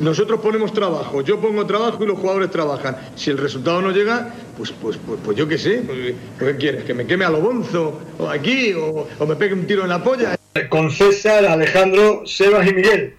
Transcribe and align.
Nosotros 0.00 0.40
ponemos 0.40 0.74
trabajo, 0.74 1.22
yo 1.22 1.40
pongo 1.40 1.64
trabajo 1.64 2.04
y 2.04 2.06
los 2.06 2.18
jugadores 2.18 2.50
trabajan. 2.50 2.96
Si 3.16 3.30
el 3.30 3.38
resultado 3.38 3.80
no 3.80 3.90
llega, 3.92 4.34
pues, 4.58 4.72
pues, 4.72 4.98
pues, 5.06 5.18
pues 5.24 5.36
yo 5.38 5.48
qué 5.48 5.56
sé. 5.56 5.82
Pues, 5.86 6.14
¿Qué 6.38 6.56
quieres? 6.58 6.84
¿Que 6.84 6.92
me 6.92 7.06
queme 7.06 7.24
a 7.24 7.30
lo 7.30 7.40
bonzo? 7.40 7.98
¿O 8.18 8.28
aquí? 8.28 8.74
O, 8.74 9.08
¿O 9.18 9.26
me 9.26 9.36
pegue 9.36 9.54
un 9.54 9.66
tiro 9.66 9.84
en 9.84 9.88
la 9.88 10.04
polla? 10.04 10.36
Con 10.68 10.90
César, 10.90 11.46
Alejandro, 11.46 12.26
Sebas 12.26 12.66
y 12.68 12.74
Miguel. 12.74 13.16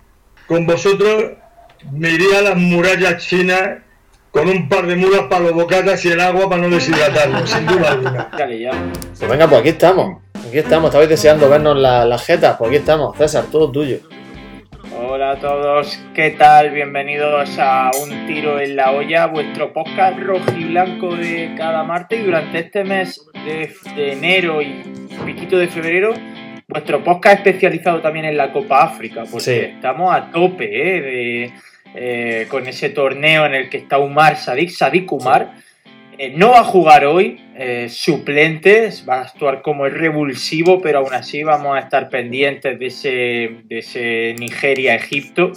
Con 0.47 0.67
vosotros 0.67 1.31
me 1.91 2.11
iría 2.11 2.39
a 2.39 2.41
las 2.43 2.57
murallas 2.57 3.25
chinas 3.25 3.79
con 4.29 4.47
un 4.47 4.69
par 4.69 4.85
de 4.85 4.95
mulas 4.95 5.21
para 5.29 5.45
los 5.45 5.53
bocatas 5.53 6.05
y 6.05 6.09
el 6.09 6.21
agua 6.21 6.47
para 6.47 6.61
no 6.61 6.69
deshidratarlo, 6.69 7.45
sin 7.47 7.65
duda 7.65 7.91
alguna. 7.91 8.29
Pues 8.31 9.31
venga, 9.31 9.47
pues 9.47 9.61
aquí 9.61 9.69
estamos. 9.69 10.21
Aquí 10.47 10.59
estamos. 10.59 10.89
Estabais 10.89 11.09
deseando 11.09 11.49
vernos 11.49 11.75
las 11.77 12.07
la 12.07 12.17
jetas. 12.19 12.55
Pues 12.57 12.69
aquí 12.69 12.77
estamos. 12.77 13.17
César, 13.17 13.45
todo 13.51 13.71
tuyo. 13.71 13.99
Hola 15.21 15.33
a 15.33 15.39
todos, 15.39 15.99
¿qué 16.15 16.31
tal? 16.31 16.71
Bienvenidos 16.71 17.59
a 17.59 17.91
Un 18.01 18.25
Tiro 18.25 18.59
en 18.59 18.75
la 18.75 18.89
Olla, 18.89 19.27
vuestro 19.27 19.71
podcast 19.71 20.17
rojiblanco 20.17 21.15
de 21.15 21.53
cada 21.55 21.83
martes 21.83 22.21
y 22.21 22.23
durante 22.23 22.57
este 22.57 22.83
mes 22.83 23.23
de, 23.45 23.71
de 23.95 24.13
enero 24.13 24.63
y 24.63 24.81
piquito 25.23 25.59
de 25.59 25.67
febrero, 25.67 26.15
vuestro 26.67 27.03
podcast 27.03 27.45
especializado 27.45 28.01
también 28.01 28.25
en 28.25 28.35
la 28.35 28.51
Copa 28.51 28.81
África, 28.81 29.25
porque 29.29 29.39
Sí. 29.43 29.59
estamos 29.75 30.11
a 30.11 30.31
tope 30.31 30.65
¿eh? 30.65 31.01
de, 31.01 31.51
eh, 31.93 32.47
con 32.49 32.65
ese 32.65 32.89
torneo 32.89 33.45
en 33.45 33.53
el 33.53 33.69
que 33.69 33.77
está 33.77 33.99
Umar 33.99 34.37
Sadik, 34.37 34.71
Sadik 34.71 35.11
Umar. 35.11 35.51
Eh, 36.23 36.33
no 36.37 36.51
va 36.51 36.59
a 36.59 36.63
jugar 36.63 37.03
hoy, 37.03 37.41
eh, 37.55 37.89
suplente, 37.89 38.91
va 39.09 39.15
a 39.15 39.21
actuar 39.21 39.63
como 39.63 39.87
el 39.87 39.93
revulsivo, 39.93 40.79
pero 40.79 40.99
aún 40.99 41.15
así 41.15 41.41
vamos 41.41 41.75
a 41.75 41.79
estar 41.79 42.09
pendientes 42.09 42.77
de 42.77 42.85
ese, 42.85 43.09
de 43.63 43.79
ese 43.79 44.35
Nigeria-Egipto. 44.37 45.51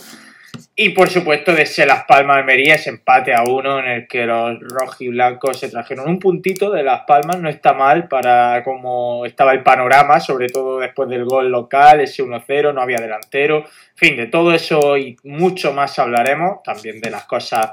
Y 0.74 0.88
por 0.90 1.10
supuesto 1.10 1.52
de 1.52 1.64
ese 1.64 1.84
Las 1.84 2.04
Palmas 2.04 2.38
Almería, 2.38 2.76
ese 2.76 2.88
empate 2.88 3.34
a 3.34 3.42
uno 3.42 3.78
en 3.78 3.90
el 3.90 4.08
que 4.08 4.24
los 4.24 4.58
rojiblancos 4.58 5.60
se 5.60 5.68
trajeron 5.68 6.08
un 6.08 6.18
puntito 6.18 6.70
de 6.70 6.82
Las 6.82 7.02
Palmas, 7.02 7.38
no 7.42 7.50
está 7.50 7.74
mal 7.74 8.08
para 8.08 8.62
cómo 8.64 9.26
estaba 9.26 9.52
el 9.52 9.62
panorama, 9.62 10.18
sobre 10.18 10.48
todo 10.48 10.78
después 10.78 11.10
del 11.10 11.26
gol 11.26 11.50
local, 11.50 12.00
ese 12.00 12.24
1-0, 12.24 12.72
no 12.72 12.80
había 12.80 13.02
delantero, 13.02 13.58
en 13.58 13.96
fin, 13.96 14.16
de 14.16 14.28
todo 14.28 14.54
eso 14.54 14.96
y 14.96 15.14
mucho 15.24 15.74
más 15.74 15.98
hablaremos, 15.98 16.62
también 16.62 17.02
de 17.02 17.10
las 17.10 17.24
cosas, 17.24 17.72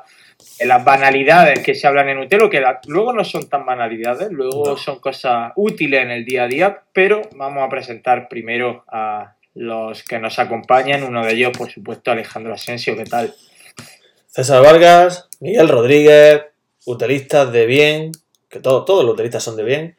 las 0.66 0.84
banalidades 0.84 1.60
que 1.60 1.74
se 1.76 1.88
hablan 1.88 2.10
en 2.10 2.20
Utelo, 2.20 2.50
que 2.50 2.60
la- 2.62 2.80
luego 2.88 3.14
no 3.14 3.24
son 3.24 3.48
tan 3.50 3.66
banalidades, 3.66 4.30
luego 4.32 4.64
No. 4.66 4.78
son 4.78 5.00
cosas 5.00 5.52
útiles 5.56 6.02
en 6.04 6.12
el 6.12 6.26
día 6.26 6.44
a 6.44 6.48
día, 6.48 6.82
pero 6.94 7.22
vamos 7.36 7.64
a 7.64 7.70
presentar 7.70 8.28
primero 8.30 8.84
a 8.92 9.36
los 9.56 10.04
que 10.04 10.20
nos 10.20 10.40
acompañan, 10.40 11.04
uno 11.04 11.26
de 11.26 11.34
ellos, 11.34 11.52
por 11.58 11.70
supuesto, 11.72 12.12
Alejandro 12.12 12.54
Asensio, 12.54 12.96
¿qué 12.96 13.04
tal? 13.06 13.34
César 14.28 14.64
Vargas, 14.64 15.28
Miguel 15.42 15.68
Rodríguez, 15.68 16.44
utelistas 16.86 17.52
de 17.52 17.66
bien, 17.66 18.12
que 18.50 18.60
todo- 18.60 18.86
todos 18.86 19.04
los 19.04 19.14
utelistas 19.14 19.44
son 19.44 19.58
de 19.58 19.64
bien. 19.64 19.96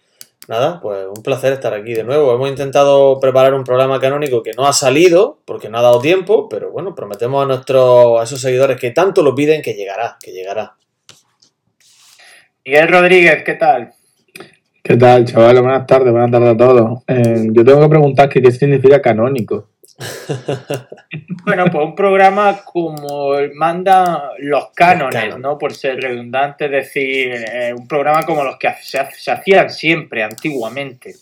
Nada, 0.49 0.81
pues 0.81 1.07
un 1.07 1.23
placer 1.23 1.53
estar 1.53 1.73
aquí 1.73 1.95
de 1.95 2.03
nuevo. 2.03 2.35
Hemos 2.35 2.49
intentado 2.49 3.21
preparar 3.21 3.55
un 3.55 3.63
programa 3.63 4.01
canónico 4.01 4.43
que 4.43 4.51
no 4.57 4.67
ha 4.67 4.73
salido 4.73 5.39
porque 5.45 5.69
no 5.69 5.79
ha 5.79 5.83
dado 5.83 6.01
tiempo, 6.01 6.49
pero 6.49 6.73
bueno, 6.73 6.95
prometemos 6.97 7.45
a 7.45 7.47
nuestros 7.47 8.21
a 8.21 8.25
esos 8.25 8.41
seguidores 8.41 8.79
que 8.79 8.91
tanto 8.91 9.23
lo 9.23 9.35
piden 9.35 9.63
que 9.63 9.75
llegará, 9.75 10.17
que 10.21 10.33
llegará. 10.33 10.75
Miguel 12.65 12.89
Rodríguez, 12.89 13.45
¿qué 13.45 13.55
tal? 13.55 13.93
¿Qué 14.83 14.97
tal, 14.97 15.25
chavales? 15.25 15.63
Buenas 15.63 15.87
tardes, 15.87 16.11
buenas 16.11 16.31
tardes 16.33 16.51
a 16.51 16.57
todos. 16.57 17.03
Eh, 17.07 17.49
yo 17.53 17.65
tengo 17.65 17.81
que 17.81 17.89
preguntar 17.89 18.29
que 18.29 18.43
qué 18.43 18.51
significa 18.51 19.01
canónico. 19.01 19.69
Bueno, 21.45 21.65
pues 21.71 21.85
un 21.85 21.95
programa 21.95 22.61
como 22.65 23.35
manda 23.55 24.33
los 24.39 24.71
cánones, 24.75 25.15
cánones. 25.15 25.39
¿no? 25.39 25.59
Por 25.59 25.75
ser 25.75 26.01
redundante, 26.01 26.67
es 26.67 26.71
decir, 26.71 27.33
eh, 27.33 27.75
un 27.77 27.87
programa 27.89 28.23
como 28.25 28.45
los 28.45 28.57
que 28.59 28.73
se, 28.81 28.99
ha- 28.99 29.11
se 29.11 29.31
hacían 29.31 29.69
siempre, 29.71 30.23
antiguamente. 30.23 31.15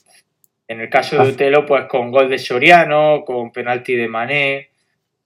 En 0.69 0.81
el 0.81 0.89
caso 0.91 1.17
de 1.17 1.23
Ah. 1.23 1.27
Utelo, 1.33 1.67
pues 1.67 1.87
con 1.87 2.11
gol 2.11 2.29
de 2.29 2.39
Soriano, 2.39 3.25
con 3.25 3.51
penalti 3.51 3.95
de 3.97 4.09
Mané, 4.09 4.69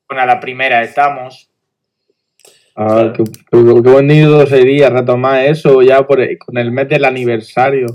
con 0.06 0.18
a 0.18 0.26
la 0.26 0.38
primera 0.40 0.82
estamos. 0.82 1.50
Ah, 2.76 3.12
qué, 3.16 3.22
qué- 3.24 3.32
qué 3.50 3.90
bonito 3.90 4.46
sería 4.46 4.90
retomar 4.90 5.44
eso 5.44 5.82
ya 5.82 6.06
por 6.06 6.18
con 6.38 6.56
el 6.58 6.72
mes 6.72 6.88
del 6.88 7.04
aniversario. 7.04 7.86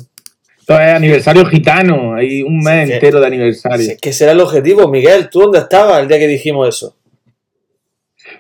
Esto 0.70 0.84
es 0.84 0.94
aniversario 0.94 1.46
gitano, 1.48 2.14
hay 2.14 2.44
un 2.44 2.60
mes 2.60 2.88
Sí. 2.88 2.94
entero 2.94 3.20
de 3.20 3.26
aniversario. 3.26 3.88
Sí, 3.88 3.98
que 4.00 4.14
será 4.14 4.34
el 4.34 4.40
objetivo, 4.40 4.88
Miguel. 4.88 5.28
¿Tú 5.28 5.40
dónde 5.40 5.58
estabas 5.58 6.00
el 6.00 6.08
día 6.08 6.20
que 6.20 6.28
dijimos 6.28 6.70
eso? 6.70 6.96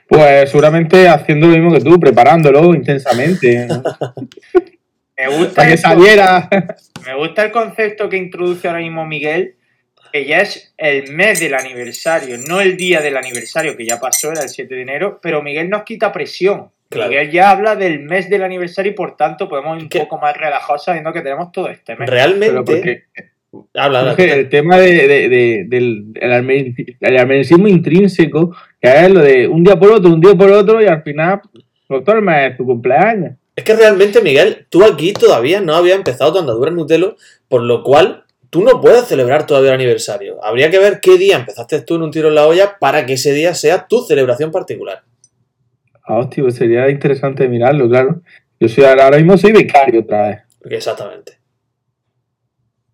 Pues 0.07 0.47
seguramente 0.51 1.07
haciendo 1.07 1.47
lo 1.47 1.53
mismo 1.53 1.73
que 1.73 1.81
tú, 1.81 1.99
preparándolo 1.99 2.75
intensamente. 2.75 3.67
Me 5.17 5.27
gusta, 5.27 5.53
para 5.55 5.69
que 5.71 5.77
saliera. 5.77 6.47
me 7.03 7.15
gusta 7.15 7.45
el 7.45 7.51
concepto 7.51 8.07
que 8.07 8.17
introduce 8.17 8.67
ahora 8.67 8.79
mismo 8.79 9.07
Miguel, 9.07 9.55
que 10.13 10.25
ya 10.25 10.41
es 10.41 10.73
el 10.77 11.11
mes 11.11 11.39
del 11.39 11.55
aniversario, 11.55 12.37
no 12.47 12.61
el 12.61 12.77
día 12.77 13.01
del 13.01 13.17
aniversario, 13.17 13.75
que 13.75 13.87
ya 13.87 13.99
pasó, 13.99 14.31
era 14.31 14.43
el 14.43 14.49
7 14.49 14.75
de 14.75 14.81
enero, 14.83 15.19
pero 15.21 15.41
Miguel 15.41 15.67
nos 15.67 15.81
quita 15.83 16.11
presión. 16.11 16.69
Claro. 16.89 17.09
Miguel 17.09 17.31
ya 17.31 17.51
habla 17.51 17.75
del 17.75 17.99
mes 17.99 18.29
del 18.29 18.43
aniversario 18.43 18.91
y 18.91 18.95
por 18.95 19.15
tanto 19.15 19.47
podemos 19.47 19.77
ir 19.77 19.83
un 19.83 19.89
¿Qué? 19.89 19.99
poco 19.99 20.17
más 20.17 20.35
relajados 20.35 20.83
sabiendo 20.83 21.13
que 21.13 21.21
tenemos 21.21 21.51
todo 21.51 21.69
este 21.69 21.95
mes. 21.95 22.09
Realmente. 22.09 23.05
Habla, 23.73 24.13
el 24.17 24.49
tema 24.49 24.77
de, 24.77 25.07
de- 25.07 25.29
de- 25.29 25.65
del 25.67 26.05
el 26.15 26.31
armen- 26.31 26.97
el 26.99 27.17
armenicismo 27.17 27.67
intrínseco, 27.67 28.55
que 28.81 28.89
es 28.89 29.09
lo 29.11 29.21
de 29.21 29.47
un 29.47 29.63
día 29.63 29.75
por 29.77 29.91
otro, 29.91 30.09
un 30.11 30.21
día 30.21 30.35
por 30.35 30.51
otro, 30.51 30.81
y 30.81 30.85
al 30.87 31.01
final, 31.03 31.41
doctor, 31.87 32.17
el 32.17 32.21
mes 32.23 32.51
es 32.51 32.57
tu 32.57 32.65
cumpleaños. 32.65 33.33
Es 33.55 33.63
que 33.63 33.75
realmente, 33.75 34.21
Miguel, 34.21 34.65
tú 34.69 34.83
aquí 34.83 35.13
todavía 35.13 35.61
no 35.61 35.75
habías 35.75 35.97
empezado 35.97 36.33
tu 36.33 36.39
andadura 36.39 36.71
en 36.71 36.77
Utelo, 36.79 37.17
por 37.47 37.61
lo 37.63 37.83
cual 37.83 38.23
tú 38.49 38.63
no 38.63 38.79
puedes 38.81 39.05
celebrar 39.05 39.45
todavía 39.45 39.69
el 39.71 39.75
aniversario. 39.75 40.43
Habría 40.43 40.69
que 40.71 40.79
ver 40.79 40.99
qué 41.01 41.17
día 41.17 41.35
empezaste 41.37 41.81
tú 41.81 41.95
en 41.95 42.03
un 42.03 42.11
tiro 42.11 42.29
en 42.29 42.35
la 42.35 42.47
olla 42.47 42.77
para 42.79 43.05
que 43.05 43.13
ese 43.13 43.33
día 43.33 43.53
sea 43.53 43.85
tu 43.87 44.01
celebración 44.03 44.51
particular. 44.51 45.01
Ah, 46.09 46.17
hostia, 46.17 46.41
pues 46.41 46.55
sería 46.55 46.89
interesante 46.89 47.47
mirarlo, 47.47 47.87
claro. 47.87 48.21
Yo 48.59 48.67
soy 48.67 48.83
ahora 48.83 49.17
mismo 49.17 49.37
soy 49.37 49.51
becario 49.51 50.01
otra 50.01 50.29
vez. 50.29 50.39
Exactamente. 50.67 51.33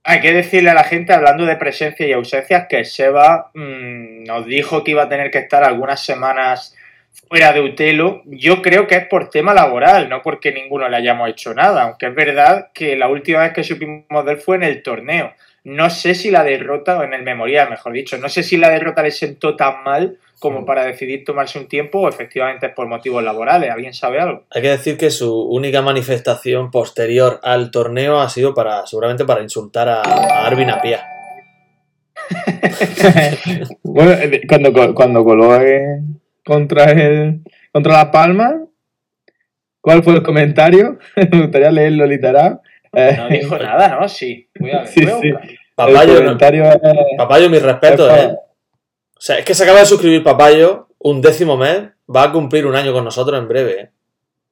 Hay 0.04 0.20
que 0.20 0.34
decirle 0.34 0.72
a 0.72 0.74
la 0.74 0.84
gente, 0.84 1.14
hablando 1.14 1.46
de 1.46 1.56
presencia 1.56 2.06
y 2.06 2.12
ausencias, 2.12 2.68
que 2.68 2.84
Seba 2.84 3.52
mm, 3.54 4.26
nos 4.26 4.46
dijo 4.46 4.84
que 4.84 4.92
iba 4.92 5.04
a 5.04 5.10
tener 5.10 5.32
que 5.32 5.38
estar 5.38 5.64
algunas 5.64 6.04
semanas 6.04 6.76
fuera 7.30 7.54
de 7.54 7.62
Utelo. 7.62 8.22
Yo 8.26 8.62
creo 8.62 8.86
que 8.86 8.96
es 8.96 9.08
por 9.08 9.30
tema 9.30 9.54
laboral, 9.54 10.10
no 10.10 10.22
porque 10.22 10.52
ninguno 10.52 10.90
le 10.90 10.98
hayamos 10.98 11.30
hecho 11.30 11.54
nada, 11.54 11.84
aunque 11.84 12.08
es 12.08 12.16
verdad 12.16 12.68
que 12.74 12.98
la 12.98 13.08
última 13.08 13.44
vez 13.44 13.54
que 13.54 13.64
supimos 13.64 14.26
de 14.26 14.34
él 14.34 14.40
fue 14.40 14.58
en 14.58 14.64
el 14.64 14.84
torneo. 14.84 15.34
No 15.66 15.90
sé 15.90 16.16
si 16.16 16.32
la 16.32 16.44
derrota, 16.44 17.00
o 17.00 17.04
en 17.04 17.14
el 17.14 17.24
memorial, 17.24 17.70
mejor 17.70 17.92
dicho, 17.94 18.18
no 18.18 18.30
sé 18.30 18.44
si 18.44 18.56
la 18.56 18.70
derrota 18.70 19.04
le 19.04 19.12
sentó 19.12 19.56
tan 19.56 19.84
mal 19.84 20.18
como 20.40 20.66
para 20.66 20.86
decidir 20.86 21.24
tomarse 21.24 21.58
un 21.58 21.68
tiempo 21.68 22.00
o 22.02 22.10
efectivamente 22.10 22.68
es 22.68 22.74
por 22.74 22.88
motivos 22.88 23.24
laborales. 23.24 23.72
¿Alguien 23.72 23.94
sabe 23.94 24.20
algo? 24.20 24.44
Hay 24.52 24.62
que 24.62 24.70
decir 24.70 24.98
que 24.98 25.10
su 25.10 25.42
única 25.50 25.82
manifestación 25.82 26.72
posterior 26.72 27.40
al 27.42 27.72
torneo 27.72 28.20
ha 28.20 28.30
sido 28.30 28.54
para, 28.54 28.86
seguramente 28.86 29.26
para 29.26 29.42
insultar 29.42 29.90
a, 29.90 30.02
a 30.02 30.46
Arvin 30.46 30.70
Apia. 30.70 31.04
bueno, 33.84 34.12
eh, 34.12 34.42
cuando, 34.48 34.94
cuando 34.94 35.24
coló 35.24 35.62
eh, 35.62 36.00
contra 36.44 36.92
el 36.92 37.42
contra 37.72 37.94
La 37.94 38.12
Palma, 38.12 38.66
¿cuál 39.82 40.04
fue 40.04 40.14
el 40.14 40.24
comentario? 40.24 40.98
Me 41.16 41.42
gustaría 41.42 41.72
leerlo 41.72 42.06
literal. 42.06 42.62
Eh, 42.94 43.16
No 43.18 43.28
dijo 43.30 43.58
nada, 43.60 44.00
¿no? 44.00 44.08
Sí. 44.08 44.45
Voy 44.60 44.72
a 44.72 44.80
ver, 44.80 44.88
Sí, 44.88 45.06
voy 45.06 45.14
a 45.14 45.20
sí. 45.22 45.58
Papayo, 45.76 46.14
no- 46.14 46.20
comentario 46.20 46.64
es- 46.66 46.80
Papayo, 47.18 47.50
mi 47.50 47.60
respeto, 47.60 48.10
es- 48.10 48.24
¿eh? 48.24 48.36
O 49.18 49.22
sea, 49.22 49.38
es 49.40 49.46
que 49.46 49.54
se 49.54 49.64
acaba 49.64 49.80
de 49.80 49.86
suscribir 49.86 50.24
Papayo, 50.24 50.88
un 51.00 51.22
décimo 51.22 51.58
mes, 51.58 51.84
va 52.14 52.24
a 52.24 52.32
cumplir 52.32 52.66
un 52.66 52.76
año 52.76 52.94
con 52.94 53.04
nosotros 53.04 53.40
en 53.40 53.48
breve, 53.48 53.92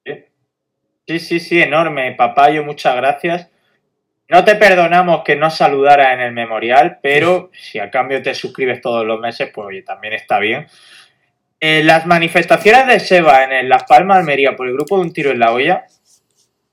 ¿eh? 0.05 0.29
Sí, 1.07 1.19
sí, 1.19 1.39
sí, 1.39 1.61
enorme. 1.61 2.13
Papayo, 2.13 2.63
muchas 2.63 2.95
gracias. 2.95 3.49
No 4.29 4.43
te 4.45 4.55
perdonamos 4.55 5.23
que 5.23 5.35
no 5.35 5.49
saludara 5.49 6.13
en 6.13 6.21
el 6.21 6.31
memorial, 6.31 6.99
pero 7.01 7.49
si 7.53 7.79
a 7.79 7.89
cambio 7.91 8.21
te 8.21 8.33
suscribes 8.33 8.81
todos 8.81 9.05
los 9.05 9.19
meses, 9.19 9.49
pues 9.53 9.67
oye, 9.67 9.81
también 9.83 10.13
está 10.13 10.39
bien. 10.39 10.67
Eh, 11.59 11.81
las 11.83 12.05
manifestaciones 12.05 12.87
de 12.87 12.99
Seba 12.99 13.43
en 13.45 13.51
el 13.53 13.69
Las 13.69 13.83
Palmas 13.85 14.17
Almería 14.19 14.55
por 14.55 14.67
el 14.67 14.73
grupo 14.73 14.97
de 14.97 15.03
un 15.03 15.13
tiro 15.13 15.31
en 15.31 15.39
la 15.39 15.53
olla 15.53 15.85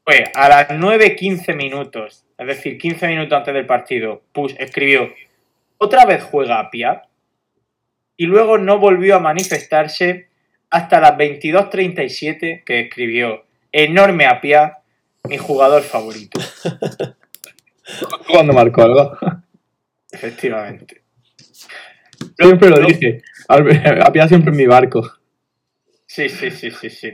fue 0.05 0.25
a 0.35 0.49
las 0.49 0.69
9.15 0.71 1.55
minutos, 1.55 2.25
es 2.41 2.47
decir, 2.47 2.79
15 2.79 3.07
minutos 3.07 3.37
antes 3.37 3.55
del 3.55 3.67
partido, 3.67 4.23
pus- 4.33 4.55
escribió, 4.59 5.13
otra 5.79 6.05
vez 6.07 6.23
juega 6.25 6.59
Apia, 6.59 7.03
y 8.17 8.27
luego 8.27 8.59
no 8.59 8.79
volvió 8.79 9.17
a 9.17 9.21
manifestarse 9.21 10.29
hasta 10.71 11.01
las 11.01 11.13
22.37 11.17 12.65
que 12.65 12.81
escribió, 12.81 13.45
enorme 13.73 14.27
Apia, 14.27 14.79
mi 15.25 15.37
jugador 15.39 15.83
favorito. 15.83 16.41
cuando 18.31 18.53
marcó 18.53 18.83
algo. 18.83 19.17
Efectivamente. 20.11 21.03
Siempre 22.39 22.71
lo 22.71 22.81
dije. 22.81 23.23
Había 23.49 24.29
siempre 24.29 24.51
en 24.51 24.57
mi 24.57 24.67
barco. 24.67 25.11
Sí, 26.07 26.29
sí, 26.29 26.51
sí, 26.51 26.71
sí, 26.71 26.91
sí. 26.91 27.13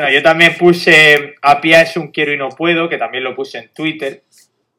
Bueno, 0.00 0.14
yo 0.14 0.22
también 0.22 0.56
puse 0.58 1.34
a 1.42 1.60
pie 1.60 1.82
es 1.82 1.94
un 1.98 2.08
quiero 2.08 2.32
y 2.32 2.38
no 2.38 2.48
puedo, 2.48 2.88
que 2.88 2.96
también 2.96 3.22
lo 3.22 3.36
puse 3.36 3.58
en 3.58 3.68
Twitter. 3.74 4.22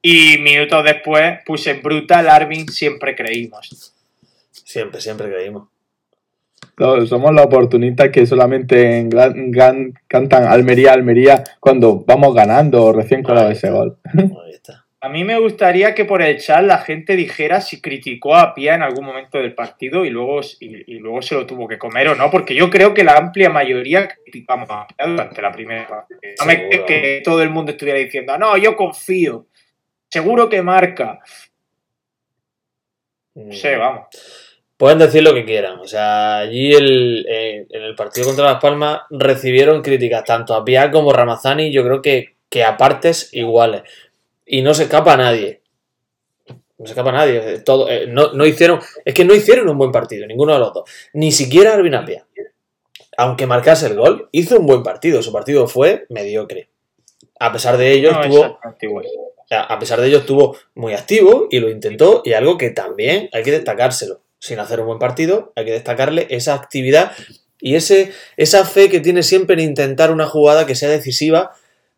Y 0.01 0.39
minutos 0.39 0.83
después 0.83 1.39
puse 1.45 1.73
brutal 1.75 2.27
Arvin, 2.27 2.67
siempre 2.67 3.15
creímos. 3.15 3.93
Siempre, 4.51 4.99
siempre 4.99 5.29
creímos. 5.29 5.67
No, 6.75 7.05
somos 7.05 7.31
los 7.33 7.45
oportunistas 7.45 8.09
que 8.09 8.25
solamente 8.25 8.97
en 8.97 9.09
gran- 9.11 9.51
gran- 9.51 9.93
cantan 10.07 10.45
Almería, 10.45 10.93
Almería 10.93 11.43
cuando 11.59 12.03
vamos 12.03 12.33
ganando 12.33 12.85
o 12.85 12.93
recién 12.93 13.21
colado 13.21 13.51
ese 13.51 13.69
gol. 13.69 13.97
Ahí 14.15 14.53
está. 14.53 14.80
A 15.03 15.09
mí 15.09 15.23
me 15.23 15.39
gustaría 15.39 15.95
que 15.95 16.05
por 16.05 16.21
el 16.21 16.39
chat 16.39 16.63
la 16.63 16.77
gente 16.77 17.15
dijera 17.15 17.59
si 17.59 17.81
criticó 17.81 18.35
a 18.35 18.53
Pia 18.53 18.75
en 18.75 18.83
algún 18.83 19.03
momento 19.03 19.39
del 19.39 19.55
partido 19.55 20.05
y 20.05 20.11
luego, 20.11 20.41
y, 20.59 20.93
y 20.93 20.99
luego 20.99 21.23
se 21.23 21.33
lo 21.33 21.47
tuvo 21.47 21.67
que 21.67 21.79
comer 21.79 22.09
o 22.09 22.15
no, 22.15 22.29
porque 22.29 22.53
yo 22.53 22.69
creo 22.69 22.93
que 22.93 23.03
la 23.03 23.17
amplia 23.17 23.49
mayoría 23.49 24.07
criticamos 24.07 24.69
a 24.69 24.85
Pia 24.85 25.07
durante 25.07 25.41
la 25.41 25.51
primera 25.51 25.87
parte. 25.87 26.15
No 26.39 26.45
me 26.45 26.69
creo 26.69 26.85
que 26.85 27.21
todo 27.23 27.41
el 27.41 27.49
mundo 27.49 27.71
estuviera 27.71 27.97
diciendo, 27.97 28.37
no, 28.37 28.55
yo 28.57 28.75
confío, 28.75 29.47
seguro 30.07 30.47
que 30.47 30.61
marca. 30.61 31.19
No 33.33 33.53
sé, 33.53 33.77
vamos. 33.77 34.05
Pueden 34.77 34.99
decir 34.99 35.23
lo 35.23 35.33
que 35.33 35.45
quieran. 35.45 35.79
O 35.79 35.87
sea, 35.87 36.39
allí 36.39 36.73
el, 36.73 37.25
eh, 37.27 37.65
en 37.69 37.81
el 37.81 37.95
partido 37.95 38.27
contra 38.27 38.45
Las 38.45 38.61
Palmas 38.61 39.01
recibieron 39.09 39.81
críticas 39.81 40.23
tanto 40.25 40.53
a 40.53 40.63
Pia 40.63 40.91
como 40.91 41.11
a 41.11 41.15
Ramazani, 41.15 41.71
yo 41.71 41.83
creo 41.83 42.03
que, 42.03 42.35
que 42.49 42.63
a 42.63 42.77
partes 42.77 43.29
iguales. 43.33 43.81
Y 44.53 44.61
no 44.61 44.73
se 44.73 44.83
escapa 44.83 45.13
a 45.13 45.17
nadie. 45.17 45.61
No 46.77 46.85
se 46.85 46.91
escapa 46.91 47.11
a 47.11 47.13
nadie. 47.13 47.59
Todo, 47.59 47.89
eh, 47.89 48.05
no, 48.05 48.33
no 48.33 48.45
hicieron, 48.45 48.81
es 49.05 49.13
que 49.13 49.23
no 49.23 49.33
hicieron 49.33 49.69
un 49.69 49.77
buen 49.77 49.93
partido, 49.93 50.27
ninguno 50.27 50.51
de 50.51 50.59
los 50.59 50.73
dos. 50.73 50.89
Ni 51.13 51.31
siquiera 51.31 51.73
Alvin 51.73 51.95
Apia. 51.95 52.27
Aunque 53.15 53.47
marcase 53.47 53.87
el 53.87 53.95
gol, 53.95 54.27
hizo 54.33 54.59
un 54.59 54.65
buen 54.65 54.83
partido. 54.83 55.23
Su 55.23 55.31
partido 55.31 55.69
fue 55.69 56.05
mediocre. 56.09 56.69
A 57.39 57.53
pesar 57.53 57.77
de 57.77 57.93
ello, 57.93 58.11
No, 58.11 58.21
estuvo 58.21 59.01
a 59.51 59.79
pesar 59.79 60.01
de 60.01 60.07
ello 60.07 60.17
estuvo 60.17 60.57
muy 60.75 60.93
activo 60.93 61.47
y 61.49 61.59
lo 61.59 61.69
intentó 61.69 62.21
y 62.25 62.33
algo 62.33 62.57
que 62.57 62.71
también 62.71 63.29
hay 63.31 63.43
que 63.43 63.51
destacárselo. 63.51 64.21
Sin 64.37 64.59
hacer 64.59 64.81
un 64.81 64.87
buen 64.87 64.99
partido, 64.99 65.53
hay 65.55 65.63
que 65.63 65.71
destacarle 65.71 66.27
esa 66.29 66.55
actividad 66.55 67.13
y 67.59 67.75
ese, 67.75 68.11
esa 68.35 68.65
fe 68.65 68.89
que 68.89 68.99
tiene 68.99 69.23
siempre 69.23 69.53
en 69.53 69.61
intentar 69.61 70.11
una 70.11 70.25
jugada 70.25 70.65
que 70.65 70.75
sea 70.75 70.89
decisiva 70.89 71.51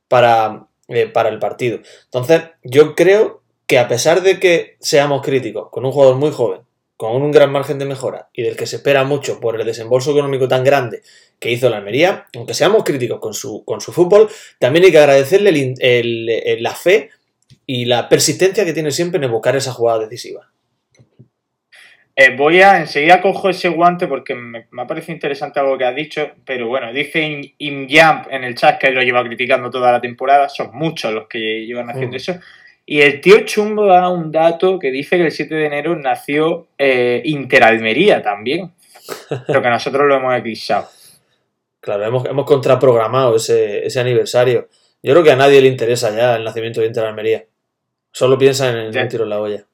para, 0.07 0.67
eh, 0.87 1.07
para 1.07 1.29
el 1.29 1.39
partido. 1.39 1.79
Entonces, 2.05 2.41
yo 2.63 2.95
creo 2.95 3.41
que 3.67 3.79
a 3.79 3.87
pesar 3.87 4.21
de 4.21 4.39
que 4.39 4.77
seamos 4.79 5.21
críticos 5.21 5.69
con 5.71 5.85
un 5.85 5.91
jugador 5.91 6.15
muy 6.17 6.31
joven, 6.31 6.61
con 6.97 7.21
un 7.21 7.31
gran 7.31 7.51
margen 7.51 7.79
de 7.79 7.85
mejora 7.85 8.29
y 8.33 8.43
del 8.43 8.55
que 8.55 8.67
se 8.67 8.77
espera 8.77 9.03
mucho 9.03 9.39
por 9.39 9.59
el 9.59 9.65
desembolso 9.65 10.11
económico 10.11 10.47
tan 10.47 10.63
grande 10.63 11.01
que 11.39 11.51
hizo 11.51 11.69
la 11.69 11.77
Almería, 11.77 12.27
aunque 12.35 12.53
seamos 12.53 12.83
críticos 12.83 13.19
con 13.19 13.33
su, 13.33 13.63
con 13.65 13.81
su 13.81 13.91
fútbol, 13.91 14.29
también 14.59 14.85
hay 14.85 14.91
que 14.91 14.99
agradecerle 14.99 15.73
el- 15.79 16.63
la 16.63 16.75
fe 16.75 17.09
y 17.65 17.85
la 17.85 18.07
persistencia 18.09 18.63
que 18.65 18.73
tiene 18.73 18.91
siempre 18.91 19.23
en 19.25 19.31
buscar 19.31 19.55
esa 19.55 19.73
jugada 19.73 19.99
decisiva. 19.99 20.51
Eh, 22.15 22.35
voy 22.35 22.61
a, 22.61 22.79
enseguida 22.79 23.21
cojo 23.21 23.49
ese 23.49 23.69
guante 23.69 24.05
porque 24.07 24.35
me, 24.35 24.67
me 24.69 24.81
ha 24.83 24.87
parecido 24.87 25.13
interesante 25.15 25.59
algo 25.59 25.77
que 25.79 25.85
has 25.85 25.95
dicho, 25.95 26.29
pero 26.45 26.67
bueno, 26.67 26.93
dice 26.93 27.21
Im- 27.27 27.53
Imjamp 27.57 28.27
en 28.31 28.43
el 28.43 28.53
chat 28.55 28.79
que 28.79 28.87
él 28.87 28.93
lo 28.95 29.01
lleva 29.01 29.23
criticando 29.23 29.71
toda 29.71 29.91
la 29.91 29.99
temporada, 29.99 30.47
son 30.47 30.69
muchos 30.73 31.11
los 31.11 31.27
que 31.27 31.65
llevan 31.65 31.89
haciendo 31.89 32.13
Mm. 32.13 32.17
eso. 32.17 32.35
Y 32.85 33.01
el 33.01 33.19
tío 33.21 33.39
Chumbo 33.45 33.85
da 33.87 34.09
un 34.09 34.31
dato 34.31 34.77
que 34.77 34.91
dice 34.91 35.17
que 35.17 35.23
el 35.25 35.31
7 35.31 35.55
de 35.55 35.65
enero 35.65 35.95
nació 35.95 36.67
eh, 36.77 37.21
Interalmería 37.25 38.21
también, 38.21 38.73
pero 39.47 39.61
que 39.61 39.69
nosotros 39.69 40.07
lo 40.07 40.15
hemos 40.17 40.35
eclipsado. 40.37 40.87
Claro, 41.79 42.05
hemos, 42.05 42.25
hemos 42.27 42.45
contraprogramado 42.45 43.35
ese, 43.37 43.85
ese 43.87 43.99
aniversario. 43.99 44.69
Yo 45.01 45.13
creo 45.13 45.23
que 45.23 45.31
a 45.31 45.35
nadie 45.35 45.61
le 45.61 45.67
interesa 45.67 46.15
ya 46.15 46.35
el 46.35 46.43
nacimiento 46.43 46.79
de 46.81 46.87
Inter 46.87 47.05
Almería. 47.05 47.43
Solo 48.11 48.37
piensan 48.37 48.77
en 48.77 48.85
un 48.97 49.07
tiro 49.09 49.23
en 49.23 49.29
la 49.29 49.41
olla. 49.41 49.65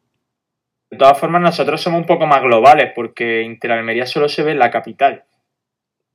De 0.91 0.97
todas 0.97 1.19
formas, 1.19 1.41
nosotros 1.41 1.79
somos 1.81 2.01
un 2.01 2.07
poco 2.07 2.25
más 2.25 2.41
globales 2.41 2.91
porque 2.95 3.41
Interalmería 3.43 4.05
solo 4.05 4.27
se 4.27 4.43
ve 4.43 4.51
en 4.51 4.59
la 4.59 4.71
capital. 4.71 5.23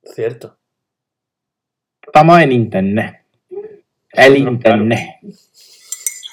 Cierto. 0.03 0.57
Estamos 2.05 2.41
en 2.43 2.53
internet. 2.53 3.23
El 4.11 4.33
Nosotros, 4.45 4.53
internet. 4.53 5.09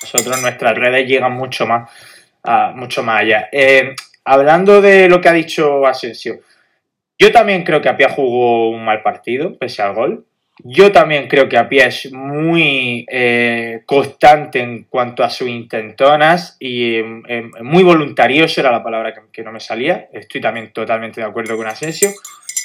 Nosotros 0.01 0.41
nuestras 0.41 0.75
redes 0.77 1.07
llegan 1.07 1.33
mucho 1.33 1.65
más, 1.65 1.89
a- 2.43 2.71
mucho 2.75 3.03
más 3.03 3.21
allá. 3.21 3.47
Eh, 3.51 3.95
hablando 4.25 4.81
de 4.81 5.07
lo 5.07 5.21
que 5.21 5.29
ha 5.29 5.33
dicho 5.33 5.85
Asensio, 5.85 6.39
yo 7.17 7.31
también 7.31 7.63
creo 7.63 7.81
que 7.81 7.89
Apia 7.89 8.09
jugó 8.09 8.69
un 8.71 8.83
mal 8.83 9.01
partido, 9.03 9.57
pese 9.57 9.81
al 9.81 9.93
gol. 9.93 10.25
Yo 10.63 10.91
también 10.91 11.27
creo 11.27 11.49
que 11.49 11.57
Apia 11.57 11.87
es 11.87 12.11
muy 12.11 13.05
eh, 13.09 13.81
constante 13.85 14.59
en 14.59 14.83
cuanto 14.83 15.23
a 15.23 15.29
sus 15.29 15.47
intentonas 15.47 16.57
y 16.59 16.95
em, 16.95 17.51
muy 17.61 17.83
voluntarioso 17.83 18.61
era 18.61 18.71
la 18.71 18.83
palabra 18.83 19.13
que, 19.13 19.21
que 19.31 19.43
no 19.43 19.51
me 19.51 19.59
salía. 19.59 20.09
Estoy 20.13 20.41
también 20.41 20.71
totalmente 20.71 21.21
de 21.21 21.27
acuerdo 21.27 21.57
con 21.57 21.67
Asensio. 21.67 22.09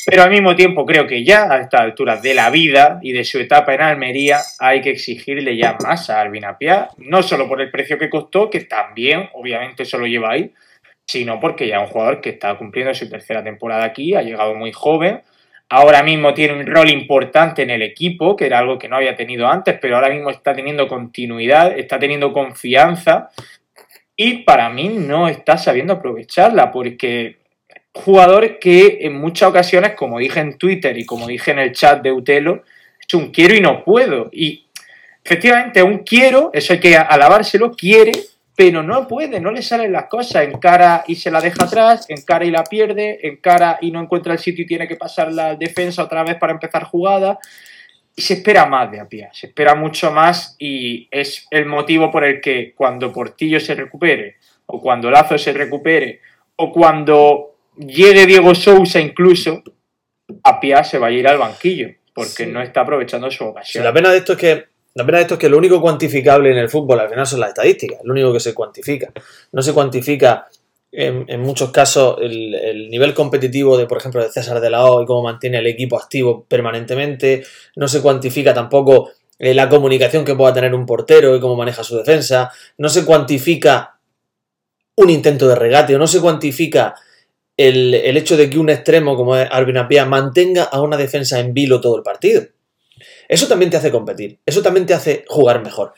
Pero 0.08 0.22
al 0.22 0.30
mismo 0.30 0.54
tiempo 0.54 0.86
creo 0.86 1.04
que 1.04 1.24
ya 1.24 1.52
a 1.52 1.60
estas 1.62 1.80
alturas 1.80 2.22
de 2.22 2.32
la 2.32 2.48
vida 2.48 3.00
y 3.02 3.10
de 3.10 3.24
su 3.24 3.40
etapa 3.40 3.74
en 3.74 3.80
Almería 3.82 4.38
hay 4.60 4.80
que 4.80 4.90
exigirle 4.90 5.56
ya 5.56 5.76
más 5.82 6.10
a 6.10 6.20
Alvin 6.20 6.44
Apia, 6.44 6.90
no 6.98 7.24
solo 7.24 7.48
por 7.48 7.60
el 7.60 7.72
precio 7.72 7.98
que 7.98 8.08
costó, 8.08 8.48
que 8.48 8.60
también 8.60 9.28
obviamente 9.32 9.82
eso 9.82 9.98
lo 9.98 10.06
lleva 10.06 10.30
ahí, 10.30 10.54
sino 11.04 11.40
porque 11.40 11.66
ya 11.66 11.78
es 11.78 11.82
un 11.82 11.88
jugador 11.88 12.20
que 12.20 12.30
está 12.30 12.56
cumpliendo 12.56 12.94
su 12.94 13.10
tercera 13.10 13.42
temporada 13.42 13.84
aquí, 13.84 14.14
ha 14.14 14.22
llegado 14.22 14.54
muy 14.54 14.70
joven, 14.70 15.22
ahora 15.68 16.02
mismo 16.02 16.32
tiene 16.34 16.54
un 16.54 16.66
rol 16.66 16.90
importante 16.90 17.62
en 17.62 17.70
el 17.70 17.82
equipo, 17.82 18.36
que 18.36 18.46
era 18.46 18.58
algo 18.58 18.78
que 18.78 18.88
no 18.88 18.96
había 18.96 19.16
tenido 19.16 19.48
antes, 19.48 19.78
pero 19.80 19.96
ahora 19.96 20.10
mismo 20.10 20.30
está 20.30 20.54
teniendo 20.54 20.86
continuidad, 20.86 21.76
está 21.78 21.98
teniendo 21.98 22.32
confianza 22.32 23.30
y 24.16 24.44
para 24.44 24.70
mí 24.70 24.88
no 24.88 25.28
está 25.28 25.58
sabiendo 25.58 25.94
aprovecharla 25.94 26.70
porque 26.70 27.36
jugador 27.92 28.58
que 28.58 28.98
en 29.02 29.18
muchas 29.18 29.48
ocasiones, 29.48 29.94
como 29.94 30.18
dije 30.18 30.40
en 30.40 30.58
Twitter 30.58 30.96
y 30.98 31.04
como 31.04 31.26
dije 31.26 31.50
en 31.50 31.58
el 31.58 31.72
chat 31.72 32.02
de 32.02 32.12
Utelo, 32.12 32.62
es 33.06 33.14
un 33.14 33.30
quiero 33.30 33.54
y 33.54 33.60
no 33.60 33.84
puedo. 33.84 34.28
Y 34.32 34.66
efectivamente, 35.24 35.82
un 35.82 35.98
quiero, 35.98 36.50
eso 36.52 36.72
hay 36.72 36.80
que 36.80 36.96
alabárselo, 36.96 37.72
quiere, 37.72 38.12
pero 38.56 38.82
no 38.82 39.06
puede, 39.06 39.38
no 39.38 39.50
le 39.52 39.60
salen 39.62 39.92
las 39.92 40.06
cosas. 40.06 40.44
Encara 40.44 41.04
y 41.06 41.14
se 41.16 41.30
la 41.30 41.40
deja 41.42 41.64
atrás, 41.64 42.06
encara 42.08 42.44
y 42.46 42.50
la 42.50 42.64
pierde, 42.64 43.20
encara 43.28 43.78
y 43.82 43.90
no 43.90 44.00
encuentra 44.00 44.32
el 44.32 44.38
sitio 44.38 44.64
y 44.64 44.66
tiene 44.66 44.88
que 44.88 44.96
pasar 44.96 45.30
la 45.32 45.54
defensa 45.56 46.02
otra 46.02 46.24
vez 46.24 46.36
para 46.36 46.52
empezar 46.54 46.84
jugada. 46.84 47.38
Y 48.14 48.22
se 48.22 48.34
espera 48.34 48.64
más 48.64 48.90
de 48.90 48.98
Apia, 48.98 49.28
se 49.34 49.48
espera 49.48 49.74
mucho 49.74 50.10
más 50.10 50.56
y 50.58 51.06
es 51.10 51.46
el 51.50 51.66
motivo 51.66 52.10
por 52.10 52.24
el 52.24 52.40
que 52.40 52.72
cuando 52.74 53.12
Portillo 53.12 53.60
se 53.60 53.74
recupere, 53.74 54.36
o 54.64 54.80
cuando 54.80 55.10
Lazo 55.10 55.36
se 55.36 55.52
recupere, 55.52 56.20
o 56.56 56.72
cuando 56.72 57.56
llegue 57.76 58.24
Diego 58.24 58.54
Sousa 58.54 58.98
incluso, 59.00 59.62
Apia 60.42 60.82
se 60.82 60.98
va 60.98 61.08
a 61.08 61.10
ir 61.10 61.28
al 61.28 61.36
banquillo, 61.36 61.90
porque 62.14 62.44
Sí. 62.44 62.46
no 62.46 62.62
está 62.62 62.80
aprovechando 62.80 63.30
su 63.30 63.44
Sí, 63.44 63.50
ocasión. 63.50 63.84
la 63.84 63.92
pena 63.92 64.10
de 64.10 64.16
esto 64.16 64.32
es 64.32 64.38
que 64.38 64.64
la 64.96 65.06
pena 65.06 65.18
de 65.18 65.22
esto 65.22 65.34
es 65.34 65.40
que 65.40 65.48
lo 65.48 65.58
único 65.58 65.80
cuantificable 65.80 66.50
en 66.50 66.58
el 66.58 66.68
fútbol 66.68 67.00
al 67.00 67.08
final 67.08 67.26
son 67.26 67.40
las 67.40 67.50
estadísticas, 67.50 68.00
lo 68.02 68.12
único 68.12 68.32
que 68.32 68.40
se 68.40 68.54
cuantifica. 68.54 69.12
No 69.52 69.62
se 69.62 69.72
cuantifica 69.72 70.48
en, 70.90 71.40
muchos 71.40 71.70
casos 71.70 72.16
el, 72.20 72.54
el 72.54 72.90
nivel 72.90 73.12
competitivo 73.12 73.76
de, 73.76 73.86
por 73.86 73.98
ejemplo, 73.98 74.22
de 74.22 74.30
César 74.30 74.60
de 74.60 74.70
la 74.70 74.84
O 74.86 75.02
y 75.02 75.06
cómo 75.06 75.22
mantiene 75.22 75.58
el 75.58 75.66
equipo 75.66 75.98
activo 75.98 76.44
permanentemente. 76.48 77.44
No 77.76 77.86
se 77.86 78.00
cuantifica 78.00 78.54
tampoco 78.54 79.10
eh, 79.38 79.54
la 79.54 79.68
comunicación 79.68 80.24
que 80.24 80.34
pueda 80.34 80.54
tener 80.54 80.74
un 80.74 80.86
portero 80.86 81.36
y 81.36 81.40
cómo 81.40 81.56
maneja 81.56 81.84
su 81.84 81.96
defensa. 81.96 82.50
No 82.78 82.88
se 82.88 83.04
cuantifica 83.04 83.96
un 84.96 85.10
intento 85.10 85.46
de 85.46 85.54
regate 85.54 85.98
no 85.98 86.06
se 86.06 86.20
cuantifica 86.20 86.94
el, 87.56 87.94
el 87.94 88.16
hecho 88.16 88.36
de 88.36 88.50
que 88.50 88.58
un 88.58 88.70
extremo 88.70 89.16
como 89.16 89.36
es 89.36 89.48
Arvin 89.50 89.76
Apia 89.76 90.04
mantenga 90.04 90.64
a 90.64 90.80
una 90.80 90.96
defensa 90.96 91.38
en 91.38 91.54
vilo 91.54 91.80
todo 91.80 91.96
el 91.96 92.02
partido. 92.02 92.42
Eso 93.28 93.48
también 93.48 93.70
te 93.70 93.76
hace 93.76 93.90
competir, 93.90 94.38
eso 94.46 94.62
también 94.62 94.86
te 94.86 94.94
hace 94.94 95.24
jugar 95.28 95.62
mejor. 95.62 95.94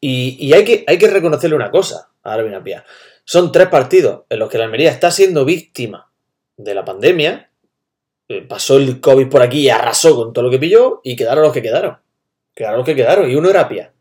Y, 0.00 0.52
hay, 0.52 0.64
que, 0.64 0.84
hay 0.86 0.98
que 0.98 1.08
reconocerle 1.08 1.56
una 1.56 1.70
cosa 1.70 2.10
a 2.22 2.34
Arvin 2.34 2.54
Apia. 2.54 2.84
Son 3.24 3.50
tres 3.50 3.68
partidos 3.68 4.22
en 4.28 4.38
los 4.38 4.50
que 4.50 4.58
la 4.58 4.64
Almería 4.64 4.90
está 4.90 5.10
siendo 5.10 5.44
víctima 5.44 6.12
de 6.56 6.74
la 6.74 6.84
pandemia. 6.84 7.50
Eh, 8.28 8.42
Pasó 8.42 8.76
el 8.76 9.00
COVID 9.00 9.28
por 9.28 9.42
aquí 9.42 9.60
y 9.60 9.68
arrasó 9.68 10.14
con 10.14 10.32
todo 10.32 10.44
lo 10.44 10.50
que 10.50 10.58
pilló 10.58 11.00
y 11.02 11.16
quedaron 11.16 11.42
los 11.42 11.52
que 11.52 11.62
quedaron. 11.62 11.98
Quedaron 12.54 12.78
los 12.78 12.86
que 12.86 12.94
quedaron 12.94 13.30
y 13.30 13.34
uno 13.34 13.50
era 13.50 13.62
Apia. 13.62 13.92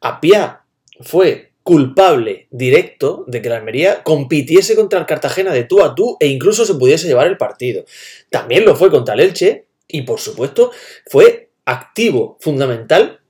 Apia 0.00 0.62
fue 1.00 1.52
culpable 1.62 2.48
directo 2.50 3.24
de 3.28 3.40
que 3.40 3.48
la 3.48 3.56
Almería 3.56 4.02
compitiese 4.02 4.74
contra 4.74 4.98
el 4.98 5.06
Cartagena 5.06 5.52
de 5.52 5.64
tú 5.64 5.82
a 5.82 5.94
tú 5.94 6.16
e 6.18 6.26
incluso 6.26 6.64
se 6.64 6.74
pudiese 6.74 7.06
llevar 7.06 7.26
el 7.26 7.36
partido. 7.36 7.84
También 8.30 8.64
lo 8.64 8.74
fue 8.74 8.90
contra 8.90 9.14
el 9.14 9.20
Elche 9.20 9.66
y 9.86 10.02
por 10.02 10.18
supuesto 10.18 10.72
fue 11.06 11.51
activo, 11.64 12.36
fundamental 12.40 13.20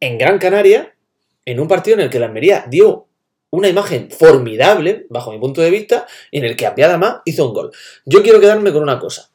en 0.00 0.18
Gran 0.18 0.38
Canaria 0.38 0.94
en 1.44 1.60
un 1.60 1.68
partido 1.68 1.96
en 1.96 2.04
el 2.04 2.10
que 2.10 2.18
la 2.18 2.26
Almería 2.26 2.64
dio 2.68 3.08
una 3.50 3.68
imagen 3.68 4.10
formidable, 4.10 5.06
bajo 5.10 5.32
mi 5.32 5.38
punto 5.38 5.60
de 5.60 5.70
vista, 5.70 6.06
y 6.30 6.38
en 6.38 6.44
el 6.44 6.56
que 6.56 6.66
Apia 6.66 6.86
además 6.86 7.16
hizo 7.24 7.48
un 7.48 7.54
gol. 7.54 7.72
Yo 8.04 8.22
quiero 8.22 8.40
quedarme 8.40 8.72
con 8.72 8.82
una 8.82 8.98
cosa. 8.98 9.30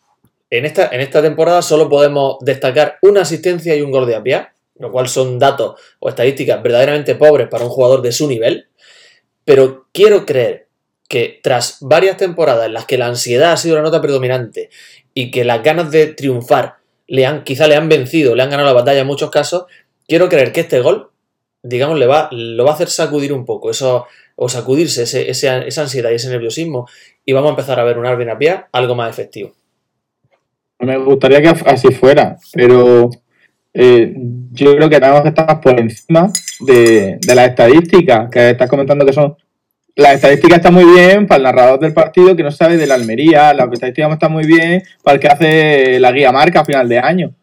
en 0.50 0.66
esta, 0.66 0.88
en 0.88 1.02
esta 1.02 1.22
temporada 1.22 1.62
solo 1.62 1.90
podemos 1.90 2.38
destacar 2.40 2.98
una 3.02 3.22
asistencia 3.22 3.76
y 3.76 3.82
un 3.82 3.92
gol 3.92 4.06
de 4.06 4.16
Apia, 4.16 4.54
lo 4.78 4.92
cual 4.92 5.10
son 5.10 5.40
datos 5.40 5.80
o 6.00 6.10
estadísticas 6.10 6.62
verdaderamente 6.62 7.16
pobres 7.16 7.48
para 7.50 7.66
un 7.66 7.70
jugador 7.70 8.02
de 8.02 8.12
su 8.12 8.28
nivel. 8.28 8.68
Pero 9.44 9.88
quiero 9.92 10.26
creer 10.26 10.68
que 11.10 11.40
tras 11.44 11.78
varias 11.82 12.18
temporadas 12.18 12.68
en 12.68 12.74
las 12.74 12.86
que 12.86 12.98
la 12.98 13.08
ansiedad 13.08 13.52
ha 13.52 13.58
sido 13.58 13.76
la 13.76 13.82
nota 13.82 14.02
predominante 14.02 14.70
y 15.14 15.32
que 15.32 15.44
las 15.44 15.62
ganas 15.62 15.92
de 15.92 16.08
triunfar 16.08 16.78
le 17.08 17.26
han, 17.26 17.44
quizá 17.44 17.68
le 17.68 17.76
han 17.76 17.90
vencido, 17.90 18.36
le 18.36 18.44
han 18.44 18.50
ganado 18.50 18.68
la 18.70 18.74
batalla 18.74 19.02
en 19.02 19.08
muchos 19.08 19.30
casos, 19.30 19.66
quiero 20.08 20.30
creer 20.30 20.52
que 20.52 20.62
este 20.62 20.80
gol, 20.82 21.10
digamos, 21.64 21.98
le 22.00 22.08
va, 22.08 22.30
lo 22.32 22.64
va 22.66 22.72
a 22.72 22.74
hacer 22.74 22.90
sacudir 22.90 23.34
un 23.34 23.46
poco, 23.46 23.72
eso, 23.72 24.06
o 24.36 24.50
sacudirse 24.50 25.04
ese- 25.04 25.30
ese- 25.30 25.68
esa 25.68 25.82
ansiedad 25.82 26.12
y 26.12 26.16
ese 26.16 26.30
nerviosismo, 26.30 26.88
y 27.26 27.34
vamos 27.34 27.50
a 27.50 27.52
empezar 27.52 27.80
a 27.80 27.84
ver 27.84 27.98
un 27.98 28.06
Alvin 28.06 28.30
Apia 28.30 28.68
algo 28.72 28.96
más 28.96 29.10
efectivo. 29.10 29.54
Me 30.80 30.98
gustaría 30.98 31.42
que 31.42 31.48
así 31.70 31.88
fuera, 31.94 32.38
pero 32.54 33.10
eh, 33.74 34.14
yo 34.52 34.76
creo 34.76 34.90
que 34.90 35.00
tenemos 35.00 35.22
que 35.22 35.30
estar 35.30 35.62
por 35.62 35.80
encima 35.80 36.32
de, 36.60 37.18
de 37.20 37.36
las 37.36 37.50
estadísticas 37.50 38.30
que 38.30 38.50
estás 38.52 38.70
comentando 38.70 39.06
que 39.06 39.14
son. 39.14 39.36
Las 39.98 40.16
estadísticas 40.16 40.58
están 40.58 40.74
muy 40.74 40.84
bien 40.84 41.26
para 41.26 41.38
el 41.38 41.44
narrador 41.44 41.80
del 41.80 41.94
partido 41.94 42.36
que 42.36 42.44
no 42.44 42.52
sabe 42.52 42.76
de 42.76 42.86
la 42.86 42.96
Almería, 42.96 43.54
las 43.54 43.72
estadísticas 43.72 44.12
están 44.12 44.34
muy 44.34 44.46
bien 44.46 44.84
para 45.02 45.16
el 45.16 45.22
que 45.22 45.28
hace 45.28 46.00
la 46.02 46.12
guía 46.12 46.34
marca 46.34 46.60
a 46.60 46.66
final 46.66 46.90
de 46.90 47.00
año. 47.00 47.34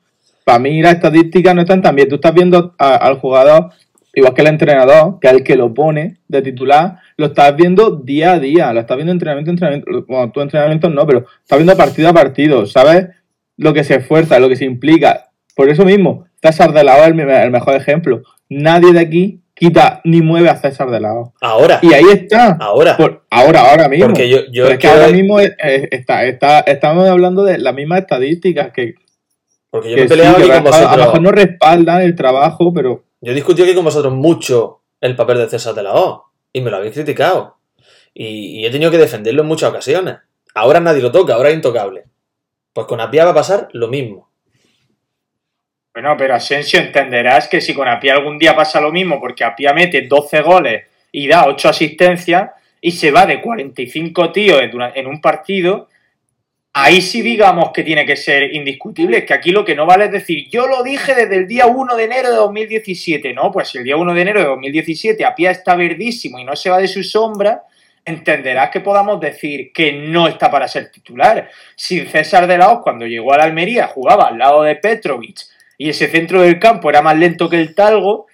Para 0.45 0.59
mí 0.59 0.83
las 0.83 0.97
estadísticas 0.97 1.55
no 1.55 1.63
están 1.63 1.81
tan 1.81 1.97
bien. 1.97 2.11
Tú 2.11 2.17
estás 2.17 2.35
viendo 2.35 2.75
al 2.77 3.19
jugador, 3.21 3.71
igual 4.13 4.35
que 4.35 4.43
el 4.43 4.49
entrenador, 4.49 5.19
que 5.19 5.29
es 5.29 5.33
el 5.33 5.45
que 5.45 5.57
lo 5.57 5.73
pone 5.73 6.19
de 6.29 6.43
titular, 6.43 6.99
lo 7.17 7.27
estás 7.27 7.57
viendo 7.57 7.91
día 7.91 8.33
a 8.33 8.39
día, 8.39 8.71
lo 8.75 8.81
estás 8.81 8.99
viendo 8.99 9.13
entrenamiento 9.13 9.51
entrenamiento. 9.51 10.05
Bueno, 10.07 10.31
tú 10.31 10.43
entrenamiento 10.43 10.91
no, 10.91 11.07
pero 11.07 11.25
estás 11.41 11.59
viendo 11.59 11.75
partido 11.75 12.11
a 12.11 12.13
partido, 12.13 12.67
¿sabes? 12.67 13.09
Lo 13.57 13.73
que 13.73 13.83
se 13.83 13.95
esfuerza, 13.95 14.39
lo 14.39 14.51
que 14.51 14.57
se 14.57 14.67
implica. 14.67 15.31
Por 15.57 15.71
eso 15.71 15.87
mismo, 15.87 16.27
César 16.43 16.75
de 16.75 16.85
la 16.85 16.97
O 16.97 17.03
es 17.03 17.15
el 17.17 17.51
mejor 17.51 17.77
ejemplo. 17.77 18.23
Nadie 18.51 18.93
de 18.93 19.01
aquí 19.01 19.42
quita 19.63 20.01
ni 20.03 20.21
mueve 20.23 20.49
a 20.49 20.57
César 20.57 20.91
de 20.91 20.99
la 20.99 21.15
O. 21.15 21.33
Ahora, 21.41 21.79
Y 21.83 21.93
ahí 21.95 22.05
está. 22.13 22.57
ahora, 22.61 22.97
Por- 22.97 23.25
ahora, 23.31 23.71
ahora 23.71 23.89
mismo. 23.89 24.07
porque 24.07 24.29
yo, 24.29 24.39
yo 24.51 24.65
Pero 24.65 24.71
es 24.75 24.79
que 24.81 24.89
ahora 24.89 25.09
mismo 25.09 25.39
es- 25.39 25.53
es- 25.59 25.89
está, 25.93 26.25
está, 26.25 26.61
estamos 26.61 27.09
hablando 27.09 27.45
de 27.45 27.59
las 27.59 27.73
mismas 27.73 28.01
estadísticas 28.01 28.73
que, 28.73 28.95
porque 29.71 29.91
yo 29.91 29.95
que 29.95 30.01
me 30.01 30.07
he 30.07 30.09
peleado 30.09 30.37
aquí 30.39 30.43
con 30.49 30.51
a 30.53 30.57
lo 30.59 30.63
mejor 30.65 30.97
vosotros. 30.97 31.21
no 31.21 31.31
respaldan 31.31 32.03
el 32.03 32.17
trabajo, 32.17 32.73
pero 32.75 33.05
Yo 33.21 33.31
he 33.31 33.35
discutido 33.37 33.65
aquí 33.67 33.75
con 33.77 33.85
vosotros 33.85 34.13
mucho 34.13 34.81
el 35.01 35.15
papel 35.15 35.39
de 35.39 35.49
César 35.49 35.75
de 35.75 35.85
la 35.85 35.95
O 35.95 36.25
y 36.53 36.61
me 36.61 36.69
lo 36.71 36.79
habéis 36.79 36.93
criticado. 36.95 37.59
Y, 38.13 38.61
y 38.61 38.67
he 38.67 38.71
tenido 38.71 38.91
que 38.91 38.99
defenderlo 38.99 39.43
en 39.43 39.49
muchas 39.49 39.71
ocasiones. 39.71 40.17
Ahora 40.55 40.81
nadie 40.81 41.01
lo 41.03 41.13
toca, 41.13 41.35
ahora 41.35 41.51
es 41.51 41.55
intocable. 41.55 42.03
Pues 42.73 42.87
con 42.89 43.01
Apia 43.01 43.25
va 43.25 43.31
a 43.31 43.35
pasar 43.35 43.69
lo 43.73 43.87
mismo. 43.87 44.29
Bueno, 45.93 46.17
pero 46.17 46.35
Asensio 46.35 46.81
entenderás 46.81 47.49
que 47.49 47.61
si 47.61 47.75
con 47.75 47.87
Apia 47.87 48.15
algún 48.15 48.39
día 48.39 48.57
pasa 48.57 48.81
lo 48.81 48.91
mismo, 48.91 49.21
porque 49.21 49.45
Apia 49.45 49.75
mete 49.75 50.03
12 50.03 50.41
goles 50.41 50.87
y 51.13 51.29
da 51.29 51.47
8 51.47 51.69
asistencias 51.69 52.51
y 52.81 52.93
se 52.93 53.11
va 53.11 53.27
de 53.27 53.43
45 53.43 54.33
tíos 54.33 54.63
en 54.95 55.07
un 55.07 55.21
partido, 55.21 55.89
ahí 56.73 57.03
sí 57.03 57.21
digamos 57.21 57.73
que 57.73 57.83
tiene 57.83 58.07
que 58.07 58.17
ser 58.17 58.55
indiscutible. 58.55 59.19
Es 59.19 59.25
que 59.25 59.35
aquí 59.35 59.51
lo 59.51 59.67
que 59.67 59.75
no 59.75 59.85
vale 59.85 60.07
es 60.07 60.13
decir, 60.13 60.49
yo 60.49 60.67
lo 60.67 60.83
dije 60.83 61.15
desde 61.15 61.37
el 61.37 61.47
día 61.47 61.67
1 61.67 61.95
de 61.95 62.05
enero 62.05 62.31
de 62.31 62.37
2017. 62.37 63.35
No, 63.35 63.53
pues 63.53 63.69
si 63.69 63.77
el 63.77 63.85
día 63.85 63.99
1 63.99 64.15
de 64.15 64.23
enero 64.23 64.41
de 64.41 64.47
2017 64.47 65.27
Apia 65.27 65.51
está 65.51 65.77
verdísimo 65.77 66.39
y 66.39 66.45
no 66.45 66.57
se 66.57 66.71
va 66.71 66.79
de 66.79 66.89
su 66.89 67.03
sombra, 67.03 67.65
entenderás 68.03 68.71
que 68.71 68.81
podamos 68.81 69.21
decir 69.21 69.71
que 69.75 69.93
no 69.93 70.27
está 70.27 70.51
para 70.51 70.67
ser 70.67 70.91
titular. 70.91 71.51
Si 71.77 72.01
César 72.07 72.47
de 72.47 72.57
la 72.57 72.81
cuando 72.83 73.07
llegó 73.07 73.35
a 73.35 73.37
la 73.37 73.45
Almería, 73.45 73.89
jugaba 73.89 74.29
al 74.29 74.39
lado 74.39 74.63
de 74.63 74.77
Petrovic 74.77 75.52
y 75.87 75.89
ese 75.91 76.09
centro 76.09 76.43
del 76.43 76.59
campo 76.59 76.89
era 76.91 77.03
más 77.03 77.17
lento 77.19 77.49
que 77.49 77.57
el 77.61 77.75
talgo, 77.75 78.27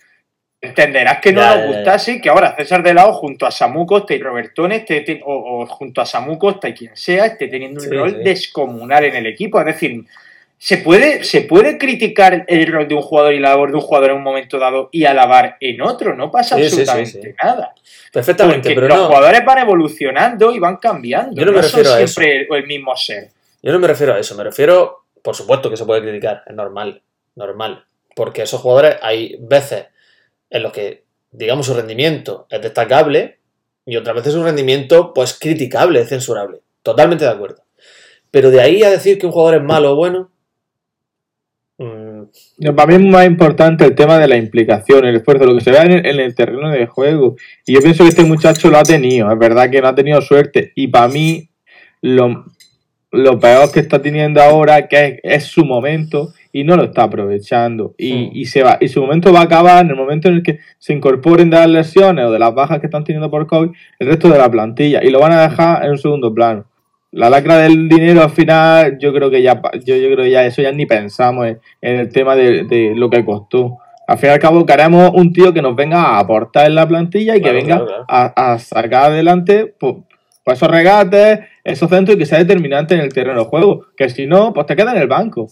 entenderás 0.60 1.20
que 1.20 1.32
no 1.32 1.40
Ya, 1.40 1.48
nos 1.48 1.56
ya, 1.56 1.62
ya. 1.62 1.66
gustase 1.68 2.20
que 2.20 2.28
ahora 2.28 2.54
César 2.56 2.82
de 2.82 2.94
la 2.94 3.06
Hoz 3.06 3.16
junto 3.16 3.46
a 3.46 3.50
Samu 3.50 3.86
Costa 3.86 4.14
y 4.14 4.18
Robertone 4.20 4.76
esté 4.76 5.00
te- 5.02 5.20
o, 5.24 5.62
o 5.62 5.66
junto 5.66 6.00
a 6.00 6.06
Samu 6.06 6.36
Costa 6.38 6.68
y 6.68 6.74
quien 6.74 6.96
sea 6.96 7.26
esté 7.26 7.46
teniendo 7.48 7.80
un 7.80 7.88
Sí, 7.88 7.94
rol 7.94 8.10
sí. 8.10 8.16
descomunal 8.24 9.04
en 9.04 9.14
el 9.16 9.26
equipo. 9.26 9.60
Es 9.60 9.66
decir, 9.66 10.04
se 10.58 10.78
puede, 10.78 11.22
se 11.22 11.42
puede 11.42 11.78
criticar 11.78 12.44
el 12.48 12.66
rol 12.72 12.88
de 12.88 12.94
un 12.96 13.02
jugador 13.02 13.32
y 13.32 13.38
la 13.38 13.50
labor 13.50 13.70
de 13.70 13.76
un 13.76 13.80
jugador 13.82 14.10
en 14.10 14.16
un 14.16 14.24
momento 14.24 14.58
dado 14.58 14.88
y 14.90 15.04
alabar 15.04 15.56
en 15.60 15.80
otro, 15.80 16.16
no 16.16 16.30
pasa 16.32 16.56
Sí, 16.56 16.64
sí, 16.64 16.70
sí, 16.70 16.80
absolutamente 16.80 17.22
sí. 17.30 17.36
nada. 17.42 17.74
Perfectamente, 18.12 18.70
Porque 18.70 18.74
pero 18.74 18.88
los 18.88 18.98
no. 18.98 19.06
jugadores 19.06 19.44
van 19.44 19.58
evolucionando 19.58 20.52
y 20.52 20.58
van 20.58 20.76
cambiando. 20.78 21.36
Yo 21.40 21.46
no 21.46 21.52
me 21.52 21.62
refiero 21.62 21.92
a 21.92 21.96
siempre 22.04 22.40
el, 22.40 22.48
el 22.56 22.66
mismo 22.66 22.96
ser. 22.96 23.28
Yo 23.62 23.70
no 23.72 23.78
me 23.78 23.86
refiero 23.86 24.14
a 24.14 24.18
eso, 24.18 24.34
me 24.34 24.42
refiero, 24.42 25.04
por 25.22 25.36
supuesto 25.36 25.70
que 25.70 25.76
se 25.76 25.84
puede 25.84 26.00
criticar, 26.02 26.42
es 26.46 26.54
normal, 26.54 27.00
normal. 27.38 27.84
Porque 28.14 28.42
esos 28.42 28.60
jugadores 28.60 28.96
hay 29.00 29.36
veces 29.40 29.86
en 30.50 30.62
los 30.62 30.72
que, 30.72 31.04
digamos, 31.30 31.66
su 31.66 31.74
rendimiento 31.74 32.46
es 32.50 32.60
destacable 32.60 33.38
y 33.86 33.96
otras 33.96 34.16
veces 34.16 34.34
su 34.34 34.42
rendimiento, 34.42 35.14
pues, 35.14 35.38
criticable, 35.38 36.04
censurable. 36.04 36.60
Totalmente 36.82 37.24
de 37.24 37.30
acuerdo. 37.30 37.62
Pero 38.30 38.50
de 38.50 38.60
ahí 38.60 38.82
a 38.82 38.90
decir 38.90 39.18
que 39.18 39.26
un 39.26 39.32
jugador 39.32 39.60
es 39.60 39.62
malo 39.62 39.92
o 39.92 39.96
bueno, 39.96 40.30
mm, 41.78 42.74
Para 42.74 42.86
mí 42.86 42.94
es 42.94 43.10
más 43.10 43.26
importante 43.26 43.84
el 43.84 43.94
tema 43.94 44.18
de 44.18 44.28
la 44.28 44.36
implicación, 44.36 45.06
el 45.06 45.16
esfuerzo, 45.16 45.46
lo 45.46 45.54
que 45.54 45.64
se 45.64 45.70
ve 45.70 45.78
en 45.78 45.92
el, 45.92 46.06
en 46.06 46.20
el 46.20 46.34
terreno 46.34 46.70
de 46.70 46.86
juego. 46.86 47.36
Y 47.64 47.74
yo 47.74 47.80
pienso 47.80 48.02
que 48.02 48.10
este 48.10 48.24
muchacho 48.24 48.68
lo 48.68 48.78
ha 48.78 48.82
tenido, 48.82 49.30
es 49.32 49.38
verdad 49.38 49.70
que 49.70 49.80
no 49.80 49.88
ha 49.88 49.94
tenido 49.94 50.20
suerte. 50.20 50.72
Y 50.74 50.88
para 50.88 51.08
mí, 51.08 51.48
lo, 52.02 52.44
lo 53.10 53.38
peor 53.38 53.70
que 53.72 53.80
está 53.80 54.02
teniendo 54.02 54.42
ahora 54.42 54.88
que 54.88 55.20
es 55.22 55.44
su 55.44 55.64
momento 55.64 56.34
y 56.52 56.64
no 56.64 56.76
lo 56.76 56.84
está 56.84 57.04
aprovechando. 57.04 57.94
Y, 57.98 58.12
Mm. 58.12 58.30
y 58.34 58.44
se 58.46 58.62
va, 58.62 58.78
y 58.80 58.88
su 58.88 59.00
momento 59.00 59.32
va 59.32 59.40
a 59.40 59.44
acabar 59.44 59.84
en 59.84 59.90
el 59.90 59.96
momento 59.96 60.28
en 60.28 60.34
el 60.34 60.42
que 60.42 60.58
se 60.78 60.92
incorporen 60.92 61.50
de 61.50 61.56
las 61.56 61.68
lesiones 61.68 62.24
o 62.26 62.30
de 62.30 62.38
las 62.38 62.54
bajas 62.54 62.80
que 62.80 62.86
están 62.86 63.04
teniendo 63.04 63.30
por 63.30 63.46
COVID 63.46 63.70
el 63.98 64.06
resto 64.08 64.28
de 64.28 64.38
la 64.38 64.50
plantilla. 64.50 65.02
Y 65.02 65.10
lo 65.10 65.20
van 65.20 65.32
a 65.32 65.42
dejar 65.48 65.84
en 65.84 65.90
un 65.92 65.98
segundo 65.98 66.32
plano. 66.32 66.64
La 67.10 67.30
lacra 67.30 67.56
del 67.56 67.88
dinero 67.88 68.22
al 68.22 68.30
final, 68.30 68.98
yo 68.98 69.14
creo 69.14 69.30
que 69.30 69.40
ya 69.42 69.60
yo, 69.84 69.96
yo 69.96 70.08
creo 70.12 70.24
que 70.24 70.30
ya 70.30 70.44
eso 70.44 70.60
ya 70.60 70.72
ni 70.72 70.84
pensamos 70.84 71.46
en, 71.46 71.58
en 71.80 71.96
el 72.00 72.08
tema 72.12 72.36
de, 72.36 72.64
de 72.64 72.92
lo 72.94 73.08
que 73.08 73.24
costó. 73.24 73.78
Al 74.06 74.18
fin 74.18 74.28
y 74.30 74.32
al 74.32 74.38
cabo 74.38 74.64
queremos 74.66 75.10
un 75.14 75.32
tío 75.32 75.52
que 75.52 75.60
nos 75.62 75.74
venga 75.76 76.00
a 76.02 76.18
aportar 76.18 76.66
en 76.66 76.74
la 76.74 76.86
plantilla 76.88 77.36
y 77.36 77.40
Claro, 77.40 77.58
que 77.58 77.62
venga 77.62 77.84
claro. 77.86 78.04
A, 78.08 78.52
a 78.52 78.58
sacar 78.58 79.04
adelante 79.12 79.74
pues, 79.78 79.96
pues 80.44 80.58
esos 80.58 80.70
regates, 80.70 81.40
esos 81.64 81.88
centros 81.90 82.16
y 82.16 82.18
que 82.18 82.26
sea 82.26 82.38
determinante 82.38 82.94
en 82.94 83.00
el 83.00 83.12
terreno 83.12 83.40
de 83.40 83.44
juego. 83.46 83.86
Que 83.96 84.08
si 84.10 84.26
no, 84.26 84.52
pues 84.52 84.66
te 84.66 84.76
queda 84.76 84.92
en 84.94 85.00
el 85.02 85.08
banco. 85.08 85.46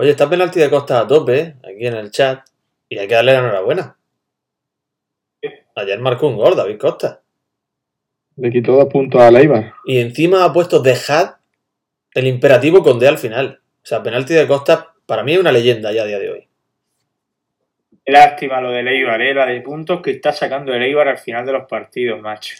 Oye, 0.00 0.10
está 0.10 0.30
penalti 0.30 0.60
de 0.60 0.70
Costa 0.70 1.00
a 1.00 1.08
tope, 1.08 1.56
aquí 1.58 1.84
en 1.84 1.94
el 1.94 2.12
chat, 2.12 2.46
y 2.88 2.98
hay 2.98 3.08
que 3.08 3.14
darle 3.16 3.32
la 3.32 3.40
enhorabuena. 3.40 3.96
Ayer 5.74 5.98
marcó 5.98 6.28
un 6.28 6.36
gol, 6.36 6.54
David 6.54 6.78
Costa. 6.78 7.20
Le 8.36 8.48
quitó 8.52 8.76
dos 8.76 8.86
puntos 8.86 9.20
a 9.20 9.28
Leibar. 9.28 9.74
Y 9.86 9.98
encima 9.98 10.44
ha 10.44 10.52
puesto 10.52 10.78
dejad 10.78 11.38
el 12.14 12.28
imperativo 12.28 12.80
con 12.84 13.00
D 13.00 13.08
al 13.08 13.18
final. 13.18 13.60
O 13.82 13.86
sea, 13.86 14.00
penalti 14.00 14.34
de 14.34 14.46
Costa 14.46 14.94
para 15.04 15.24
mí 15.24 15.32
es 15.32 15.40
una 15.40 15.50
leyenda 15.50 15.90
ya 15.90 16.02
a 16.02 16.06
día 16.06 16.20
de 16.20 16.30
hoy. 16.30 16.48
Qué 18.04 18.12
Lástima 18.12 18.60
lo 18.60 18.70
de 18.70 18.82
Eibar, 18.82 19.20
¿eh? 19.20 19.34
la 19.34 19.46
de 19.46 19.60
puntos 19.62 20.00
que 20.00 20.12
está 20.12 20.30
sacando 20.32 20.72
el 20.72 20.82
Eibar 20.84 21.08
al 21.08 21.18
final 21.18 21.44
de 21.44 21.52
los 21.54 21.66
partidos, 21.66 22.20
macho. 22.20 22.54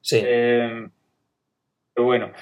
Sí. 0.00 0.20
Eh, 0.20 0.88
pero 1.94 2.06
bueno. 2.06 2.32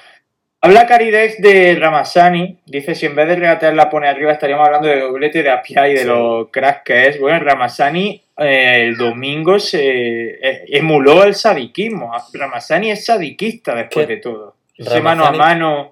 Habla 0.60 0.86
Caridex 0.86 1.40
de 1.40 1.76
Ramasani. 1.76 2.58
Dice: 2.66 2.94
si 2.94 3.06
en 3.06 3.14
vez 3.14 3.28
de 3.28 3.36
regatear 3.36 3.74
la 3.74 3.88
pone 3.88 4.08
arriba, 4.08 4.32
estaríamos 4.32 4.66
hablando 4.66 4.88
de 4.88 5.00
doblete 5.00 5.42
de 5.42 5.50
Apia 5.50 5.88
y 5.88 5.92
de 5.94 6.00
Sí. 6.00 6.06
lo 6.06 6.50
crack 6.50 6.82
que 6.84 7.06
es. 7.08 7.20
Bueno, 7.20 7.38
Ramasani 7.40 8.20
eh, 8.38 8.82
el 8.88 8.96
domingo 8.96 9.58
se 9.60 9.80
eh, 10.30 10.64
emuló 10.68 11.22
el 11.24 11.34
sadiquismo. 11.34 12.10
Ramasani 12.32 12.90
es 12.90 13.04
sadiquista 13.04 13.74
después 13.74 14.06
¿Qué? 14.06 14.14
de 14.16 14.20
todo. 14.20 14.56
Ese 14.76 15.00
mano 15.00 15.24
a 15.24 15.32
Ramazani- 15.32 15.38
mano 15.38 15.90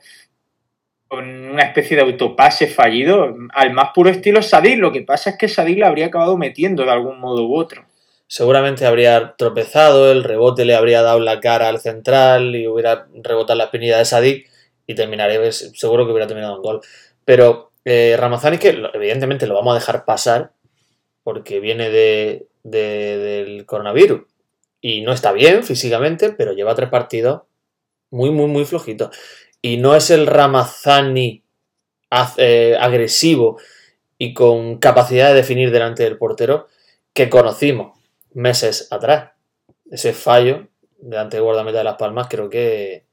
con 1.09 1.29
una 1.51 1.63
especie 1.63 1.97
de 1.97 2.03
autopase 2.03 2.67
fallido, 2.67 3.37
al 3.53 3.73
más 3.73 3.91
puro 3.95 4.11
estilo 4.11 4.43
Sadik. 4.43 4.79
Lo 4.79 4.91
que 4.91 5.03
pasa 5.03 5.31
es 5.31 5.39
que 5.39 5.47
Sadik 5.47 5.79
le 5.79 5.87
habría 5.87 6.07
acabado 6.07 6.37
metiendo 6.37 6.85
de 6.85 6.91
algún 6.91 7.21
modo 7.21 7.47
u 7.47 7.57
otro. 7.57 7.85
Seguramente 8.27 8.85
habría 8.85 9.35
tropezado, 9.39 10.11
el 10.11 10.25
rebote 10.25 10.65
le 10.65 10.75
habría 10.75 11.03
dado 11.03 11.21
la 11.21 11.39
cara 11.39 11.69
al 11.69 11.79
central 11.79 12.57
y 12.57 12.67
hubiera 12.67 13.07
rebotado 13.23 13.57
la 13.57 13.65
espinilla 13.67 13.99
de 13.99 14.05
Sadik 14.05 14.51
y 14.87 14.95
terminaría, 14.95 15.39
ves, 15.39 15.73
seguro 15.75 16.05
que 16.07 16.13
hubiera 16.13 16.27
terminado 16.27 16.57
en 16.57 16.63
gol. 16.63 16.81
Pero 17.25 17.73
eh, 17.85 18.17
Ramazani, 18.19 18.59
que 18.59 18.83
evidentemente 18.95 19.47
lo 19.47 19.55
vamos 19.55 19.73
a 19.73 19.79
dejar 19.81 20.05
pasar 20.05 20.53
porque 21.23 21.61
viene 21.61 21.91
de, 21.91 22.47
de- 22.63 23.19
del 23.19 23.67
coronavirus 23.67 24.23
y 24.81 25.01
no 25.01 25.13
está 25.13 25.33
bien 25.33 25.65
físicamente, 25.65 26.31
pero 26.33 26.53
lleva 26.53 26.75
tres 26.75 26.89
partidos 26.91 27.43
muy, 28.11 28.31
muy, 28.31 28.47
muy 28.47 28.65
flojitos. 28.65 29.17
Y 29.61 29.79
no 29.79 29.97
es 29.97 30.11
el 30.11 30.27
Ramazani 30.29 31.43
eh, 32.37 32.77
agresivo 32.79 33.59
y 34.19 34.33
con 34.33 34.79
capacidad 34.79 35.29
de 35.31 35.35
definir 35.35 35.73
delante 35.73 36.05
del 36.05 36.19
portero 36.19 36.69
que 37.13 37.29
conocimos 37.29 37.99
meses 38.33 38.87
atrás. 38.93 39.33
Ese 39.91 40.13
fallo 40.13 40.69
delante 40.99 41.37
del 41.39 41.45
guardameta 41.45 41.79
de 41.79 41.85
Las 41.85 41.97
Palmas 41.97 42.29
creo 42.31 42.49
que... 42.49 43.06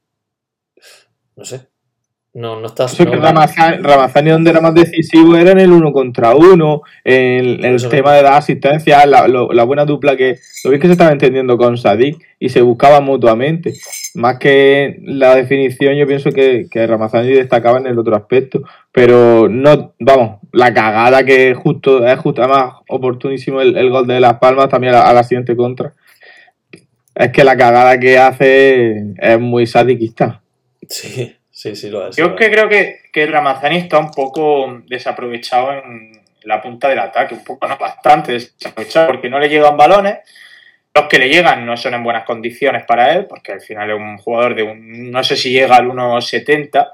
No 1.36 1.44
sé. 1.44 1.66
No, 2.36 2.58
no 2.60 2.66
estás. 2.66 2.92
Eso 2.94 3.08
que 3.08 3.16
Ramazani, 3.16 3.76
Ramazani 3.80 4.30
donde 4.30 4.50
era 4.50 4.60
más 4.60 4.74
decisivo 4.74 5.36
era 5.36 5.52
en 5.52 5.60
el 5.60 5.70
uno 5.70 5.92
contra 5.92 6.34
uno, 6.34 6.82
en 7.04 7.64
el 7.64 7.88
tema 7.88 8.12
de 8.14 8.22
dar 8.24 8.32
asistencia, 8.32 9.06
la, 9.06 9.28
lo- 9.28 9.52
la 9.52 9.62
buena 9.62 9.84
dupla 9.84 10.16
que 10.16 10.38
lo 10.64 10.70
bien 10.70 10.80
que 10.80 10.88
se 10.88 10.94
estaba 10.94 11.12
entendiendo 11.12 11.56
con 11.56 11.78
Sadik 11.78 12.16
y 12.40 12.48
se 12.48 12.60
buscaban 12.60 13.04
mutuamente. 13.04 13.74
Más 14.14 14.38
que 14.40 14.98
la 15.04 15.36
definición, 15.36 15.94
yo 15.94 16.08
pienso 16.08 16.30
que, 16.32 16.66
que 16.68 16.84
Ramazani 16.88 17.28
destacaba 17.30 17.78
en 17.78 17.86
el 17.86 17.96
otro 18.00 18.16
aspecto. 18.16 18.62
Pero 18.90 19.48
no, 19.48 19.94
vamos, 20.00 20.40
la 20.50 20.74
cagada 20.74 21.24
que 21.24 21.54
justo, 21.54 22.04
es 22.04 22.18
justo, 22.18 22.42
además 22.42 22.74
oportunísimo 22.88 23.60
el, 23.60 23.76
el 23.76 23.90
gol 23.90 24.08
de 24.08 24.18
Las 24.18 24.38
Palmas 24.40 24.68
también 24.68 24.94
a 24.94 24.98
la, 24.98 25.08
a 25.10 25.12
la 25.14 25.22
siguiente 25.22 25.54
contra. 25.54 25.92
Es 27.14 27.30
que 27.30 27.44
la 27.44 27.56
cagada 27.56 27.96
que 28.00 28.18
hace 28.18 29.14
es 29.18 29.38
muy 29.38 29.68
sadiquista. 29.68 30.40
Sí, 30.88 31.36
sí, 31.50 31.76
sí 31.76 31.90
lo 31.90 32.08
es. 32.08 32.16
Yo 32.16 32.26
es 32.26 32.32
que 32.32 32.50
creo 32.50 32.68
que, 32.68 33.00
que 33.12 33.26
Ramazani 33.26 33.76
está 33.78 33.98
un 33.98 34.10
poco 34.10 34.82
desaprovechado 34.86 35.72
en 35.72 36.20
la 36.42 36.60
punta 36.60 36.88
del 36.88 36.98
ataque, 36.98 37.34
un 37.34 37.44
poco, 37.44 37.66
no, 37.66 37.76
bastante 37.76 38.32
desaprovechado, 38.32 39.06
porque 39.08 39.28
no 39.28 39.38
le 39.38 39.48
llegan 39.48 39.76
balones. 39.76 40.18
Los 40.94 41.06
que 41.08 41.18
le 41.18 41.28
llegan 41.28 41.66
no 41.66 41.76
son 41.76 41.94
en 41.94 42.04
buenas 42.04 42.24
condiciones 42.24 42.84
para 42.86 43.12
él, 43.14 43.26
porque 43.26 43.52
al 43.52 43.60
final 43.60 43.90
es 43.90 43.96
un 43.96 44.16
jugador 44.18 44.54
de 44.54 44.62
un. 44.62 45.10
No 45.10 45.24
sé 45.24 45.36
si 45.36 45.50
llega 45.50 45.76
al 45.76 45.86
1,70 45.86 46.90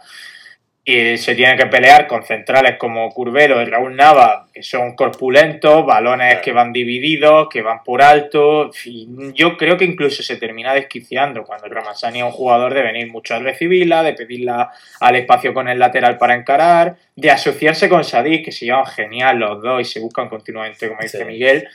y 0.83 1.19
se 1.19 1.35
tiene 1.35 1.57
que 1.57 1.67
pelear 1.67 2.07
con 2.07 2.25
centrales 2.25 2.77
como 2.79 3.11
Curvelo 3.11 3.61
y 3.61 3.67
Raúl 3.67 3.95
Nava, 3.95 4.49
que 4.53 4.63
son 4.63 4.97
corpulentos, 4.97 5.85
balones 5.85 6.41
que 6.41 6.53
van 6.53 6.73
divididos, 6.73 7.49
que 7.51 7.61
van 7.61 7.85
por 7.85 8.03
alto. 8.03 8.71
y 8.87 9.07
yo 9.35 9.57
creo 9.59 9.77
que 9.77 9.85
incluso 9.85 10.23
se 10.23 10.37
termina 10.37 10.73
desquiciando 10.73 11.45
cuando 11.45 11.67
el 11.67 11.73
Ramazani 11.73 12.19
es 12.21 12.25
un 12.25 12.31
jugador 12.31 12.73
de 12.73 12.83
venir 12.83 13.09
mucho 13.11 13.35
a 13.35 13.39
recibirla, 13.41 14.03
de 14.03 14.15
pedirla 14.15 14.71
al 15.01 15.17
espacio 15.17 15.53
con 15.53 15.69
el 15.69 15.79
lateral 15.79 16.17
para 16.17 16.35
encarar, 16.35 16.97
de 17.15 17.31
asociarse 17.31 17.89
con 17.89 18.03
Sadik, 18.03 18.47
que 18.47 18.53
se 18.53 18.65
llevan 18.65 18.87
genial 18.87 19.39
los 19.39 19.63
dos 19.63 19.83
y 19.83 19.85
se 19.85 20.01
buscan 20.01 20.29
continuamente, 20.29 20.89
como 20.89 21.03
dice 21.03 21.19
Sí. 21.19 21.25
Miguel. 21.25 21.69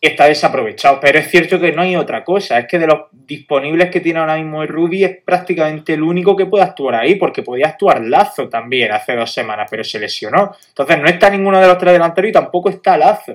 Está 0.00 0.26
desaprovechado, 0.26 0.98
pero 0.98 1.18
es 1.18 1.28
cierto 1.30 1.60
que 1.60 1.72
no 1.72 1.82
hay 1.82 1.94
otra 1.94 2.24
cosa. 2.24 2.58
Es 2.58 2.66
que 2.66 2.78
de 2.78 2.86
los 2.86 3.00
disponibles 3.12 3.90
que 3.90 4.00
tiene 4.00 4.18
ahora 4.20 4.36
mismo 4.36 4.62
el 4.62 4.68
Ruby 4.68 5.04
es 5.04 5.18
prácticamente 5.22 5.92
el 5.92 6.02
único 6.02 6.34
que 6.34 6.46
puede 6.46 6.64
actuar 6.64 6.94
ahí, 6.94 7.16
porque 7.16 7.42
podía 7.42 7.68
actuar 7.68 8.00
Lazo 8.00 8.48
también 8.48 8.92
hace 8.92 9.14
dos 9.14 9.30
semanas, 9.30 9.68
pero 9.70 9.84
se 9.84 9.98
lesionó. 9.98 10.56
Entonces 10.68 10.98
no 10.98 11.06
está 11.06 11.28
ninguno 11.28 11.60
de 11.60 11.66
los 11.66 11.76
tres 11.76 11.92
delanteros 11.92 12.30
y 12.30 12.32
tampoco 12.32 12.70
está 12.70 12.96
Lazo. 12.96 13.32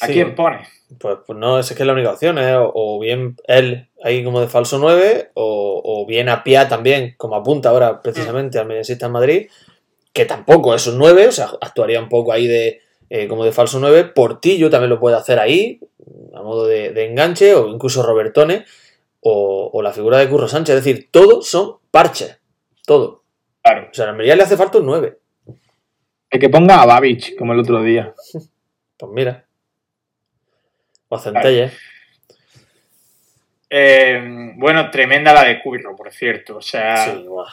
¿A 0.00 0.06
Sí. 0.06 0.12
quién 0.14 0.34
pone? 0.34 0.58
Pues, 0.98 1.18
pues 1.26 1.38
no, 1.38 1.58
esa 1.60 1.74
es 1.74 1.76
que 1.76 1.82
es 1.82 1.86
la 1.86 1.92
única 1.92 2.10
opción, 2.12 2.38
¿eh? 2.38 2.56
O, 2.56 2.72
o 2.74 2.98
bien 2.98 3.36
él 3.46 3.86
ahí 4.02 4.24
como 4.24 4.40
de 4.40 4.48
falso 4.48 4.78
9, 4.78 5.30
o, 5.34 5.82
o 5.84 6.06
bien 6.06 6.28
a 6.28 6.42
Pia 6.42 6.66
también, 6.66 7.14
como 7.16 7.36
apunta 7.36 7.68
ahora 7.68 8.00
precisamente 8.00 8.58
al 8.58 8.66
mediocista 8.66 9.06
en 9.06 9.12
Madrid, 9.12 9.48
que 10.12 10.24
tampoco 10.24 10.74
es 10.74 10.86
un 10.86 10.98
9, 10.98 11.28
o 11.28 11.32
sea, 11.32 11.50
actuaría 11.60 12.00
un 12.00 12.08
poco 12.08 12.32
ahí 12.32 12.46
de 12.48 12.80
eh, 13.10 13.28
como 13.28 13.44
de 13.44 13.52
falso 13.52 13.78
9. 13.80 14.04
Portillo 14.04 14.70
también 14.70 14.90
lo 14.90 15.00
puede 15.00 15.16
hacer 15.16 15.38
ahí, 15.38 15.80
a 16.34 16.42
modo 16.42 16.66
de, 16.66 16.90
de 16.90 17.06
enganche, 17.06 17.54
o 17.54 17.68
incluso 17.68 18.02
Robertone, 18.02 18.64
o, 19.20 19.70
o 19.72 19.82
la 19.82 19.92
figura 19.92 20.18
de 20.18 20.28
Curro 20.28 20.48
Sánchez. 20.48 20.76
Es 20.76 20.84
decir, 20.84 21.08
todos 21.10 21.48
son 21.48 21.78
parches, 21.90 22.38
todo. 22.86 23.24
Claro. 23.62 23.88
O 23.90 23.94
sea, 23.94 24.06
a 24.06 24.10
Almería 24.10 24.36
le 24.36 24.42
hace 24.42 24.56
falta 24.56 24.78
un 24.78 24.86
9. 24.86 25.18
El 26.30 26.40
que 26.40 26.48
ponga 26.48 26.82
a 26.82 26.86
Babich, 26.86 27.36
como 27.36 27.52
el 27.52 27.60
otro 27.60 27.82
día. 27.82 28.14
Pues 28.98 29.12
mira. 29.12 29.46
O 31.08 31.14
a 31.14 31.20
Centelles. 31.20 31.72
Eh, 33.70 34.20
bueno, 34.56 34.90
tremenda 34.90 35.32
la 35.32 35.44
de 35.44 35.62
Curro, 35.62 35.94
por 35.94 36.10
cierto. 36.10 36.56
O 36.56 36.60
sea, 36.60 37.04
Sí, 37.04 37.24
guau. 37.24 37.46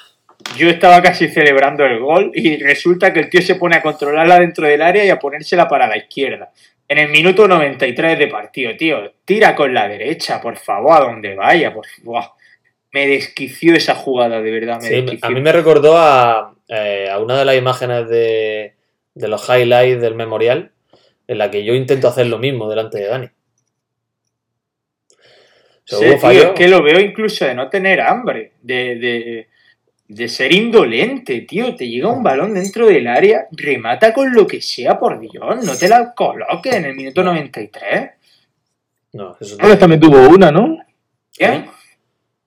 Yo 0.57 0.69
estaba 0.69 1.01
casi 1.01 1.27
celebrando 1.27 1.85
el 1.85 1.99
gol 1.99 2.31
y 2.33 2.61
resulta 2.63 3.11
que 3.11 3.19
el 3.21 3.29
tío 3.29 3.41
se 3.41 3.55
pone 3.55 3.75
a 3.75 3.81
controlarla 3.81 4.39
dentro 4.39 4.65
del 4.67 4.81
área 4.81 5.03
y 5.03 5.09
a 5.09 5.19
ponérsela 5.19 5.67
para 5.67 5.87
la 5.87 5.97
izquierda. 5.97 6.51
En 6.87 6.99
el 6.99 7.09
minuto 7.09 7.47
93 7.47 8.19
de 8.19 8.27
partido, 8.27 8.75
tío. 8.77 9.11
Tira 9.25 9.55
con 9.55 9.73
la 9.73 9.87
derecha, 9.87 10.39
por 10.39 10.55
favor, 10.57 10.93
a 10.93 11.05
donde 11.05 11.35
vaya. 11.35 11.73
Por... 11.73 11.85
Me 12.91 13.07
desquició 13.07 13.73
esa 13.75 13.95
jugada, 13.95 14.41
de 14.41 14.51
verdad. 14.51 14.79
Me 14.81 14.87
Sí, 14.87 14.93
desquició. 15.01 15.27
a 15.27 15.31
mí 15.31 15.41
me 15.41 15.51
recordó 15.51 15.97
a, 15.97 16.53
eh, 16.67 17.09
a 17.11 17.19
una 17.19 17.39
de 17.39 17.45
las 17.45 17.57
imágenes 17.57 18.07
de, 18.07 18.75
de 19.15 19.27
los 19.27 19.49
highlights 19.49 19.99
del 19.99 20.15
memorial, 20.15 20.71
en 21.27 21.37
la 21.39 21.49
que 21.49 21.65
yo 21.65 21.73
intento 21.73 22.07
hacer 22.07 22.27
lo 22.27 22.37
mismo 22.37 22.69
delante 22.69 22.99
de 22.99 23.07
Dani. 23.07 23.27
Sí, 25.85 25.95
tío, 26.19 26.29
es 26.29 26.49
que 26.51 26.67
lo 26.67 26.81
veo 26.81 26.99
incluso 26.99 27.45
de 27.45 27.53
no 27.53 27.69
tener 27.69 28.01
hambre, 28.01 28.53
de, 28.61 28.95
de, 28.95 29.47
de 30.07 30.27
ser 30.27 30.53
indolente, 30.53 31.41
tío. 31.41 31.75
Te 31.75 31.87
llega 31.87 32.09
un 32.11 32.23
balón 32.23 32.53
dentro 32.53 32.87
del 32.87 33.07
área, 33.07 33.47
remata 33.51 34.13
con 34.13 34.33
lo 34.33 34.45
que 34.45 34.61
sea, 34.61 34.99
por 34.99 35.19
Dios. 35.19 35.65
No 35.65 35.75
te 35.77 35.87
la 35.89 36.13
coloques 36.13 36.75
en 36.75 36.85
el 36.85 36.95
minuto 36.95 37.23
93. 37.23 38.11
No, 39.13 39.37
eso, 39.39 39.57
Robles 39.57 39.79
también 39.79 39.99
tuvo 40.01 40.27
una, 40.29 40.51
¿no? 40.51 40.77
¿Qué? 41.31 41.65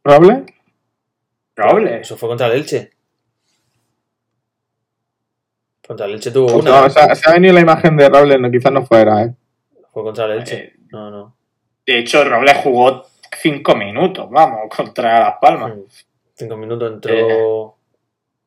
Robles. 0.04 0.42
Robles. 1.56 2.02
eso 2.02 2.16
fue 2.16 2.28
contra 2.28 2.46
el 2.46 2.52
Elche. 2.52 2.90
Contra 5.86 6.06
el 6.06 6.12
Elche 6.12 6.30
tuvo 6.30 6.58
una. 6.58 6.82
No, 6.82 6.90
se, 6.90 7.00
ha, 7.00 7.14
se 7.14 7.28
ha 7.28 7.32
venido 7.32 7.54
la 7.54 7.60
imagen 7.60 7.96
de 7.96 8.08
Robles, 8.08 8.38
no, 8.40 8.50
quizás 8.50 8.72
no 8.72 8.84
fuera, 8.84 9.22
¿eh? 9.24 9.34
Fue 9.92 10.02
contra 10.02 10.26
el 10.26 10.32
Elche. 10.32 10.56
Eh, 10.56 10.74
No, 10.90 11.10
no. 11.10 11.36
de 11.86 11.98
hecho, 11.98 12.22
Robles 12.24 12.56
jugó 12.58 13.06
cinco 13.40 13.74
minutos, 13.74 14.28
vamos, 14.30 14.74
contra 14.74 15.20
Las 15.20 15.34
Palmas. 15.40 15.72
Cinco 16.38 16.56
minutos 16.56 16.92
entró 16.92 17.76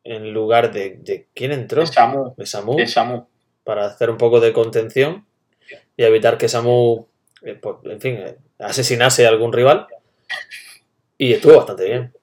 en 0.05 0.33
lugar 0.33 0.71
de. 0.71 0.97
¿De 1.01 1.27
quién 1.33 1.51
entró? 1.51 1.81
De 1.81 1.87
Samu. 1.87 2.33
De 2.37 2.45
Samu. 2.45 2.75
De 2.77 2.87
Samu. 2.87 3.27
para 3.65 3.85
hacer 3.85 4.09
un 4.09 4.17
poco 4.17 4.39
de 4.39 4.53
contención 4.53 5.25
y 5.97 6.03
evitar 6.03 6.37
que 6.37 6.47
Samu, 6.47 7.05
eh, 7.41 7.55
pues, 7.55 7.75
en 7.83 7.99
fin, 7.99 8.15
eh, 8.15 8.37
asesinase 8.59 9.25
a 9.25 9.29
algún 9.29 9.51
rival. 9.51 9.87
Y 11.17 11.33
estuvo 11.33 11.57
bastante 11.57 11.83
bien. 11.83 12.13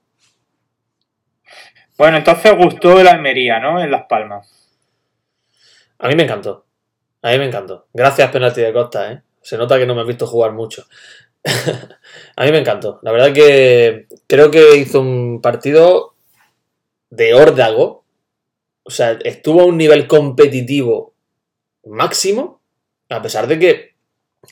Bueno, 1.98 2.16
entonces 2.16 2.56
gustó 2.56 2.98
el 2.98 3.06
Almería, 3.06 3.60
¿no? 3.60 3.78
En 3.82 3.90
Las 3.90 4.06
Palmas. 4.06 4.50
A 5.98 6.08
mí 6.08 6.14
me 6.14 6.22
encantó. 6.22 6.64
A 7.20 7.30
mí 7.32 7.38
me 7.38 7.46
encantó. 7.46 7.88
Gracias, 7.92 8.30
penalti 8.30 8.62
de 8.62 8.72
Costa, 8.72 9.12
¿eh? 9.12 9.22
Se 9.42 9.58
nota 9.58 9.78
que 9.78 9.84
no 9.84 9.94
me 9.94 10.00
has 10.00 10.06
visto 10.06 10.26
jugar 10.26 10.52
mucho. 10.52 10.86
a 12.36 12.44
mí 12.44 12.52
me 12.52 12.58
encantó. 12.58 13.00
La 13.02 13.12
verdad 13.12 13.32
que 13.32 14.06
creo 14.26 14.50
que 14.50 14.76
hizo 14.76 15.00
un 15.00 15.40
partido 15.40 16.14
de 17.10 17.34
órdago. 17.34 18.04
O 18.82 18.90
sea, 18.90 19.18
estuvo 19.24 19.62
a 19.62 19.66
un 19.66 19.76
nivel 19.76 20.06
competitivo 20.06 21.14
máximo, 21.84 22.60
a 23.10 23.20
pesar 23.20 23.46
de 23.46 23.58
que, 23.58 23.94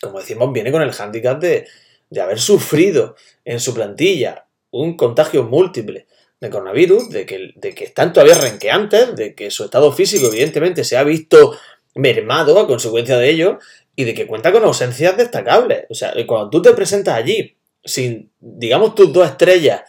como 0.00 0.18
decimos, 0.18 0.52
viene 0.52 0.72
con 0.72 0.82
el 0.82 0.92
hándicap 0.92 1.40
de, 1.40 1.66
de 2.10 2.20
haber 2.20 2.38
sufrido 2.38 3.16
en 3.44 3.60
su 3.60 3.74
plantilla 3.74 4.46
un 4.70 4.96
contagio 4.96 5.44
múltiple 5.44 6.06
de 6.40 6.50
coronavirus, 6.50 7.08
de 7.10 7.24
que, 7.24 7.52
de 7.54 7.74
que 7.74 7.84
están 7.84 8.12
todavía 8.12 8.34
renqueantes, 8.34 9.16
de 9.16 9.34
que 9.34 9.50
su 9.50 9.64
estado 9.64 9.90
físico 9.92 10.26
evidentemente 10.26 10.84
se 10.84 10.96
ha 10.96 11.02
visto 11.02 11.56
mermado 11.94 12.60
a 12.60 12.66
consecuencia 12.66 13.16
de 13.16 13.30
ello 13.30 13.58
y 13.96 14.04
de 14.04 14.14
que 14.14 14.26
cuenta 14.26 14.52
con 14.52 14.62
ausencias 14.64 15.16
destacables. 15.16 15.86
O 15.90 15.94
sea, 15.94 16.12
cuando 16.26 16.50
tú 16.50 16.62
te 16.62 16.72
presentas 16.74 17.14
allí 17.14 17.56
sin, 17.84 18.30
digamos, 18.38 18.94
tus 18.94 19.12
dos 19.12 19.26
estrellas, 19.26 19.82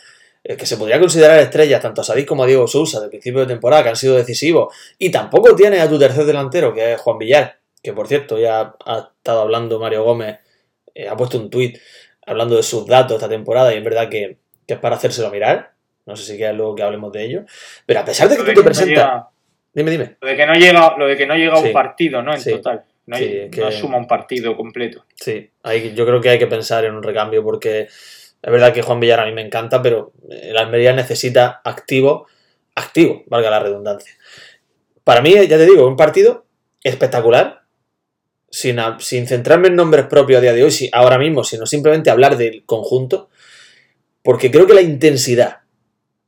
eh, 0.43 0.56
que 0.56 0.65
se 0.65 0.78
podría 0.78 1.00
considerar 1.00 1.39
estrellas, 1.39 1.82
tanto 1.82 2.02
a 2.02 2.04
Sadik 2.04 2.26
como 2.26 2.43
a 2.43 2.48
Diego 2.48 2.67
Sousa 2.67 3.02
de 3.02 3.10
principio 3.10 3.41
de 3.41 3.48
temporada, 3.48 3.84
que 3.84 3.89
han 3.89 3.96
sido 3.96 4.15
decisivos, 4.15 4.74
y 4.98 5.10
tampoco 5.12 5.56
tienes 5.56 5.82
a 5.82 5.89
tu 5.89 6.00
tercer 6.00 6.26
delantero, 6.26 6.74
que 6.74 6.93
es 6.93 7.02
Juan 7.02 7.17
Villar, 7.17 7.58
que 7.84 7.93
por 7.93 8.08
cierto 8.08 8.39
ya 8.39 8.76
ha 8.86 9.10
estado 9.17 9.41
hablando 9.41 9.80
Mario 9.80 10.04
Gómez, 10.04 10.39
eh, 10.96 11.08
ha 11.10 11.15
puesto 11.17 11.38
un 11.38 11.50
tuit 11.50 11.78
hablando 12.26 12.56
de 12.56 12.63
sus 12.63 12.86
datos 12.88 13.15
esta 13.17 13.30
temporada 13.30 13.74
y 13.74 13.78
es 13.78 13.84
verdad 13.84 14.10
que, 14.10 14.38
que 14.65 14.74
es 14.76 14.80
para 14.80 14.96
hacérselo 14.96 15.30
mirar. 15.30 15.72
No 16.06 16.15
sé 16.15 16.24
si 16.24 16.38
quieres 16.38 16.56
luego 16.56 16.76
que 16.76 16.84
hablemos 16.84 17.12
de 17.12 17.24
ello. 17.26 17.41
Pero 17.86 18.00
a 18.00 18.06
pesar 18.06 18.30
de 18.30 18.36
que 18.36 18.43
Lo 18.43 18.46
tú 18.46 18.50
de 18.50 18.54
te 18.54 18.56
que 18.56 18.60
no 18.62 18.65
presentas. 18.65 19.04
llega- 19.06 19.30
Dime, 19.74 19.91
dime. 19.91 20.15
Lo 20.22 20.28
de 20.30 20.36
que 20.38 20.46
no 20.48 20.54
llega, 20.56 20.96
lo 20.98 21.06
de 21.08 21.17
que 21.17 21.28
no 21.28 21.36
llega 21.36 21.58
Sí. 21.58 21.67
un 21.67 21.74
partido, 21.74 22.22
¿no? 22.24 22.34
En 22.34 22.39
Sí. 22.41 22.52
total. 22.52 22.84
No, 23.08 23.15
hay- 23.15 23.24
Sí, 23.24 23.38
es 23.38 23.52
que- 23.52 23.62
no 23.62 23.72
suma 23.72 23.98
un 23.98 24.08
partido 24.08 24.56
completo. 24.56 25.06
Sí, 25.15 25.50
hay, 25.63 25.93
yo 25.96 26.06
creo 26.06 26.22
que 26.22 26.30
hay 26.30 26.39
que 26.39 26.48
pensar 26.48 26.86
en 26.86 26.93
un 26.93 27.02
recambio 27.04 27.43
porque 27.43 27.82
es 27.82 28.52
verdad 28.52 28.74
que 28.74 28.82
Juan 28.84 29.00
Villar 29.00 29.20
a 29.22 29.26
mí 29.26 29.32
me 29.32 29.41
encanta, 29.41 29.82
pero 29.82 30.12
el 30.30 30.56
Almería 30.58 30.93
necesita 30.93 31.62
activo, 31.63 32.28
activo, 32.76 33.24
valga 33.28 33.50
la 33.50 33.60
redundancia. 33.60 34.13
Para 35.04 35.22
mí, 35.22 35.32
ya 35.34 35.58
te 35.58 35.65
digo, 35.65 35.88
un 35.88 35.96
partido 35.96 36.46
espectacular, 36.84 37.63
sin, 38.50 38.78
sin 39.00 39.26
centrarme 39.28 39.70
en 39.70 39.76
nombres 39.76 40.06
propios 40.06 40.38
a 40.39 40.41
día 40.41 40.54
de 40.54 40.63
hoy, 40.63 40.72
si, 40.72 40.89
ahora 40.93 41.17
mismo, 41.17 41.43
sino 41.43 41.65
simplemente 41.65 42.10
hablar 42.10 42.38
del 42.38 42.65
conjunto, 42.65 43.30
porque 44.22 44.52
creo 44.52 44.67
que 44.67 44.74
la 44.74 44.82
intensidad 44.82 45.60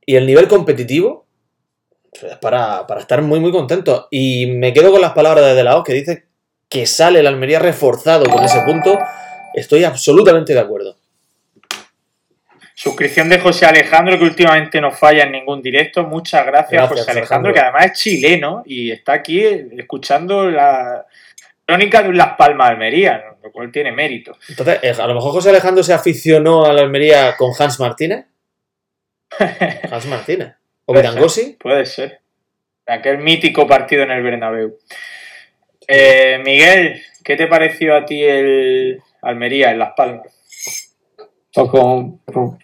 y 0.06 0.16
el 0.16 0.26
nivel 0.26 0.48
competitivo 0.48 1.26
es 2.22 2.36
para, 2.38 2.86
para 2.86 3.00
estar 3.02 3.22
muy, 3.22 3.38
muy 3.38 3.52
contento. 3.52 4.08
Y 4.10 4.46
me 4.46 4.72
quedo 4.72 4.90
con 4.90 5.00
las 5.00 5.12
palabras 5.12 5.44
de 5.44 5.54
De 5.54 5.62
La 5.64 5.76
Hoz, 5.76 5.84
que 5.84 5.92
dice 5.94 6.24
que 6.70 6.86
sale 6.86 7.18
el 7.18 7.26
Almería 7.26 7.58
reforzado 7.58 8.24
con 8.30 8.44
ese 8.44 8.60
punto. 8.60 8.98
Estoy 9.52 9.84
absolutamente 9.84 10.54
de 10.54 10.60
acuerdo. 10.60 10.96
Suscripción 12.74 13.28
de 13.28 13.40
José 13.40 13.66
Alejandro, 13.66 14.16
que 14.16 14.24
últimamente 14.24 14.80
no 14.80 14.90
falla 14.90 15.24
en 15.24 15.32
ningún 15.32 15.60
directo. 15.60 16.04
Muchas 16.04 16.46
gracias, 16.46 16.70
Gracias, 16.80 17.00
José 17.00 17.10
Alejandro, 17.10 17.50
Alejandro. 17.50 17.52
que 17.52 17.60
además 17.60 17.86
es 17.86 17.98
chileno 18.00 18.62
y 18.64 18.90
está 18.90 19.14
aquí 19.14 19.44
escuchando 19.76 20.48
la 20.48 21.04
crónica 21.66 22.02
de 22.02 22.12
Las 22.14 22.36
Palmas 22.36 22.68
de 22.68 22.72
Almería, 22.74 23.24
lo 23.42 23.52
cual 23.52 23.70
tiene 23.70 23.92
mérito. 23.92 24.36
Entonces, 24.48 24.78
eh, 24.82 24.94
a 24.98 25.06
lo 25.08 25.14
mejor 25.14 25.32
José 25.32 25.50
Alejandro 25.50 25.82
se 25.82 25.92
aficionó 25.92 26.64
a 26.64 26.72
la 26.72 26.82
Almería 26.82 27.36
con 27.36 27.52
Hans 27.58 27.80
Martínez. 27.80 28.26
Hans 29.90 30.06
Martínez. 30.06 30.54
O. 30.86 30.94
Vidangosi. 30.94 31.56
Puede 31.60 31.84
ser. 31.84 32.20
Aquel 32.86 33.18
mítico 33.18 33.66
partido 33.66 34.04
en 34.04 34.12
el 34.12 34.22
Bernabéu. 34.22 34.78
Eh, 35.92 36.40
Miguel, 36.44 37.00
¿qué 37.24 37.34
te 37.36 37.46
pareció 37.48 37.96
a 37.96 38.04
ti 38.04 38.22
el 38.22 39.00
Almería 39.22 39.72
en 39.72 39.78
Las 39.80 39.92
Palmas? 39.96 40.22
Pues 41.52 41.68
con- 41.68 42.18
con- 42.18 42.58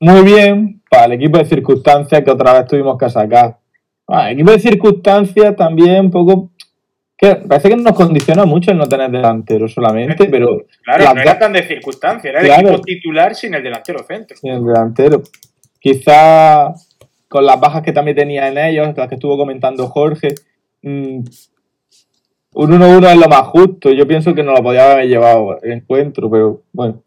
muy 0.00 0.22
bien 0.22 0.82
para 0.88 1.04
el 1.06 1.12
equipo 1.12 1.36
de 1.38 1.44
circunstancias 1.44 2.22
que 2.24 2.30
otra 2.30 2.54
vez 2.54 2.66
tuvimos 2.66 2.96
que 2.96 3.10
sacar. 3.10 3.58
Ah, 4.08 4.30
el 4.30 4.34
equipo 4.36 4.52
de 4.52 4.60
circunstancias 4.60 5.54
también 5.56 6.06
un 6.06 6.10
poco. 6.10 6.50
que 7.18 7.34
parece 7.36 7.70
que 7.70 7.76
nos 7.76 7.94
condiciona 7.96 8.44
mucho 8.44 8.70
el 8.72 8.76
no 8.76 8.86
tener 8.86 9.10
delantero 9.10 9.66
solamente, 9.68 10.26
pero 10.26 10.66
Claro, 10.84 11.14
no 11.14 11.20
era 11.22 11.38
tan 11.38 11.50
de 11.54 11.62
circunstancia, 11.66 12.28
era 12.28 12.40
el 12.40 12.46
Claro. 12.46 12.68
equipo 12.68 12.82
titular 12.82 13.34
sin 13.34 13.54
el 13.54 13.62
delantero 13.62 14.04
centro. 14.06 14.36
sin 14.36 14.50
el 14.52 14.62
delantero. 14.66 15.22
Quizá 15.80 16.74
con 17.26 17.46
las 17.46 17.58
bajas 17.58 17.80
que 17.82 17.92
también 17.92 18.18
tenía 18.18 18.48
en 18.48 18.58
ellos, 18.58 18.94
las 18.94 19.08
que 19.08 19.14
estuvo 19.14 19.38
comentando 19.38 19.86
Jorge, 19.88 20.34
mm, 20.82 21.20
un 22.58 22.70
1-1 22.70 23.10
es 23.10 23.18
lo 23.18 23.28
más 23.28 23.42
justo. 23.48 23.92
Yo 23.92 24.06
pienso 24.06 24.34
que 24.34 24.42
no 24.42 24.52
lo 24.52 24.62
podía 24.62 24.92
haber 24.92 25.06
llevado 25.06 25.60
el 25.60 25.72
encuentro, 25.72 26.30
pero 26.30 26.62
bueno. 26.72 27.02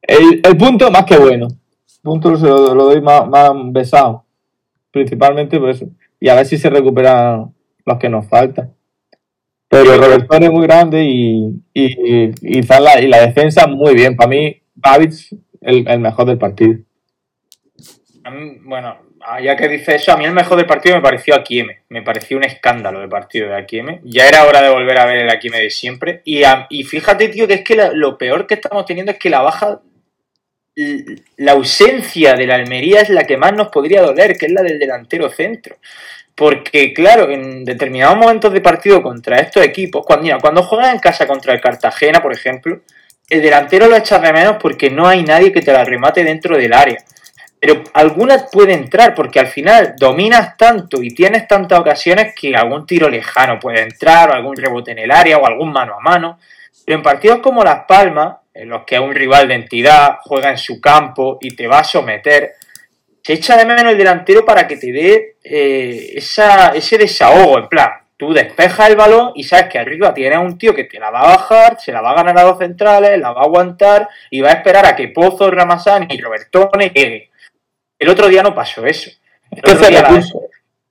El, 0.00 0.40
el 0.42 0.56
punto 0.56 0.90
más 0.90 1.04
que 1.04 1.18
bueno. 1.18 1.48
El 1.48 2.02
punto 2.02 2.34
se 2.36 2.46
lo, 2.46 2.74
doy 2.74 3.02
más, 3.02 3.28
más 3.28 3.50
besado. 3.72 4.24
Principalmente 4.90 5.60
por 5.60 5.68
eso. 5.68 5.86
Y 6.18 6.30
a 6.30 6.34
ver 6.34 6.46
si 6.46 6.56
se 6.56 6.70
recuperan 6.70 7.52
los 7.84 7.98
que 7.98 8.08
nos 8.08 8.26
faltan. 8.26 8.72
Pero 9.68 9.98
Roberto 9.98 10.34
es 10.34 10.50
muy 10.50 10.62
grande 10.66 11.04
y, 11.04 11.62
y, 11.74 12.30
y, 12.40 12.62
la, 12.62 13.02
y 13.02 13.06
la 13.06 13.20
defensa 13.20 13.66
muy 13.66 13.94
bien. 13.94 14.16
Para 14.16 14.30
mí, 14.30 14.62
el, 15.60 15.86
el 15.86 16.00
mejor 16.00 16.24
del 16.24 16.38
partido. 16.38 16.78
Bueno, 18.62 18.98
ah, 19.20 19.40
ya 19.40 19.56
que 19.56 19.68
dice 19.68 19.96
eso, 19.96 20.12
a 20.12 20.16
mí 20.16 20.24
el 20.24 20.32
mejor 20.32 20.56
del 20.56 20.66
partido 20.66 20.96
me 20.96 21.02
pareció 21.02 21.34
Akieme. 21.34 21.82
Me 21.88 22.02
pareció 22.02 22.36
un 22.36 22.44
escándalo 22.44 23.00
de 23.00 23.08
partido 23.08 23.48
de 23.48 23.56
Akieme. 23.56 24.00
Ya 24.04 24.26
era 24.26 24.44
hora 24.44 24.62
de 24.62 24.70
volver 24.70 24.98
a 24.98 25.06
ver 25.06 25.18
el 25.18 25.30
Akieme 25.30 25.58
de 25.58 25.70
siempre. 25.70 26.22
Y, 26.24 26.42
fíjate, 26.84 27.28
tío, 27.28 27.46
que 27.46 27.54
es 27.54 27.64
que 27.64 27.90
lo 27.92 28.16
peor 28.18 28.46
que 28.46 28.54
estamos 28.54 28.84
teniendo 28.86 29.12
es 29.12 29.18
que 29.18 29.30
la 29.30 29.42
baja. 29.42 29.80
La 31.36 31.52
ausencia 31.52 32.34
de 32.34 32.46
la 32.46 32.54
Almería 32.54 33.00
es 33.00 33.10
la 33.10 33.24
que 33.24 33.36
más 33.36 33.52
nos 33.52 33.68
podría 33.68 34.02
doler, 34.02 34.36
que 34.36 34.46
es 34.46 34.52
la 34.52 34.62
del 34.62 34.78
delantero 34.78 35.28
centro. 35.28 35.76
Porque, 36.34 36.94
claro, 36.94 37.28
en 37.28 37.64
determinados 37.64 38.16
momentos 38.16 38.52
de 38.52 38.60
partido 38.60 39.02
contra 39.02 39.40
estos 39.40 39.62
equipos, 39.62 40.06
cuando 40.06 40.62
juegan 40.62 40.94
en 40.94 41.00
casa 41.00 41.26
contra 41.26 41.52
el 41.52 41.60
Cartagena, 41.60 42.22
por 42.22 42.32
ejemplo, 42.32 42.80
el 43.30 43.42
delantero 43.42 43.86
lo 43.86 43.96
echas 43.96 44.20
de 44.20 44.32
menos 44.32 44.56
porque 44.60 44.90
no 44.90 45.06
hay 45.06 45.22
nadie 45.22 45.52
que 45.52 45.62
te 45.62 45.72
la 45.72 45.84
remate 45.84 46.24
dentro 46.24 46.56
del 46.56 46.72
área. 46.72 46.98
Pero 47.60 47.84
algunas 47.92 48.50
puede 48.50 48.72
entrar 48.72 49.14
porque 49.14 49.38
al 49.38 49.48
final 49.48 49.94
dominas 49.98 50.56
tanto 50.56 51.02
y 51.02 51.10
tienes 51.10 51.46
tantas 51.46 51.78
ocasiones 51.78 52.34
que 52.34 52.56
algún 52.56 52.86
tiro 52.86 53.10
lejano 53.10 53.60
puede 53.60 53.82
entrar, 53.82 54.30
o 54.30 54.32
algún 54.32 54.56
rebote 54.56 54.92
en 54.92 55.00
el 55.00 55.10
área, 55.10 55.36
o 55.36 55.46
algún 55.46 55.70
mano 55.70 55.94
a 55.94 56.00
mano. 56.00 56.38
Pero 56.86 56.96
en 56.96 57.02
partidos 57.02 57.40
como 57.40 57.62
Las 57.62 57.84
Palmas, 57.86 58.36
en 58.54 58.70
los 58.70 58.84
que 58.84 58.98
un 58.98 59.14
rival 59.14 59.46
de 59.46 59.54
entidad 59.54 60.18
juega 60.22 60.50
en 60.50 60.58
su 60.58 60.80
campo 60.80 61.36
y 61.40 61.54
te 61.54 61.68
va 61.68 61.80
a 61.80 61.84
someter, 61.84 62.54
se 63.22 63.34
echa 63.34 63.56
de 63.58 63.66
menos 63.66 63.92
el 63.92 63.98
delantero 63.98 64.44
para 64.44 64.66
que 64.66 64.78
te 64.78 64.90
dé 64.90 65.36
eh, 65.44 66.12
esa, 66.14 66.68
ese 66.68 66.96
desahogo. 66.96 67.58
En 67.58 67.68
plan, 67.68 67.90
tú 68.16 68.32
despejas 68.32 68.88
el 68.88 68.96
balón 68.96 69.32
y 69.34 69.44
sabes 69.44 69.66
que 69.66 69.78
arriba 69.78 70.14
tienes 70.14 70.38
un 70.38 70.56
tío 70.56 70.74
que 70.74 70.84
te 70.84 70.98
la 70.98 71.10
va 71.10 71.20
a 71.20 71.36
bajar, 71.36 71.78
se 71.78 71.92
la 71.92 72.00
va 72.00 72.12
a 72.12 72.14
ganar 72.14 72.38
a 72.38 72.42
dos 72.42 72.58
centrales, 72.58 73.18
la 73.18 73.32
va 73.32 73.42
a 73.42 73.44
aguantar 73.44 74.08
y 74.30 74.40
va 74.40 74.48
a 74.48 74.54
esperar 74.54 74.86
a 74.86 74.96
que 74.96 75.08
Pozo, 75.08 75.50
Ramazán 75.50 76.06
y 76.10 76.20
Robertone 76.20 76.90
lleguen. 76.94 77.29
El 78.00 78.08
otro 78.08 78.28
día 78.28 78.42
no 78.42 78.54
pasó 78.54 78.84
eso. 78.86 79.10
El 79.52 79.58
otro 79.58 79.88
día 79.88 80.02
la, 80.02 80.20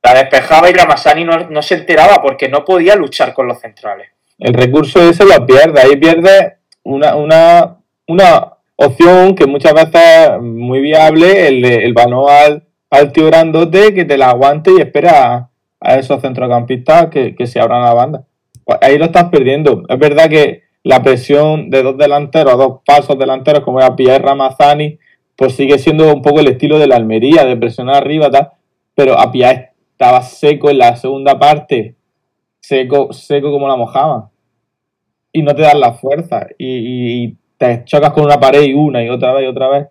la 0.04 0.14
despejaba 0.14 0.70
y 0.70 0.74
Ramazani 0.74 1.26
no, 1.26 1.50
no 1.50 1.62
se 1.62 1.76
enteraba 1.76 2.22
porque 2.22 2.48
no 2.48 2.64
podía 2.64 2.96
luchar 2.96 3.34
con 3.34 3.48
los 3.48 3.60
centrales. 3.60 4.10
el 4.38 4.54
recurso 4.54 5.02
ese 5.02 5.26
lo 5.26 5.46
pierde. 5.46 5.82
Ahí 5.82 5.98
pierde 5.98 6.58
una, 6.84 7.16
una, 7.16 7.78
una 8.08 8.54
opción 8.76 9.36
que 9.36 9.48
muchas 9.48 9.74
veces 9.74 10.30
es 10.30 10.42
muy 10.42 10.82
viable, 10.82 11.48
el, 11.48 11.94
balón 11.94 12.30
al, 12.30 12.64
al 12.90 13.12
tío 13.12 13.26
grandote 13.26 13.94
que 13.94 14.06
te 14.06 14.18
la 14.18 14.30
aguante 14.30 14.72
y 14.72 14.80
espera 14.80 15.34
a, 15.34 15.50
a 15.82 15.96
esos 15.96 16.22
centrocampistas 16.22 17.08
que, 17.08 17.36
que 17.36 17.48
se 17.48 17.60
abran 17.60 17.84
la 17.84 17.94
banda. 17.94 18.24
Pues 18.64 18.78
ahí 18.82 18.98
lo 19.00 19.06
estás 19.06 19.26
perdiendo. 19.26 19.84
Es 19.90 19.98
verdad 19.98 20.30
que 20.30 20.64
la 20.84 21.02
presión 21.02 21.70
de 21.70 21.84
dos 21.84 21.98
delanteros, 21.98 22.58
dos 22.58 22.82
falsos 22.86 23.18
delanteros, 23.18 23.64
como 23.64 23.80
era 23.80 23.96
Pierre 23.96 24.24
Ramazani, 24.24 25.00
pues 25.40 25.56
sigue 25.56 25.80
siendo 25.80 26.14
un 26.14 26.22
poco 26.22 26.42
el 26.42 26.50
estilo 26.50 26.78
de 26.80 26.88
la 26.88 26.98
Almería, 26.98 27.46
de 27.46 27.56
presionar 27.56 27.96
arriba, 27.96 28.30
tal, 28.30 28.50
pero 28.94 29.18
Apia 29.18 29.72
estaba 29.94 30.22
seco 30.22 30.70
en 30.70 30.80
la 30.80 30.98
segunda 30.98 31.40
parte, 31.40 31.96
seco, 32.60 33.14
seco 33.14 33.50
como 33.50 33.70
la 33.70 33.78
mojama, 33.78 34.32
y 35.32 35.42
no 35.42 35.56
te 35.56 35.62
dan 35.62 35.80
la 35.80 35.94
fuerza, 35.94 36.46
y, 36.58 37.24
y 37.24 37.38
te 37.58 37.86
chocas 37.86 38.12
con 38.12 38.26
una 38.26 38.38
pared 38.38 38.64
y 38.64 38.74
una 38.74 39.02
y 39.02 39.08
otra 39.08 39.34
vez 39.34 39.46
y 39.46 39.48
otra 39.48 39.70
vez. 39.70 39.88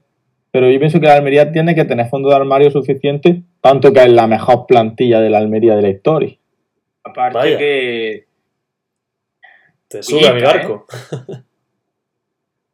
Pero 0.50 0.70
yo 0.70 0.78
pienso 0.78 1.00
que 1.00 1.06
la 1.06 1.14
Almería 1.14 1.50
tiene 1.50 1.74
que 1.74 1.86
tener 1.86 2.08
fondo 2.08 2.28
de 2.28 2.36
armario 2.36 2.70
suficiente, 2.70 3.42
tanto 3.62 3.90
que 3.90 4.02
es 4.02 4.10
la 4.10 4.26
mejor 4.26 4.66
plantilla 4.66 5.22
de 5.22 5.30
la 5.30 5.38
Almería 5.38 5.76
de 5.76 5.82
la 5.82 5.88
historia. 5.88 6.36
Aparte 7.04 7.38
Vaya. 7.38 7.56
que 7.56 8.26
Te 9.88 10.02
sube 10.02 10.28
a 10.28 10.34
mi 10.34 10.42
barco. 10.42 10.84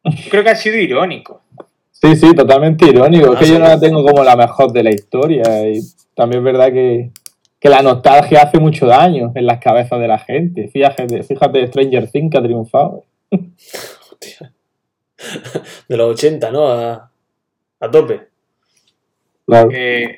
yo 0.03 0.29
creo 0.29 0.43
que 0.43 0.49
ha 0.49 0.55
sido 0.55 0.75
irónico. 0.75 1.41
Sí, 2.01 2.15
sí, 2.15 2.35
totalmente 2.35 2.85
irónico. 2.87 3.31
Ah, 3.31 3.33
es 3.33 3.39
que 3.39 3.45
sí. 3.45 3.53
yo 3.53 3.59
no 3.59 3.67
la 3.67 3.79
tengo 3.79 4.03
como 4.05 4.23
la 4.23 4.35
mejor 4.35 4.71
de 4.71 4.83
la 4.83 4.91
historia. 4.91 5.43
Y 5.69 5.79
también 6.15 6.39
es 6.39 6.45
verdad 6.53 6.71
que, 6.71 7.11
que 7.59 7.69
la 7.69 7.81
nostalgia 7.81 8.43
hace 8.43 8.59
mucho 8.59 8.85
daño 8.85 9.31
en 9.35 9.45
las 9.45 9.59
cabezas 9.59 9.99
de 9.99 10.07
la 10.07 10.19
gente. 10.19 10.67
Fíjate, 10.67 11.23
fíjate 11.23 11.67
Stranger 11.67 12.09
Things 12.11 12.31
que 12.31 12.37
ha 12.37 12.43
triunfado. 12.43 13.03
De 15.87 15.97
los 15.97 16.11
80, 16.11 16.51
¿no? 16.51 16.67
A, 16.67 17.09
a 17.79 17.91
tope. 17.91 18.27
Claro. 19.45 19.69
Que- 19.69 20.17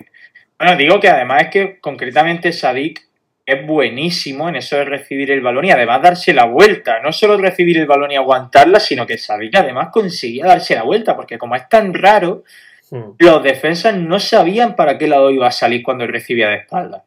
bueno, 0.59 0.75
digo 0.75 0.99
que 0.99 1.07
además 1.09 1.43
es 1.43 1.49
que 1.49 1.79
concretamente 1.79 2.51
Sadik 2.51 3.06
es 3.47 3.65
buenísimo 3.65 4.47
en 4.47 4.57
eso 4.57 4.75
de 4.75 4.85
recibir 4.85 5.31
el 5.31 5.41
balón 5.41 5.65
y 5.65 5.71
además 5.71 6.03
darse 6.03 6.33
la 6.33 6.45
vuelta. 6.45 6.99
No 6.99 7.11
solo 7.11 7.37
recibir 7.37 7.79
el 7.79 7.87
balón 7.87 8.11
y 8.11 8.15
aguantarla, 8.15 8.79
sino 8.79 9.07
que 9.07 9.17
Sadik 9.17 9.55
además 9.55 9.87
conseguía 9.91 10.45
darse 10.45 10.75
la 10.75 10.83
vuelta, 10.83 11.15
porque 11.15 11.39
como 11.39 11.55
es 11.55 11.67
tan 11.67 11.93
raro, 11.93 12.43
Mm. 12.89 13.15
los 13.19 13.43
defensas 13.43 13.95
no 13.95 14.19
sabían 14.19 14.75
para 14.75 14.97
qué 14.97 15.07
lado 15.07 15.29
iba 15.31 15.47
a 15.47 15.51
salir 15.51 15.83
cuando 15.83 16.05
él 16.05 16.11
recibía 16.11 16.49
de 16.49 16.55
espalda. 16.57 17.03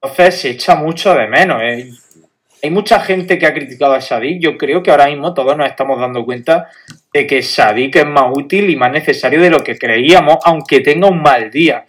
Entonces 0.00 0.40
se 0.40 0.50
echa 0.50 0.74
mucho 0.74 1.14
de 1.14 1.26
menos. 1.28 1.60
¿eh? 1.62 1.90
Hay 2.62 2.70
mucha 2.70 3.00
gente 3.00 3.38
que 3.38 3.46
ha 3.46 3.54
criticado 3.54 3.92
a 3.92 4.00
Sadik. 4.00 4.40
Yo 4.40 4.56
creo 4.56 4.82
que 4.82 4.90
ahora 4.90 5.06
mismo 5.06 5.34
todos 5.34 5.56
nos 5.56 5.68
estamos 5.68 6.00
dando 6.00 6.24
cuenta 6.24 6.68
de 7.12 7.26
que 7.26 7.42
Sadik 7.42 7.96
es 7.96 8.06
más 8.06 8.26
útil 8.32 8.70
y 8.70 8.76
más 8.76 8.90
necesario 8.90 9.40
de 9.40 9.50
lo 9.50 9.62
que 9.62 9.76
creíamos, 9.76 10.38
aunque 10.44 10.80
tenga 10.80 11.08
un 11.08 11.20
mal 11.20 11.50
día. 11.50 11.84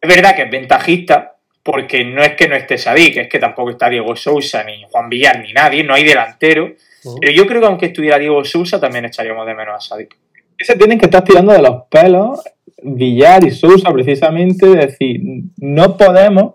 Es 0.00 0.08
verdad 0.08 0.34
que 0.34 0.42
es 0.42 0.50
ventajista, 0.50 1.35
porque 1.66 2.04
no 2.04 2.22
es 2.22 2.36
que 2.36 2.46
no 2.46 2.54
esté 2.54 2.78
Sadik, 2.78 3.16
es 3.16 3.28
que 3.28 3.40
tampoco 3.40 3.70
está 3.70 3.90
Diego 3.90 4.14
Sousa, 4.14 4.62
ni 4.62 4.84
Juan 4.88 5.08
Villar, 5.08 5.42
ni 5.42 5.52
nadie, 5.52 5.82
no 5.82 5.94
hay 5.94 6.04
delantero. 6.04 6.72
Pero 7.20 7.32
yo 7.32 7.44
creo 7.44 7.60
que 7.60 7.66
aunque 7.66 7.86
estuviera 7.86 8.20
Diego 8.20 8.44
Sousa, 8.44 8.80
también 8.80 9.04
echaríamos 9.04 9.44
de 9.44 9.54
menos 9.54 9.74
a 9.74 9.80
Sadik. 9.80 10.16
se 10.60 10.76
tienen 10.76 10.96
que 10.96 11.06
estar 11.06 11.24
tirando 11.24 11.52
de 11.52 11.60
los 11.60 11.82
pelos 11.90 12.40
Villar 12.80 13.42
y 13.44 13.50
Sousa 13.50 13.90
precisamente 13.92 14.66
decir 14.66 15.20
no 15.56 15.96
podemos 15.96 16.54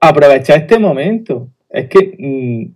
aprovechar 0.00 0.58
este 0.58 0.78
momento 0.78 1.48
es 1.70 1.88
que 1.88 2.14
mm, 2.18 2.74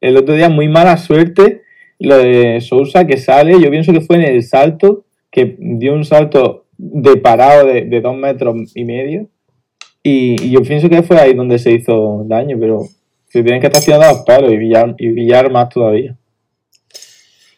el 0.00 0.16
otro 0.16 0.34
día 0.34 0.48
muy 0.48 0.68
mala 0.68 0.96
suerte 0.96 1.62
lo 1.98 2.18
de 2.18 2.60
Sousa 2.60 3.06
que 3.06 3.18
sale 3.18 3.60
yo 3.60 3.70
pienso 3.70 3.92
que 3.92 4.00
fue 4.00 4.16
en 4.16 4.22
el 4.22 4.42
salto 4.42 5.04
que 5.30 5.56
dio 5.58 5.92
un 5.92 6.04
salto 6.04 6.66
de 6.76 7.16
parado 7.18 7.66
de, 7.66 7.84
de 7.84 8.00
dos 8.00 8.16
metros 8.16 8.72
y 8.74 8.84
medio 8.84 9.28
y, 10.02 10.42
y 10.42 10.50
yo 10.50 10.62
pienso 10.62 10.88
que 10.88 11.02
fue 11.02 11.18
ahí 11.18 11.34
donde 11.34 11.58
se 11.58 11.72
hizo 11.72 12.22
daño 12.26 12.56
pero 12.60 12.84
se 13.28 13.42
tienen 13.42 13.60
que 13.60 13.66
estar 13.68 13.82
tirando 13.82 14.06
los 14.06 14.20
pelos 14.24 14.52
y 14.52 14.56
Villar, 14.56 14.94
y 14.98 15.08
Villar 15.08 15.50
más 15.50 15.68
todavía 15.68 16.16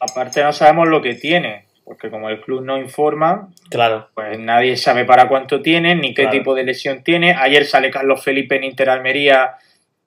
Aparte 0.01 0.43
no 0.43 0.53
sabemos 0.53 0.89
lo 0.89 1.01
que 1.01 1.15
tiene, 1.15 1.67
porque 1.85 2.11
como 2.11 2.29
el 2.29 2.41
club 2.41 2.63
no 2.65 2.77
informa, 2.77 3.51
Claro. 3.71 4.09
pues 4.15 4.37
nadie 4.39 4.77
sabe 4.77 5.05
para 5.05 5.29
cuánto 5.29 5.63
tiene, 5.63 5.95
ni 5.95 6.13
qué 6.13 6.23
Claro. 6.23 6.39
tipo 6.39 6.55
de 6.57 6.65
lesión 6.65 7.05
tiene. 7.05 7.35
Ayer 7.35 7.65
sale 7.65 7.91
Carlos 7.91 8.23
Felipe 8.25 8.57
en 8.57 8.65
Inter 8.65 8.91
Almería 8.91 9.53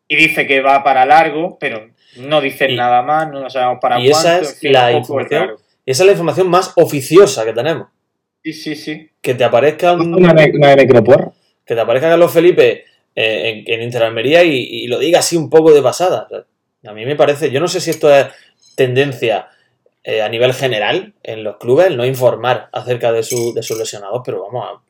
y 0.08 0.18
dice 0.18 0.46
que 0.46 0.60
va 0.60 0.84
para 0.84 1.06
largo, 1.06 1.58
pero 1.60 1.88
no 2.18 2.42
dicen 2.42 2.72
Y- 2.72 2.76
nada 2.76 3.04
más, 3.04 3.32
no 3.32 3.50
sabemos 3.50 3.80
para 3.82 4.00
y 4.02 4.10
esa 4.10 4.22
cuánto. 4.22 4.42
es 4.42 4.54
en 4.56 4.60
fin, 4.60 4.72
la 4.74 4.92
información 4.92 5.52
esa 5.86 6.04
es 6.04 6.06
la 6.08 6.12
información 6.12 6.50
más 6.50 6.74
oficiosa 6.76 7.46
que 7.46 7.54
tenemos. 7.54 7.88
Sí, 8.44 8.52
sí, 8.54 8.76
sí. 8.76 9.10
que 9.22 9.34
te 9.34 9.44
aparezca 9.46 9.94
un, 9.94 10.14
Una, 10.14 10.34
una 10.54 10.76
necroporra. 10.76 11.32
Que 11.66 11.76
te 11.76 11.82
aparezca 11.82 12.10
Carlos 12.10 12.32
Felipe 12.34 12.86
eh, 13.16 13.64
en, 13.66 13.74
en 13.74 13.82
Inter 13.82 14.04
Almería 14.04 14.44
y, 14.44 14.56
y 14.56 14.88
lo 14.88 15.00
diga 15.00 15.20
así 15.20 15.36
un 15.36 15.50
poco 15.50 15.74
de 15.74 15.82
pasada. 15.82 16.28
A 16.86 16.94
mí 16.94 17.06
me 17.06 17.16
parece, 17.16 17.50
yo 17.52 17.60
no 17.60 17.68
sé 17.68 17.80
si 17.82 17.90
esto 17.90 18.14
es 18.14 18.28
tendencia 18.76 19.48
eh, 20.04 20.22
a 20.22 20.30
nivel 20.30 20.54
general 20.54 21.14
en 21.24 21.44
los 21.44 21.58
clubes, 21.58 21.88
el 21.88 21.98
no 21.98 22.06
informar 22.06 22.70
acerca 22.72 23.12
de, 23.12 23.24
su, 23.24 23.54
de 23.54 23.64
sus 23.64 23.78
lesionados, 23.78 24.22
pero 24.24 24.44
vamos, 24.44 24.82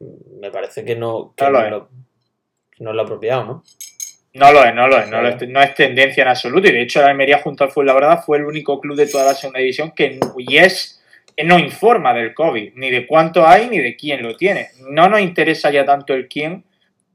me 0.41 0.51
parece 0.51 0.83
que 0.83 0.95
no, 0.95 1.33
que 1.38 1.45
No 1.45 1.51
lo 1.51 1.59
no, 1.59 1.65
es. 1.65 1.71
lo, 1.71 1.89
no 2.79 2.89
es 2.89 2.95
lo 2.97 3.01
apropiado, 3.03 3.45
¿no? 3.45 3.63
No 4.33 4.51
lo 4.51 4.65
es, 4.65 4.75
no 4.75 4.88
lo 4.89 4.97
es, 4.99 5.07
no, 5.09 5.21
lo 5.21 5.29
es, 5.29 5.47
no 5.47 5.61
es 5.61 5.73
tendencia 5.75 6.23
en 6.23 6.27
absoluto. 6.27 6.67
Y 6.67 6.73
de 6.73 6.81
hecho, 6.81 6.99
la 6.99 7.07
Almería 7.07 7.38
junto 7.41 7.63
al 7.63 7.71
Fuenlabrada 7.71 8.17
fue 8.17 8.38
el 8.39 8.43
único 8.45 8.81
club 8.81 8.97
de 8.97 9.07
toda 9.07 9.23
la 9.27 9.33
segunda 9.33 9.61
división 9.61 9.93
que, 9.95 10.17
no- 10.17 10.33
y 10.38 10.57
es, 10.57 10.94
no 11.43 11.60
informa 11.60 12.13
del 12.13 12.34
COVID, 12.34 12.74
ni 12.76 12.89
de 12.91 13.06
cuánto 13.06 13.45
hay 13.45 13.67
ni 13.67 13.80
de 13.80 13.95
quién 13.95 14.24
lo 14.24 14.36
tiene. 14.36 14.69
No 14.89 15.10
nos 15.10 15.19
interesa 15.19 15.69
ya 15.69 15.86
tanto 15.86 16.13
el 16.13 16.28
quién, 16.28 16.63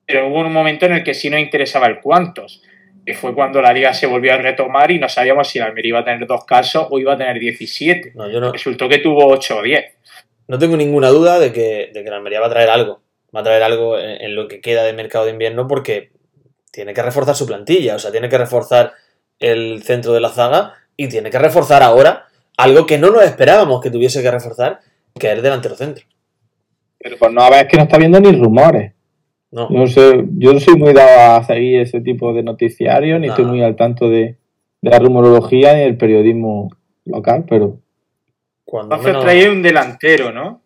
pero 0.07 0.29
hubo 0.29 0.41
un 0.41 0.53
momento 0.53 0.87
en 0.87 0.93
el 0.93 1.05
que 1.05 1.15
sí 1.15 1.31
nos 1.31 1.41
interesaba 1.41 1.87
el 1.87 2.01
cuántos, 2.01 2.63
que 3.07 3.15
fue 3.15 3.35
cuando 3.35 3.63
la 3.63 3.73
liga 3.73 3.95
se 3.95 4.07
volvió 4.07 4.35
a 4.35 4.37
retomar 4.37 4.91
y 4.91 4.99
no 4.99 5.09
sabíamos 5.09 5.49
si 5.49 5.59
la 5.59 5.67
Almería 5.67 5.91
iba 5.91 5.99
a 6.01 6.05
tener 6.05 6.27
dos 6.27 6.45
casos 6.45 6.87
o 6.91 6.99
iba 6.99 7.15
a 7.15 7.17
tener 7.17 7.39
17. 7.39 8.13
No, 8.15 8.31
yo 8.31 8.41
no, 8.41 8.53
Resultó 8.53 8.89
que 8.89 8.99
tuvo 8.99 9.27
8 9.27 9.57
o 9.57 9.63
10. 9.63 9.85
no 10.49 10.59
tengo 10.59 10.77
ninguna 10.77 11.09
duda 11.09 11.39
de 11.39 11.53
que, 11.53 11.91
de 11.93 12.05
que 12.05 12.11
la 12.11 12.17
Almería 12.17 12.41
va 12.41 12.49
a 12.49 12.51
traer 12.51 12.69
algo. 12.69 13.01
Va 13.35 13.41
a 13.41 13.45
traer 13.45 13.63
algo 13.63 13.99
en, 13.99 14.21
en 14.21 14.35
lo 14.35 14.49
que 14.49 14.61
queda 14.61 14.83
de 14.83 14.93
mercado 14.93 15.25
de 15.25 15.31
invierno 15.31 15.67
porque 15.67 16.11
tiene 16.73 16.93
que 16.93 17.03
reforzar 17.03 17.35
su 17.35 17.47
plantilla, 17.47 17.97
o 17.97 17.99
sea, 17.99 18.11
tiene 18.11 18.29
que 18.29 18.39
reforzar 18.39 18.93
el 19.39 19.83
centro 19.83 20.13
de 20.13 20.21
la 20.21 20.29
zaga 20.29 20.75
y 20.97 21.09
tiene 21.09 21.31
que 21.31 21.39
reforzar 21.39 21.83
ahora 21.83 22.27
algo 22.63 22.87
que 22.87 22.99
no 22.99 23.11
nos 23.11 23.25
esperábamos 23.25 23.81
que 23.81 23.91
tuviese 23.91 24.23
que 24.23 24.31
reforzar, 24.31 24.81
que 25.19 25.27
es 25.29 25.33
el 25.35 25.43
delantero 25.43 25.75
centro. 25.75 26.05
Pero 26.99 27.17
pues 27.19 27.33
no, 27.33 27.41
a 27.43 27.51
ver, 27.51 27.67
es 27.67 27.71
que 27.71 27.77
no 27.77 27.85
está 27.85 27.99
viendo 27.99 28.21
ni 28.21 28.33
rumores. 28.33 28.93
No, 29.51 29.69
No 29.69 29.87
sé, 29.87 30.25
yo 30.37 30.53
no 30.53 30.61
soy 30.61 30.77
muy 30.77 30.93
dado 30.93 31.37
a 31.37 31.45
seguir 31.45 31.81
ese 31.81 32.01
tipo 32.01 32.33
de 32.33 32.43
noticiarios, 32.43 33.19
ni 33.21 33.27
No. 33.27 33.33
estoy 33.33 33.47
muy 33.47 33.63
al 33.63 33.75
tanto 33.77 34.09
de, 34.09 34.37
de 34.81 34.91
la 34.91 34.99
rumorología 34.99 35.75
ni 35.75 35.81
del 35.81 35.97
periodismo 35.97 36.71
local, 37.05 37.45
pero 37.49 37.79
cuando 38.65 38.95
Entonces 38.95 39.13
menos... 39.15 39.25
traía 39.25 39.51
un 39.51 39.63
delantero, 39.63 40.31
¿no? 40.31 40.63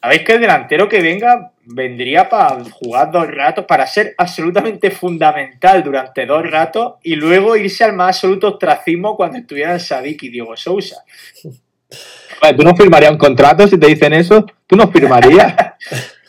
Sabéis 0.00 0.22
que 0.22 0.32
el 0.34 0.40
delantero 0.40 0.88
que 0.88 1.00
venga 1.00 1.50
vendría 1.64 2.28
para 2.28 2.62
jugar 2.70 3.10
dos 3.10 3.26
ratos, 3.28 3.64
para 3.64 3.86
ser 3.86 4.14
absolutamente 4.18 4.90
fundamental 4.90 5.82
durante 5.82 6.24
dos 6.26 6.48
ratos 6.48 6.94
y 7.02 7.16
luego 7.16 7.56
irse 7.56 7.82
al 7.84 7.92
más 7.94 8.16
absoluto 8.16 8.48
ostracismo 8.48 9.16
cuando 9.16 9.38
estuvieran 9.38 9.80
Sadik 9.80 10.22
y 10.24 10.28
Diego 10.28 10.56
Sousa. 10.56 11.02
Vale, 12.42 12.56
tú 12.56 12.62
no 12.62 12.76
firmarías 12.76 13.10
un 13.12 13.18
contrato 13.18 13.66
si 13.66 13.78
te 13.78 13.86
dicen 13.86 14.12
eso, 14.12 14.44
tú 14.66 14.76
no 14.76 14.88
firmarías. 14.92 15.54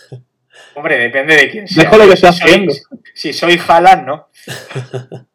Hombre, 0.76 0.98
depende 0.98 1.36
de 1.36 1.50
quién 1.50 1.68
sea. 1.68 1.84
Dejo 1.84 1.98
lo 1.98 2.08
que 2.10 2.16
Si 2.16 2.22
soy- 2.22 2.30
haciendo. 2.30 2.74
Si 3.14 3.34
soy 3.34 3.60
Haaland, 3.68 4.06
¿no? 4.06 4.28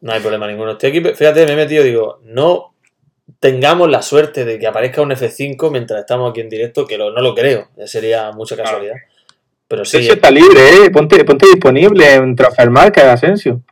No 0.00 0.12
hay 0.12 0.20
problema 0.20 0.46
ninguno. 0.46 0.72
Estoy 0.72 0.90
aquí, 0.90 1.00
fíjate, 1.14 1.46
me 1.46 1.52
he 1.52 1.56
metido, 1.56 1.82
digo, 1.82 2.20
no 2.24 2.73
tengamos 3.40 3.90
la 3.90 4.02
suerte 4.02 4.44
de 4.44 4.58
que 4.58 4.66
aparezca 4.66 5.02
un 5.02 5.10
F5 5.12 5.70
mientras 5.70 6.00
estamos 6.00 6.30
aquí 6.30 6.40
en 6.40 6.48
directo, 6.48 6.86
que 6.86 6.98
lo- 6.98 7.10
no 7.12 7.20
lo 7.22 7.34
creo, 7.34 7.68
sería 7.86 8.30
mucha 8.32 8.56
casualidad. 8.56 8.94
Pero 9.66 9.84
sí, 9.84 9.96
Asensio 9.96 10.14
está 10.14 10.30
libre, 10.30 10.60
¿eh? 10.84 10.90
Ponte, 10.90 11.24
ponte 11.24 11.46
disponible 11.46 12.14
en 12.14 12.36
Transfermarkt 12.36 12.96
de 12.96 13.02
Asensio. 13.02 13.62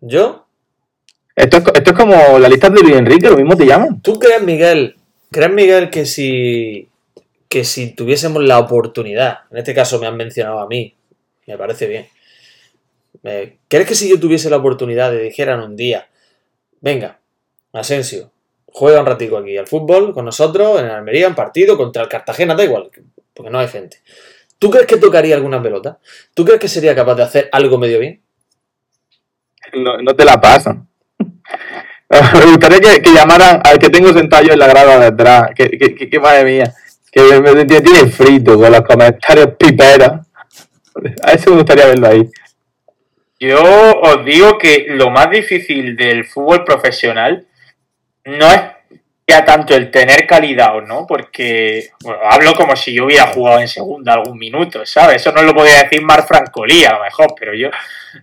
yo, 0.00 0.46
Esto 1.36 1.58
es, 1.58 1.64
esto 1.74 1.90
es 1.90 1.96
como 1.96 2.38
la 2.38 2.48
lista 2.48 2.68
de 2.70 2.80
Luis 2.80 2.96
Enrique, 2.96 3.28
lo 3.28 3.36
mismo 3.36 3.56
te 3.56 3.66
llaman. 3.66 4.00
¿tú 4.02 4.18
crees, 4.18 4.42
Miguel, 4.42 4.96
crees, 5.30 5.52
Miguel, 5.52 5.90
que 5.90 6.04
si, 6.06 6.88
que 7.48 7.62
si 7.64 7.90
tuviésemos 7.94 8.42
la 8.42 8.58
oportunidad, 8.58 9.40
en 9.50 9.58
este 9.58 9.74
caso 9.74 9.98
me 10.00 10.06
han 10.06 10.16
mencionado 10.16 10.58
a 10.60 10.66
mí, 10.66 10.94
me 11.46 11.56
parece 11.58 11.86
bien, 11.86 12.08
eh, 13.22 13.58
¿crees 13.68 13.86
que 13.86 13.94
si 13.94 14.08
yo 14.08 14.18
tuviese 14.18 14.50
la 14.50 14.56
oportunidad 14.56 15.10
de 15.12 15.22
dijeran 15.22 15.60
un 15.60 15.76
día, 15.76 16.08
venga, 16.80 17.18
Asensio, 17.72 18.30
juega 18.76 19.00
un 19.00 19.06
ratico 19.06 19.38
aquí 19.38 19.56
al 19.56 19.66
fútbol 19.66 20.12
con 20.12 20.26
nosotros, 20.26 20.78
en 20.78 20.86
Almería, 20.86 21.26
en 21.26 21.34
partido, 21.34 21.78
contra 21.78 22.02
el 22.02 22.10
Cartagena, 22.10 22.54
da 22.54 22.62
igual, 22.62 22.90
porque 23.32 23.50
no 23.50 23.58
hay 23.58 23.68
gente. 23.68 24.02
¿Tú 24.58 24.70
crees 24.70 24.86
que 24.86 24.98
tocaría 24.98 25.34
alguna 25.34 25.62
pelota? 25.62 25.98
¿Tú 26.34 26.44
crees 26.44 26.60
que 26.60 26.68
sería 26.68 26.94
capaz 26.94 27.14
de 27.14 27.22
hacer 27.22 27.48
algo 27.52 27.78
medio 27.78 27.98
bien? 27.98 28.20
No, 29.72 29.96
no 30.02 30.14
te 30.14 30.26
la 30.26 30.38
pasan. 30.38 30.86
Me 32.10 32.44
gustaría 32.50 32.80
que, 32.80 33.00
que 33.02 33.14
llamaran 33.14 33.62
al 33.64 33.78
que 33.78 33.88
tengo 33.88 34.12
sentado 34.12 34.44
yo 34.44 34.52
en 34.52 34.58
la 34.58 34.68
grada 34.68 34.98
de 34.98 35.06
atrás. 35.06 35.50
Que, 35.56 35.70
que, 35.70 35.94
que- 35.94 36.10
que 36.10 36.20
madre 36.20 36.44
mía. 36.44 36.74
Que 37.10 37.22
me 37.40 37.64
tiene 37.64 38.10
frito 38.10 38.58
con 38.58 38.70
los 38.70 38.82
comentarios 38.82 39.54
piperos. 39.58 40.10
A 41.22 41.32
eso 41.32 41.48
me 41.50 41.56
gustaría 41.56 41.86
verlo 41.86 42.08
ahí. 42.08 42.28
Yo 43.40 43.62
os 44.02 44.22
digo 44.26 44.58
que 44.58 44.84
lo 44.90 45.10
más 45.10 45.30
difícil 45.30 45.96
del 45.96 46.26
fútbol 46.26 46.62
profesional 46.62 47.45
no 48.26 48.52
es 48.52 48.60
ya 49.28 49.44
tanto 49.44 49.74
el 49.74 49.90
tener 49.90 50.26
calidad 50.26 50.76
o 50.76 50.80
no, 50.82 51.04
porque 51.06 51.88
hablo 52.30 52.54
como 52.54 52.76
si 52.76 52.94
yo 52.94 53.06
hubiera 53.06 53.26
jugado 53.26 53.58
en 53.58 53.66
segunda 53.66 54.12
algún 54.12 54.38
minuto, 54.38 54.86
¿sabes? 54.86 55.16
Eso 55.16 55.32
no 55.32 55.42
lo 55.42 55.52
podría 55.52 55.82
decir 55.82 56.00
Mar 56.02 56.24
Francolí 56.26 56.84
a 56.84 56.92
lo 56.92 57.02
mejor, 57.02 57.34
pero 57.38 57.52
yo 57.52 57.70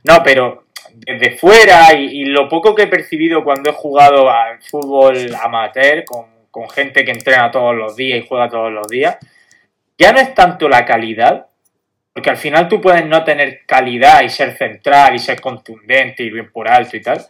no, 0.05 0.23
pero 0.23 0.65
desde 0.93 1.37
fuera 1.37 1.93
y, 1.93 2.21
y 2.21 2.25
lo 2.25 2.47
poco 2.47 2.73
que 2.73 2.83
he 2.83 2.87
percibido 2.87 3.43
cuando 3.43 3.69
he 3.69 3.73
jugado 3.73 4.29
al 4.29 4.61
fútbol 4.61 5.35
amateur 5.41 6.05
con, 6.05 6.27
con 6.49 6.69
gente 6.69 7.03
que 7.03 7.11
entrena 7.11 7.51
todos 7.51 7.75
los 7.75 7.95
días 7.95 8.19
y 8.19 8.27
juega 8.27 8.47
todos 8.47 8.71
los 8.71 8.87
días, 8.87 9.17
ya 9.97 10.11
no 10.11 10.19
es 10.19 10.33
tanto 10.33 10.69
la 10.69 10.85
calidad, 10.85 11.47
porque 12.13 12.29
al 12.29 12.37
final 12.37 12.67
tú 12.67 12.79
puedes 12.79 13.05
no 13.05 13.23
tener 13.23 13.65
calidad 13.65 14.21
y 14.21 14.29
ser 14.29 14.55
central 14.55 15.15
y 15.15 15.19
ser 15.19 15.41
contundente 15.41 16.23
y 16.23 16.29
bien 16.29 16.51
por 16.51 16.69
alto 16.69 16.95
y 16.95 17.01
tal, 17.01 17.25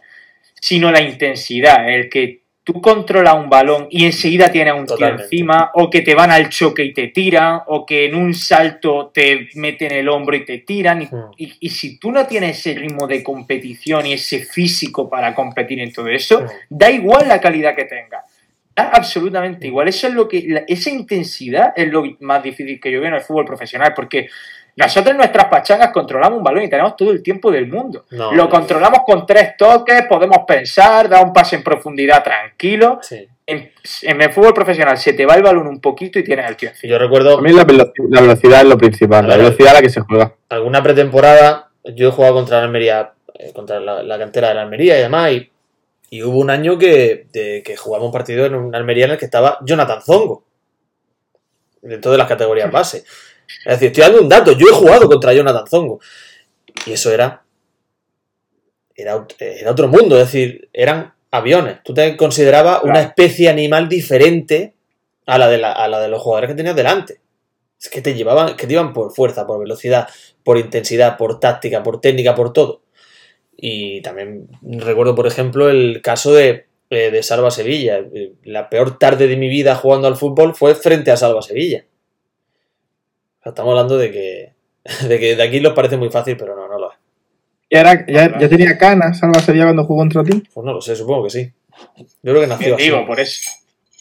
sino 0.60 0.92
la 0.92 1.00
intensidad, 1.00 1.88
el 1.88 2.08
que 2.08 2.43
tú 2.64 2.80
controlas 2.80 3.34
un 3.34 3.50
balón 3.50 3.88
y 3.90 4.06
enseguida 4.06 4.50
tienes 4.50 4.72
un 4.74 4.86
tío 4.86 5.06
encima, 5.06 5.70
o 5.74 5.90
que 5.90 6.00
te 6.00 6.14
van 6.14 6.30
al 6.30 6.48
choque 6.48 6.82
y 6.82 6.94
te 6.94 7.08
tiran, 7.08 7.60
o 7.66 7.84
que 7.84 8.06
en 8.06 8.14
un 8.14 8.32
salto 8.34 9.10
te 9.12 9.48
meten 9.56 9.92
el 9.92 10.08
hombro 10.08 10.34
y 10.34 10.46
te 10.46 10.58
tiran. 10.58 11.02
Y, 11.02 11.04
Hmm. 11.06 11.30
y- 11.36 11.52
y 11.60 11.68
si 11.68 11.98
tú 11.98 12.10
no 12.10 12.26
tienes 12.26 12.58
ese 12.58 12.74
ritmo 12.78 13.06
de 13.06 13.22
competición 13.22 14.06
y 14.06 14.14
ese 14.14 14.44
físico 14.46 15.10
para 15.10 15.34
competir 15.34 15.78
en 15.80 15.92
todo 15.92 16.08
eso, 16.08 16.40
Hmm. 16.40 16.46
da 16.70 16.90
igual 16.90 17.28
la 17.28 17.38
calidad 17.40 17.74
que 17.76 17.84
tengas. 17.84 18.24
Da 18.74 18.88
absolutamente 18.92 19.66
igual. 19.68 19.86
Eso 19.86 20.08
es 20.08 20.14
lo 20.14 20.26
que. 20.26 20.42
la- 20.48 20.64
esa 20.66 20.90
intensidad 20.90 21.74
es 21.76 21.88
lo 21.92 22.02
más 22.20 22.42
difícil 22.42 22.80
que 22.80 22.90
yo 22.90 22.98
veo 23.00 23.08
en 23.08 23.14
el 23.14 23.20
fútbol 23.20 23.44
profesional. 23.44 23.92
Porque 23.94 24.28
nosotros 24.76 25.12
en 25.12 25.18
nuestras 25.18 25.46
pachangas 25.46 25.90
controlamos 25.92 26.38
un 26.38 26.44
balón 26.44 26.62
y 26.64 26.68
tenemos 26.70 26.96
todo 26.96 27.10
el 27.12 27.22
tiempo 27.22 27.50
del 27.50 27.68
mundo. 27.68 28.04
No, 28.10 28.32
lo 28.32 28.44
no. 28.44 28.48
controlamos 28.48 29.00
con 29.06 29.24
tres 29.26 29.56
toques, 29.56 30.02
podemos 30.08 30.38
pensar, 30.46 31.08
dar 31.08 31.24
un 31.24 31.32
pase 31.32 31.56
en 31.56 31.62
profundidad 31.62 32.22
tranquilo. 32.24 32.98
Sí. 33.02 33.28
En, 33.46 33.70
en 34.02 34.22
el 34.22 34.32
fútbol 34.32 34.54
profesional 34.54 34.96
se 34.98 35.12
te 35.12 35.26
va 35.26 35.34
el 35.34 35.42
balón 35.42 35.66
un 35.66 35.80
poquito 35.80 36.18
y 36.18 36.24
tienes 36.24 36.46
al 36.46 36.56
tío 36.56 36.70
encima. 36.70 36.92
Yo 36.92 36.98
recuerdo 36.98 37.38
A 37.38 37.42
mí 37.42 37.52
la, 37.52 37.64
velo- 37.64 37.92
la 38.08 38.20
velocidad 38.22 38.60
es 38.62 38.66
lo 38.66 38.78
principal, 38.78 39.28
la 39.28 39.36
velocidad 39.36 39.70
a 39.70 39.74
la 39.74 39.82
que 39.82 39.90
se 39.90 40.00
juega. 40.00 40.34
alguna 40.48 40.82
pretemporada, 40.82 41.68
yo 41.84 42.08
he 42.08 42.10
jugado 42.10 42.34
contra 42.34 42.58
la 42.58 42.64
Almería, 42.64 43.12
eh, 43.34 43.52
contra 43.54 43.78
la, 43.80 44.02
la 44.02 44.18
cantera 44.18 44.48
de 44.48 44.54
la 44.54 44.62
Almería 44.62 44.98
y 44.98 45.02
demás, 45.02 45.30
y, 45.32 45.50
y 46.10 46.22
hubo 46.22 46.38
un 46.38 46.48
año 46.50 46.78
que, 46.78 47.26
de- 47.32 47.62
que 47.62 47.76
jugamos 47.76 48.06
un 48.06 48.12
partido 48.12 48.46
en 48.46 48.54
una 48.54 48.78
Almería 48.78 49.04
en 49.04 49.10
el 49.12 49.18
que 49.18 49.26
estaba 49.26 49.58
Jonathan 49.60 50.00
Zongo, 50.00 50.42
dentro 51.82 52.12
de 52.12 52.18
las 52.18 52.26
categorías 52.28 52.70
base. 52.72 53.04
Es 53.64 53.72
decir, 53.80 53.86
estoy 53.88 54.02
dando 54.04 54.20
un 54.22 54.28
dato, 54.28 54.52
yo 54.52 54.66
he 54.68 54.72
jugado 54.72 55.08
contra 55.08 55.32
Jonathan 55.32 55.66
Zongo, 55.66 56.00
y 56.86 56.92
eso 56.92 57.12
era, 57.12 57.44
era, 58.94 59.16
ot- 59.16 59.34
era 59.38 59.70
otro 59.70 59.88
mundo, 59.88 60.16
es 60.18 60.26
decir, 60.26 60.68
eran 60.72 61.12
aviones. 61.30 61.78
Tú 61.82 61.94
te 61.94 62.16
considerabas 62.16 62.82
una 62.84 63.00
especie 63.00 63.48
animal 63.48 63.88
diferente 63.88 64.74
a 65.26 65.38
la, 65.38 65.48
de 65.48 65.58
la- 65.58 65.72
a 65.72 65.88
la 65.88 66.00
de 66.00 66.08
los 66.08 66.22
jugadores 66.22 66.50
que 66.50 66.54
tenías 66.56 66.76
delante. 66.76 67.20
Es 67.80 67.88
que 67.90 68.00
te 68.02 68.14
llevaban, 68.14 68.56
que 68.56 68.66
te 68.66 68.74
iban 68.74 68.92
por 68.92 69.12
fuerza, 69.12 69.46
por 69.46 69.58
velocidad, 69.58 70.08
por 70.42 70.58
intensidad, 70.58 71.16
por 71.16 71.40
táctica, 71.40 71.82
por 71.82 72.00
técnica, 72.00 72.34
por 72.34 72.52
todo. 72.52 72.82
Y 73.56 74.00
también 74.02 74.48
recuerdo, 74.62 75.14
por 75.14 75.26
ejemplo, 75.26 75.68
el 75.68 76.00
caso 76.02 76.32
de, 76.32 76.66
eh, 76.90 77.10
de 77.10 77.22
Salva 77.22 77.50
Sevilla. 77.50 77.98
Eh, 77.98 78.32
La 78.44 78.68
peor 78.70 78.98
tarde 78.98 79.26
de 79.26 79.36
mi 79.36 79.48
vida 79.48 79.74
jugando 79.74 80.06
al 80.08 80.16
fútbol 80.16 80.54
fue 80.54 80.74
frente 80.74 81.10
a 81.10 81.16
Salva 81.16 81.42
Sevilla. 81.42 81.84
Sea, 83.44 83.50
estamos 83.50 83.70
hablando 83.70 83.96
de 83.98 84.10
que, 84.10 84.52
de 85.08 85.18
que 85.20 85.36
de 85.36 85.42
aquí 85.42 85.60
los 85.60 85.74
parece 85.74 85.96
muy 85.96 86.10
fácil, 86.10 86.36
pero 86.36 86.56
no, 86.56 86.66
no 86.66 86.78
lo 86.78 86.90
es. 86.92 86.98
Ya, 87.70 87.80
era, 87.80 88.06
ya, 88.06 88.38
ya 88.38 88.48
tenía 88.48 88.76
canas 88.78 89.18
Salva 89.18 89.40
Sevilla 89.40 89.64
cuando 89.64 89.84
jugó 89.84 90.00
contra 90.00 90.22
ti. 90.24 90.42
Pues 90.52 90.64
no 90.64 90.72
lo 90.72 90.80
sé, 90.80 90.96
supongo 90.96 91.24
que 91.24 91.30
sí. 91.30 91.52
Yo 91.96 92.32
creo 92.32 92.40
que 92.40 92.46
nació 92.46 92.74
así. 92.76 92.84
digo, 92.84 93.06
por 93.06 93.20
eso, 93.20 93.50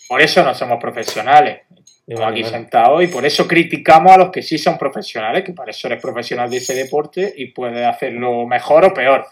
por 0.07 0.21
eso 0.21 0.43
no 0.43 0.53
somos 0.53 0.79
profesionales. 0.79 1.61
Estamos 2.05 2.31
aquí 2.31 2.43
sentados 2.43 3.03
y 3.03 3.07
por 3.07 3.25
eso 3.25 3.47
criticamos 3.47 4.11
a 4.11 4.17
los 4.17 4.29
que 4.29 4.41
sí 4.41 4.57
son 4.57 4.77
profesionales, 4.77 5.43
que 5.43 5.53
para 5.53 5.71
eso 5.71 5.87
eres 5.87 6.01
profesional 6.01 6.49
de 6.49 6.57
ese 6.57 6.73
deporte 6.75 7.33
y 7.35 7.47
puedes 7.47 7.85
hacerlo 7.85 8.45
mejor 8.45 8.85
o 8.85 8.93
peor. 8.93 9.25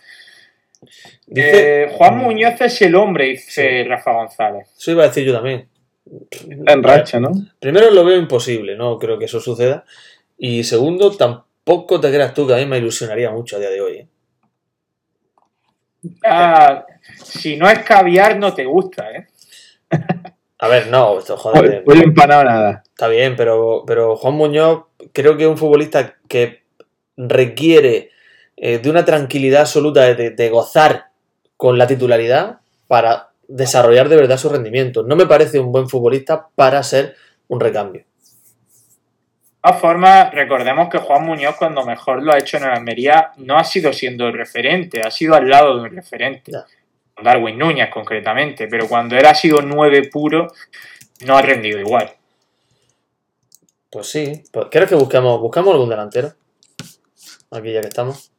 Dice, 1.27 1.83
Eh, 1.83 1.89
Juan 1.97 2.17
Muñoz 2.17 2.59
es 2.61 2.81
el 2.81 2.95
hombre, 2.95 3.25
dice 3.25 3.83
Rafa 3.87 4.13
González. 4.13 4.67
eso 4.75 4.91
iba 4.91 5.03
a 5.03 5.07
decir 5.07 5.25
yo 5.25 5.33
también. 5.33 5.67
En 6.49 6.83
racha, 6.83 7.19
¿no? 7.19 7.31
Primero 7.59 7.89
lo 7.91 8.03
veo 8.03 8.17
imposible, 8.17 8.75
no 8.75 8.97
creo 8.97 9.17
que 9.17 9.25
eso 9.25 9.39
suceda. 9.39 9.85
Y 10.37 10.63
segundo, 10.63 11.15
tampoco 11.15 11.99
te 11.99 12.09
creas 12.11 12.33
tú 12.33 12.47
que 12.47 12.53
a 12.53 12.57
mí 12.57 12.65
me 12.65 12.77
ilusionaría 12.77 13.31
mucho 13.31 13.55
a 13.55 13.59
día 13.59 13.69
de 13.69 13.81
hoy. 13.81 13.93
¿eh? 13.97 14.07
Ya, 16.23 16.85
si 17.23 17.57
no 17.57 17.69
es 17.69 17.79
caviar, 17.79 18.37
no 18.37 18.53
te 18.53 18.65
gusta, 18.65 19.11
¿eh? 19.11 19.27
A 20.57 20.67
ver, 20.67 20.87
no, 20.87 21.19
esto, 21.19 21.37
joder, 21.37 21.83
Hoy 21.87 22.01
empanado 22.01 22.43
nada. 22.43 22.83
está 22.85 23.07
bien, 23.07 23.35
pero, 23.35 23.83
pero 23.85 24.15
Juan 24.15 24.35
Muñoz 24.35 24.85
creo 25.11 25.35
que 25.35 25.43
es 25.43 25.49
un 25.49 25.57
futbolista 25.57 26.15
que 26.27 26.63
requiere 27.17 28.11
eh, 28.57 28.77
de 28.79 28.89
una 28.89 29.03
tranquilidad 29.03 29.61
absoluta 29.61 30.13
de, 30.13 30.31
de 30.31 30.49
gozar 30.49 31.07
con 31.57 31.77
la 31.77 31.87
titularidad 31.87 32.59
para 32.87 33.30
desarrollar 33.47 34.09
de 34.09 34.15
verdad 34.15 34.37
su 34.37 34.49
rendimiento. 34.49 35.03
No 35.03 35.15
me 35.15 35.25
parece 35.25 35.59
un 35.59 35.71
buen 35.71 35.89
futbolista 35.89 36.47
para 36.55 36.81
ser 36.83 37.15
un 37.47 37.59
recambio. 37.59 38.03
De 38.03 39.69
todas 39.69 39.81
formas, 39.81 40.33
recordemos 40.33 40.89
que 40.89 40.97
Juan 40.97 41.23
Muñoz, 41.23 41.55
cuando 41.55 41.85
mejor 41.85 42.23
lo 42.23 42.33
ha 42.33 42.39
hecho 42.39 42.57
en 42.57 42.63
el 42.63 42.69
Almería, 42.71 43.31
no 43.37 43.57
ha 43.57 43.63
sido 43.63 43.93
siendo 43.93 44.27
el 44.27 44.33
referente, 44.33 45.01
ha 45.01 45.11
sido 45.11 45.35
al 45.35 45.47
lado 45.47 45.75
de 45.75 45.89
un 45.89 45.95
referente. 45.95 46.51
Ya. 46.51 46.65
Darwin 47.21 47.57
Núñez, 47.57 47.89
concretamente. 47.89 48.67
Pero 48.67 48.87
cuando 48.87 49.15
él 49.15 49.25
ha 49.25 49.35
sido 49.35 49.61
nueve 49.61 50.09
puro, 50.11 50.47
no 51.25 51.37
ha 51.37 51.41
rendido 51.41 51.79
igual. 51.79 52.11
Pues 53.91 54.07
sí. 54.07 54.43
¿Quieres 54.71 54.89
que 54.89 54.95
busquemos, 54.95 55.39
buscamos 55.39 55.73
algún 55.73 55.89
delantero? 55.89 56.33
Aquí 57.51 57.73
ya 57.73 57.81
que 57.81 57.87
estamos. 57.87 58.31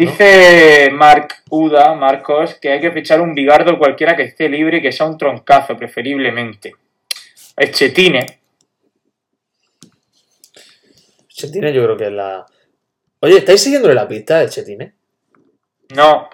Dice 0.00 0.88
Marc 0.94 1.42
Uda, 1.50 1.94
Marcos, 1.94 2.54
que 2.54 2.72
hay 2.72 2.80
que 2.80 2.90
fichar 2.90 3.20
un 3.20 3.34
bigardo 3.34 3.78
cualquiera 3.78 4.16
que 4.16 4.22
esté 4.22 4.48
libre 4.48 4.78
y 4.78 4.80
que 4.80 4.92
sea 4.92 5.04
un 5.04 5.18
troncazo, 5.18 5.76
preferiblemente. 5.76 6.72
Echetine. 7.54 8.40
Chetine 11.28 11.70
yo 11.74 11.84
creo 11.84 11.98
que 11.98 12.06
es 12.06 12.12
la... 12.12 12.46
Oye, 13.20 13.36
¿estáis 13.36 13.60
siguiéndole 13.60 13.92
la 13.92 14.08
pista 14.08 14.38
de 14.38 14.48
Chetine? 14.48 14.94
No. 15.94 16.30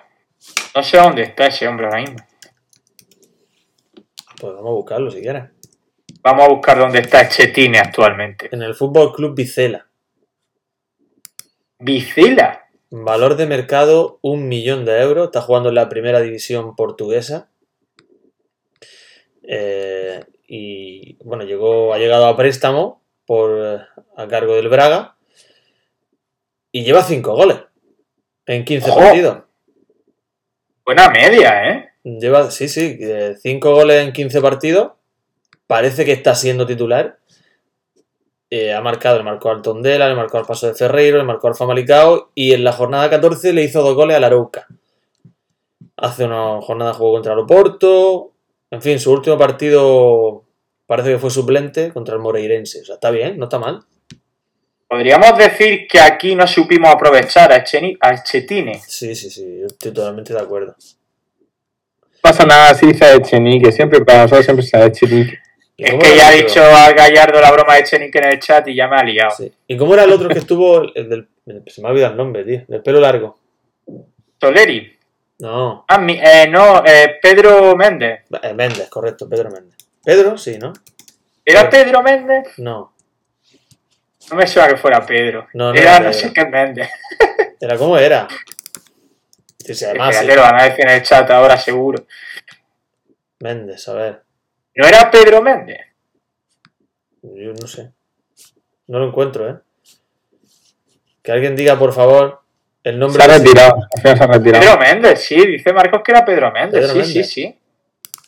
No 0.72 0.82
sé 0.84 0.98
dónde 0.98 1.22
está 1.22 1.46
ese 1.48 1.66
hombre 1.66 1.86
ahora 1.86 2.02
mismo. 2.02 2.18
Pues 4.40 4.54
vamos 4.54 4.70
a 4.70 4.74
buscarlo 4.74 5.10
si 5.10 5.20
quieres. 5.20 5.42
Vamos 6.22 6.44
a 6.44 6.48
buscar 6.50 6.78
dónde 6.78 7.00
está 7.00 7.22
Echetine 7.22 7.80
actualmente. 7.80 8.48
En 8.52 8.62
el 8.62 8.76
Fútbol 8.76 9.12
Club 9.12 9.34
Vicela. 9.34 9.88
Vicela. 11.80 12.65
Valor 12.90 13.36
de 13.36 13.46
mercado, 13.46 14.18
un 14.22 14.48
millón 14.48 14.84
de 14.84 15.00
euros. 15.00 15.26
Está 15.26 15.40
jugando 15.40 15.70
en 15.70 15.74
la 15.74 15.88
primera 15.88 16.20
división 16.20 16.76
portuguesa. 16.76 17.50
Eh, 19.42 20.24
y 20.46 21.16
bueno, 21.24 21.44
llegó, 21.44 21.92
ha 21.92 21.98
llegado 21.98 22.26
a 22.26 22.36
préstamo 22.36 23.02
por, 23.26 23.86
a 24.16 24.28
cargo 24.28 24.54
del 24.54 24.68
Braga. 24.68 25.16
Y 26.72 26.84
lleva 26.84 27.02
cinco 27.02 27.34
goles 27.34 27.58
en 28.46 28.64
15 28.64 28.90
¡Jo! 28.90 29.00
partidos. 29.00 29.42
Buena 30.84 31.10
media, 31.10 31.68
¿eh? 31.70 31.88
Lleva, 32.04 32.50
sí, 32.52 32.68
sí, 32.68 32.96
5 33.42 33.74
goles 33.74 34.04
en 34.04 34.12
15 34.12 34.40
partidos. 34.40 34.92
Parece 35.66 36.04
que 36.04 36.12
está 36.12 36.36
siendo 36.36 36.64
titular. 36.64 37.18
Eh, 38.48 38.72
ha 38.72 38.80
marcado, 38.80 39.18
le 39.18 39.24
marcó 39.24 39.50
al 39.50 39.60
Tondela, 39.62 40.08
le 40.08 40.14
marcó 40.14 40.38
al 40.38 40.46
Paso 40.46 40.68
de 40.68 40.74
Ferreiro, 40.74 41.18
le 41.18 41.24
marcó 41.24 41.48
al 41.48 41.56
Famalicao 41.56 42.30
y 42.34 42.52
en 42.52 42.62
la 42.62 42.72
jornada 42.72 43.10
14 43.10 43.52
le 43.52 43.64
hizo 43.64 43.82
dos 43.82 43.94
goles 43.94 44.16
al 44.16 44.24
Arauca. 44.24 44.66
Hace 45.96 46.24
una 46.24 46.60
jornada 46.60 46.92
jugó 46.94 47.12
contra 47.12 47.32
el 47.32 47.40
Oporto. 47.40 48.32
En 48.70 48.82
fin, 48.82 49.00
su 49.00 49.12
último 49.12 49.36
partido 49.38 50.44
parece 50.86 51.10
que 51.12 51.18
fue 51.18 51.30
suplente 51.30 51.92
contra 51.92 52.14
el 52.14 52.20
Moreirense. 52.20 52.82
O 52.82 52.84
sea, 52.84 52.94
está 52.96 53.10
bien, 53.10 53.38
no 53.38 53.44
está 53.46 53.58
mal. 53.58 53.82
Podríamos 54.88 55.36
decir 55.36 55.88
que 55.88 55.98
aquí 55.98 56.36
no 56.36 56.46
supimos 56.46 56.90
aprovechar 56.94 57.50
a, 57.52 57.64
Echeni- 57.64 57.96
a 58.00 58.14
Echetine. 58.14 58.80
Sí, 58.86 59.16
sí, 59.16 59.28
sí, 59.30 59.58
yo 59.60 59.66
estoy 59.66 59.92
totalmente 59.92 60.32
de 60.32 60.40
acuerdo. 60.40 60.76
No 62.12 62.18
pasa 62.22 62.44
nada 62.46 62.74
si 62.74 62.86
dice 62.86 63.12
Echenique. 63.16 63.72
Siempre, 63.72 64.04
para 64.04 64.22
nosotros 64.22 64.44
siempre 64.44 64.64
se 64.64 64.76
ha 64.76 64.86
Echenique. 64.86 65.38
¿Y 65.78 65.84
Es 65.84 65.94
que 65.94 66.16
ya 66.16 66.28
ha 66.28 66.30
dicho 66.32 66.62
a 66.62 66.90
Gallardo 66.92 67.40
la 67.40 67.52
broma 67.52 67.74
de 67.74 67.80
Echenique 67.80 68.18
en 68.18 68.24
el 68.24 68.38
chat 68.40 68.66
y 68.68 68.74
ya 68.74 68.88
me 68.88 68.96
ha 68.96 69.02
liado. 69.02 69.30
Sí. 69.36 69.52
¿Y 69.66 69.76
cómo 69.76 69.92
era 69.94 70.04
el 70.04 70.12
otro 70.12 70.28
que 70.28 70.38
estuvo? 70.38 70.82
El 70.94 71.08
del, 71.08 71.28
se 71.66 71.82
me 71.82 71.88
ha 71.88 71.90
olvidado 71.90 72.12
el 72.12 72.16
nombre, 72.16 72.44
tío. 72.44 72.62
Del 72.66 72.82
pelo 72.82 72.98
largo. 73.00 73.38
Soleri. 74.40 74.92
No, 75.38 75.84
Ah, 75.88 75.98
mi- 75.98 76.18
eh, 76.18 76.46
no, 76.48 76.82
eh, 76.86 77.18
Pedro 77.20 77.76
Méndez. 77.76 78.20
eh, 78.42 78.54
Méndez, 78.54 78.88
correcto, 78.88 79.28
Pedro 79.28 79.50
Méndez. 79.50 79.76
Pedro, 80.02 80.38
sí, 80.38 80.56
¿no? 80.58 80.72
¿Era. 81.44 81.68
Pedro 81.68 82.02
Méndez? 82.02 82.58
No. 82.58 82.94
No 84.30 84.36
me 84.36 84.46
suena 84.46 84.68
que 84.68 84.76
fuera 84.78 85.04
Pedro. 85.04 85.46
No, 85.52 85.72
no 85.72 85.78
era 85.78 85.96
era 85.98 86.06
no 86.06 86.12
sé 86.14 86.32
qué 86.32 86.46
Méndez. 86.46 86.88
¿Era 87.60 87.76
cómo 87.76 87.98
era? 87.98 88.26
Sí, 89.58 89.74
sí, 89.74 89.84
además, 89.84 90.16
sí. 90.16 90.26
Lo 90.26 90.40
van 90.40 90.58
a 90.60 90.64
decir 90.64 90.86
en 90.86 90.90
el 90.94 91.02
chat 91.02 91.30
ahora 91.30 91.56
seguro. 91.58 92.06
Méndez, 93.40 93.86
a 93.88 93.92
ver. 93.94 94.22
¿No 94.76 94.86
era 94.86 95.10
Pedro 95.10 95.42
Méndez? 95.42 95.80
Yo 97.22 97.52
no 97.60 97.66
sé. 97.66 97.92
No 98.86 98.98
lo 99.00 99.08
encuentro, 99.08 99.48
¿eh? 99.48 99.56
Que 101.22 101.32
alguien 101.32 101.56
diga, 101.56 101.78
por 101.78 101.92
favor, 101.92 102.42
el 102.84 102.98
nombre. 102.98 103.20
Se 103.22 103.28
ha 103.28 103.32
de- 103.32 103.38
retirado. 103.44 103.76
Se 104.00 104.08
ha 104.10 104.14
retirado. 104.26 104.62
Pedro 104.64 104.78
Méndez, 104.78 105.24
sí, 105.24 105.46
dice 105.46 105.72
Marcos 105.72 106.02
que 106.04 106.12
era 106.12 106.24
Pedro 106.24 106.52
Méndez. 106.52 106.80
Pedro 106.80 106.92
sí, 106.92 106.98
Méndez. 107.08 107.28
sí, 107.30 107.42
sí, 107.42 107.58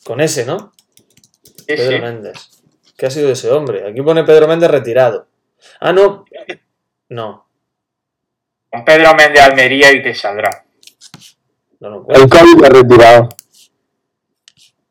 Con 0.04 0.20
ese, 0.20 0.44
¿no? 0.44 0.72
sí. 1.44 1.64
Pedro 1.66 1.96
sí. 1.96 2.02
Méndez. 2.02 2.50
¿Qué 2.96 3.06
ha 3.06 3.10
sido 3.10 3.28
de 3.28 3.34
ese 3.34 3.50
hombre? 3.50 3.88
Aquí 3.88 4.02
pone 4.02 4.24
Pedro 4.24 4.48
Méndez 4.48 4.70
retirado. 4.70 5.28
Ah, 5.80 5.92
no. 5.92 6.24
No, 7.10 7.48
Con 8.70 8.84
Pedro 8.84 9.14
Méndez 9.14 9.42
Almería 9.42 9.92
y 9.92 10.02
te 10.02 10.14
saldrá. 10.14 10.64
no. 11.80 12.04
El 12.10 12.28
COVID 12.28 12.58
lo 12.60 12.66
ha 12.66 12.68
retirado. 12.70 13.28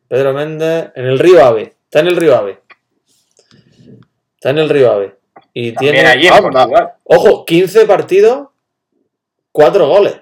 Pedro 0.08 0.34
Méndez 0.34 0.92
en 0.96 1.06
el 1.06 1.20
Río 1.20 1.44
Ave. 1.46 1.76
Está 1.86 2.00
en 2.00 2.08
el 2.08 2.16
Río 2.18 2.36
Ave. 2.36 2.62
Está 4.36 4.50
en 4.52 4.58
el 4.60 4.70
Río 4.70 4.92
Ave. 4.92 5.18
Y 5.54 5.72
También 5.74 5.94
tiene. 5.96 6.08
allí 6.10 6.28
en 6.28 6.34
Anda. 6.34 6.52
Portugal. 6.52 6.94
Ojo, 7.04 7.46
15 7.46 7.86
partidos, 7.86 8.48
4 9.52 9.88
goles. 9.88 10.22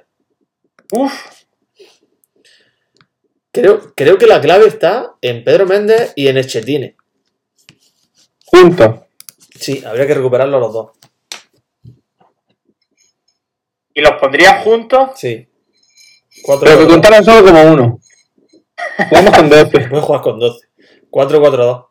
Uf, 0.91 1.13
Creo, 3.51 3.93
creo 3.95 4.17
que 4.17 4.27
la 4.27 4.41
clave 4.41 4.67
está 4.67 5.13
en 5.21 5.41
Pedro 5.45 5.65
Méndez 5.65 6.11
y 6.17 6.27
en 6.27 6.37
Echetine. 6.37 6.97
Juntos. 8.45 8.99
Sí, 9.57 9.81
habría 9.85 10.05
que 10.05 10.13
recuperarlo 10.13 10.57
a 10.57 10.59
los 10.59 10.73
dos. 10.73 10.91
¿y 13.93 14.01
los 14.01 14.19
pondrías 14.19 14.61
juntos? 14.61 15.11
Sí. 15.15 15.47
4 16.43 16.65
Pero 16.65 16.79
que 16.79 16.87
contaran 16.87 17.23
solo 17.23 17.45
como 17.45 17.61
uno. 17.63 17.99
Jugamos 19.09 19.37
con 19.37 19.49
12. 19.49 19.87
Puedes 19.87 20.05
jugar 20.05 20.21
con 20.21 20.39
12. 20.39 20.67
4-4-2. 21.11 21.85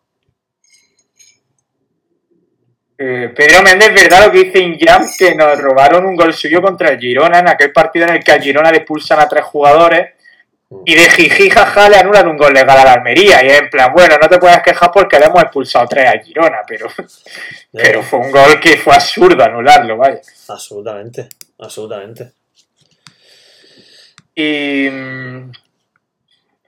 Eh, 2.96 3.32
Pedro 3.34 3.62
Méndez, 3.62 3.92
¿verdad 3.92 4.26
lo 4.26 4.32
que 4.32 4.44
dice 4.44 4.60
Injam? 4.60 5.04
Que 5.18 5.34
nos 5.34 5.58
robaron 5.58 6.06
un 6.06 6.14
gol 6.14 6.32
suyo 6.32 6.62
contra 6.62 6.90
el 6.90 7.00
Girona 7.00 7.40
en 7.40 7.48
aquel 7.48 7.72
partido 7.72 8.06
en 8.06 8.14
el 8.14 8.24
que 8.24 8.32
al 8.32 8.40
Girona 8.40 8.70
le 8.70 8.78
expulsan 8.78 9.18
a 9.18 9.28
tres 9.28 9.44
jugadores 9.44 10.12
y 10.84 10.94
de 10.94 11.10
jiji 11.10 11.50
jaja 11.50 11.88
le 11.88 11.96
anulan 11.96 12.28
un 12.28 12.36
gol 12.36 12.52
legal 12.52 12.78
a 12.78 12.84
la 12.84 12.92
Almería. 12.94 13.44
Y 13.44 13.48
es 13.48 13.60
en 13.60 13.70
plan, 13.70 13.92
bueno, 13.92 14.16
no 14.20 14.28
te 14.28 14.38
puedes 14.38 14.62
quejar 14.62 14.90
porque 14.92 15.18
le 15.18 15.26
hemos 15.26 15.42
expulsado 15.42 15.86
tres 15.88 16.08
a 16.08 16.18
Girona, 16.18 16.58
pero, 16.66 16.88
pero 17.72 18.02
fue 18.02 18.18
un 18.20 18.30
gol 18.30 18.60
que 18.60 18.76
fue 18.76 18.94
absurdo 18.94 19.42
anularlo, 19.44 19.96
vaya. 19.96 20.20
Absolutamente. 20.48 21.28
Absolutamente. 21.58 22.32
Y 24.34 24.88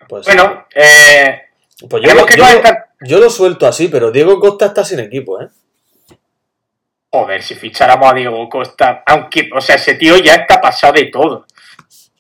Pues, 0.09 0.27
bueno, 0.27 0.67
eh, 0.75 1.43
pues 1.89 2.03
yo, 2.03 2.15
lo- 2.15 2.27
que 2.27 2.37
yo 2.37 2.43
lo- 2.45 2.49
comentar. 2.49 2.87
yo 3.01 3.19
lo 3.19 3.31
suelto 3.31 3.67
así, 3.67 3.89
pero 3.89 4.11
Diego 4.11 4.39
Costa 4.41 4.67
está 4.67 4.85
sin 4.85 5.01
equipo, 5.01 5.41
¿eh? 5.41 5.49
Joder, 7.11 7.43
si 7.43 7.55
ficháramos 7.55 8.11
a 8.11 8.15
Diego 8.15 8.49
Costa, 8.49 9.03
aunque, 9.07 9.49
o 9.55 9.61
sea, 9.61 9.77
ese 9.77 9.95
tío 9.95 10.17
ya 10.19 10.35
está 10.35 10.61
pasado 10.61 10.93
de 10.95 11.05
todo. 11.07 11.47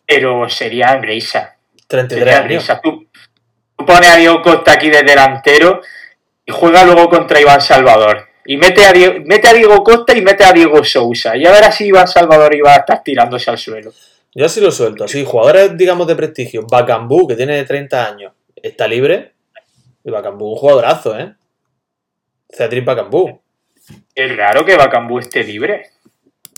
Pero 0.07 0.49
sería 0.49 0.89
Andreisa. 0.91 1.57
33 1.87 2.35
Sería 2.65 2.81
tú 2.81 3.07
pones 3.85 4.09
a 4.09 4.17
Diego 4.17 4.41
Costa 4.43 4.73
aquí 4.73 4.89
de 4.89 5.03
delantero 5.03 5.81
y 6.45 6.53
juega 6.53 6.85
luego 6.85 7.09
contra 7.09 7.41
Iván 7.41 7.61
Salvador. 7.61 8.27
Y 8.47 8.57
mete 8.57 8.87
a, 8.87 8.93
Diego, 8.93 9.17
mete 9.25 9.49
a 9.49 9.53
Diego 9.53 9.83
Costa 9.83 10.17
y 10.17 10.23
mete 10.23 10.45
a 10.45 10.53
Diego 10.53 10.83
Sousa. 10.85 11.37
Y 11.37 11.45
a 11.45 11.51
ver 11.51 11.71
si 11.73 11.87
Iván 11.87 12.07
Salvador 12.07 12.55
iba 12.55 12.73
a 12.73 12.77
estar 12.77 13.03
tirándose 13.03 13.51
al 13.51 13.59
suelo. 13.59 13.93
Yo 14.37 14.45
así 14.45 14.61
lo 14.61 14.71
suelto. 14.71 15.05
Así, 15.05 15.25
jugadores, 15.25 15.79
digamos, 15.79 16.07
de 16.07 16.15
prestigio. 16.15 16.67
Bacambú, 16.71 17.27
que 17.27 17.37
tiene 17.37 17.65
30 17.65 18.07
años, 18.07 18.35
está 18.55 18.87
libre. 18.87 19.33
Y 20.05 20.11
Bacambú, 20.11 20.53
un 20.53 20.57
jugadorazo, 20.57 21.19
¿eh? 21.19 21.35
Ceatriz 22.51 22.85
Bacambú. 22.85 23.41
Es 24.15 24.37
raro 24.37 24.67
que 24.67 24.77
Bacambú 24.77 25.19
esté 25.21 25.43
libre. 25.43 25.91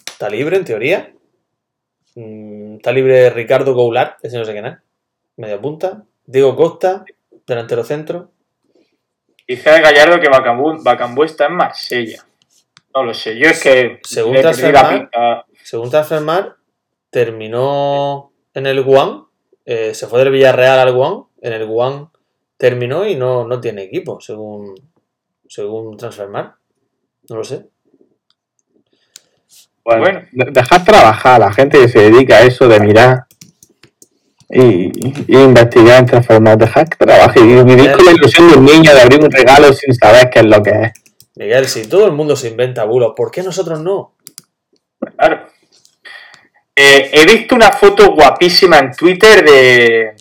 Está 0.04 0.28
libre, 0.28 0.56
en 0.56 0.64
teoría. 0.64 1.12
Mm, 2.16 2.78
Está 2.78 2.90
libre 2.90 3.30
Ricardo 3.30 3.72
Goulart, 3.74 4.24
ese 4.24 4.38
no 4.38 4.44
sé 4.44 4.52
quién 4.52 4.66
es. 4.66 4.78
Media 5.36 5.60
punta. 5.60 6.02
Diego 6.26 6.56
Costa, 6.56 7.04
delantero 7.46 7.84
centro. 7.84 8.32
Dice 9.46 9.80
Gallardo 9.80 10.20
que 10.20 10.28
Bacambú, 10.28 10.82
Bacambú 10.82 11.22
está 11.22 11.46
en 11.46 11.54
Marsella. 11.54 12.26
No 12.92 13.04
lo 13.04 13.14
sé, 13.14 13.38
yo 13.38 13.46
es 13.48 13.62
que 13.62 14.00
Según 14.02 14.34
pinta. 14.34 15.46
Según 15.62 15.90
Transfermar, 15.90 16.57
terminó 17.10 18.32
en 18.54 18.66
el 18.66 18.82
Guan, 18.82 19.24
eh, 19.64 19.94
se 19.94 20.06
fue 20.06 20.20
del 20.20 20.30
Villarreal 20.32 20.78
al 20.78 20.92
Guan, 20.92 21.24
en 21.40 21.52
el 21.52 21.66
Guan 21.66 22.08
terminó 22.56 23.06
y 23.06 23.14
no, 23.14 23.46
no 23.46 23.60
tiene 23.60 23.82
equipo, 23.84 24.20
según, 24.20 24.74
según 25.48 25.96
Transfermar. 25.96 26.54
No 27.28 27.36
lo 27.36 27.44
sé. 27.44 27.66
Bueno, 29.84 30.02
Bueno. 30.02 30.20
de- 30.32 30.50
dejar 30.50 30.84
trabajar 30.84 31.36
a 31.42 31.46
la 31.46 31.52
gente 31.52 31.78
que 31.78 31.88
se 31.88 32.10
dedica 32.10 32.38
a 32.38 32.42
eso 32.42 32.68
de 32.68 32.80
mirar 32.80 33.24
y, 34.50 34.90
y 35.32 35.38
investigar 35.38 36.00
en 36.00 36.06
transformar. 36.06 36.58
Dejar 36.58 36.88
que 36.88 37.04
trabaje 37.04 37.40
y 37.40 37.62
vivir 37.62 37.92
con 37.92 38.04
la 38.04 38.12
ilusión 38.12 38.50
de 38.50 38.56
un 38.58 38.64
niño 38.64 38.94
de 38.94 39.00
abrir 39.00 39.20
un 39.22 39.30
regalo 39.30 39.72
sin 39.72 39.94
saber 39.94 40.30
qué 40.30 40.40
es 40.40 40.46
lo 40.46 40.62
que 40.62 40.70
es. 40.70 40.92
Miguel, 41.36 41.66
si 41.66 41.86
todo 41.88 42.06
el 42.06 42.12
mundo 42.12 42.34
se 42.34 42.48
inventa 42.48 42.84
bulos, 42.84 43.12
¿por 43.16 43.30
qué 43.30 43.42
nosotros 43.42 43.80
no? 43.80 44.14
Eh, 46.80 47.10
he 47.12 47.26
visto 47.26 47.56
una 47.56 47.72
foto 47.72 48.12
guapísima 48.12 48.78
en 48.78 48.92
Twitter 48.92 49.44
de, 49.44 50.14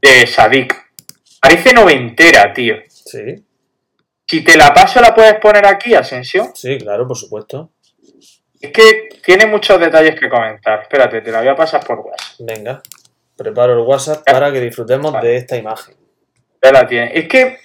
de 0.00 0.26
Sadik. 0.28 0.72
Parece 1.40 1.72
noventera, 1.72 2.52
tío. 2.52 2.76
Sí, 2.88 3.44
Si 4.26 4.42
te 4.44 4.56
la 4.56 4.72
paso, 4.72 5.00
la 5.00 5.12
puedes 5.12 5.34
poner 5.34 5.66
aquí, 5.66 5.92
Asensio. 5.94 6.52
sí, 6.54 6.78
claro, 6.78 7.06
por 7.08 7.16
supuesto. 7.16 7.72
Es 8.60 8.70
que 8.70 9.08
tiene 9.24 9.46
muchos 9.46 9.78
detalles 9.80 10.18
que 10.18 10.28
comentar. 10.28 10.82
Espérate, 10.82 11.20
te 11.20 11.30
la 11.32 11.40
voy 11.40 11.48
a 11.48 11.56
pasar 11.56 11.84
por 11.84 11.98
WhatsApp. 11.98 12.36
Venga, 12.38 12.80
preparo 13.36 13.72
el 13.72 13.80
WhatsApp 13.80 14.22
para 14.24 14.52
que 14.52 14.60
disfrutemos 14.60 15.12
Vale. 15.12 15.28
de 15.28 15.36
esta 15.36 15.56
imagen. 15.56 15.96
Ya 16.62 16.70
la 16.72 16.86
tiene. 16.86 17.10
Es 17.12 17.28
que 17.28 17.58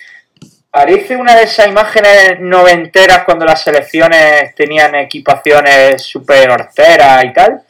parece 0.71 1.15
una 1.15 1.35
de 1.35 1.43
esas 1.43 1.67
imágenes 1.67 2.39
noventeras 2.39 3.23
cuando 3.23 3.45
las 3.45 3.63
selecciones 3.63 4.53
tenían 4.55 4.95
equipaciones 4.95 6.01
súper 6.01 6.49
horteras 6.49 7.23
y 7.23 7.31
tal. 7.33 7.63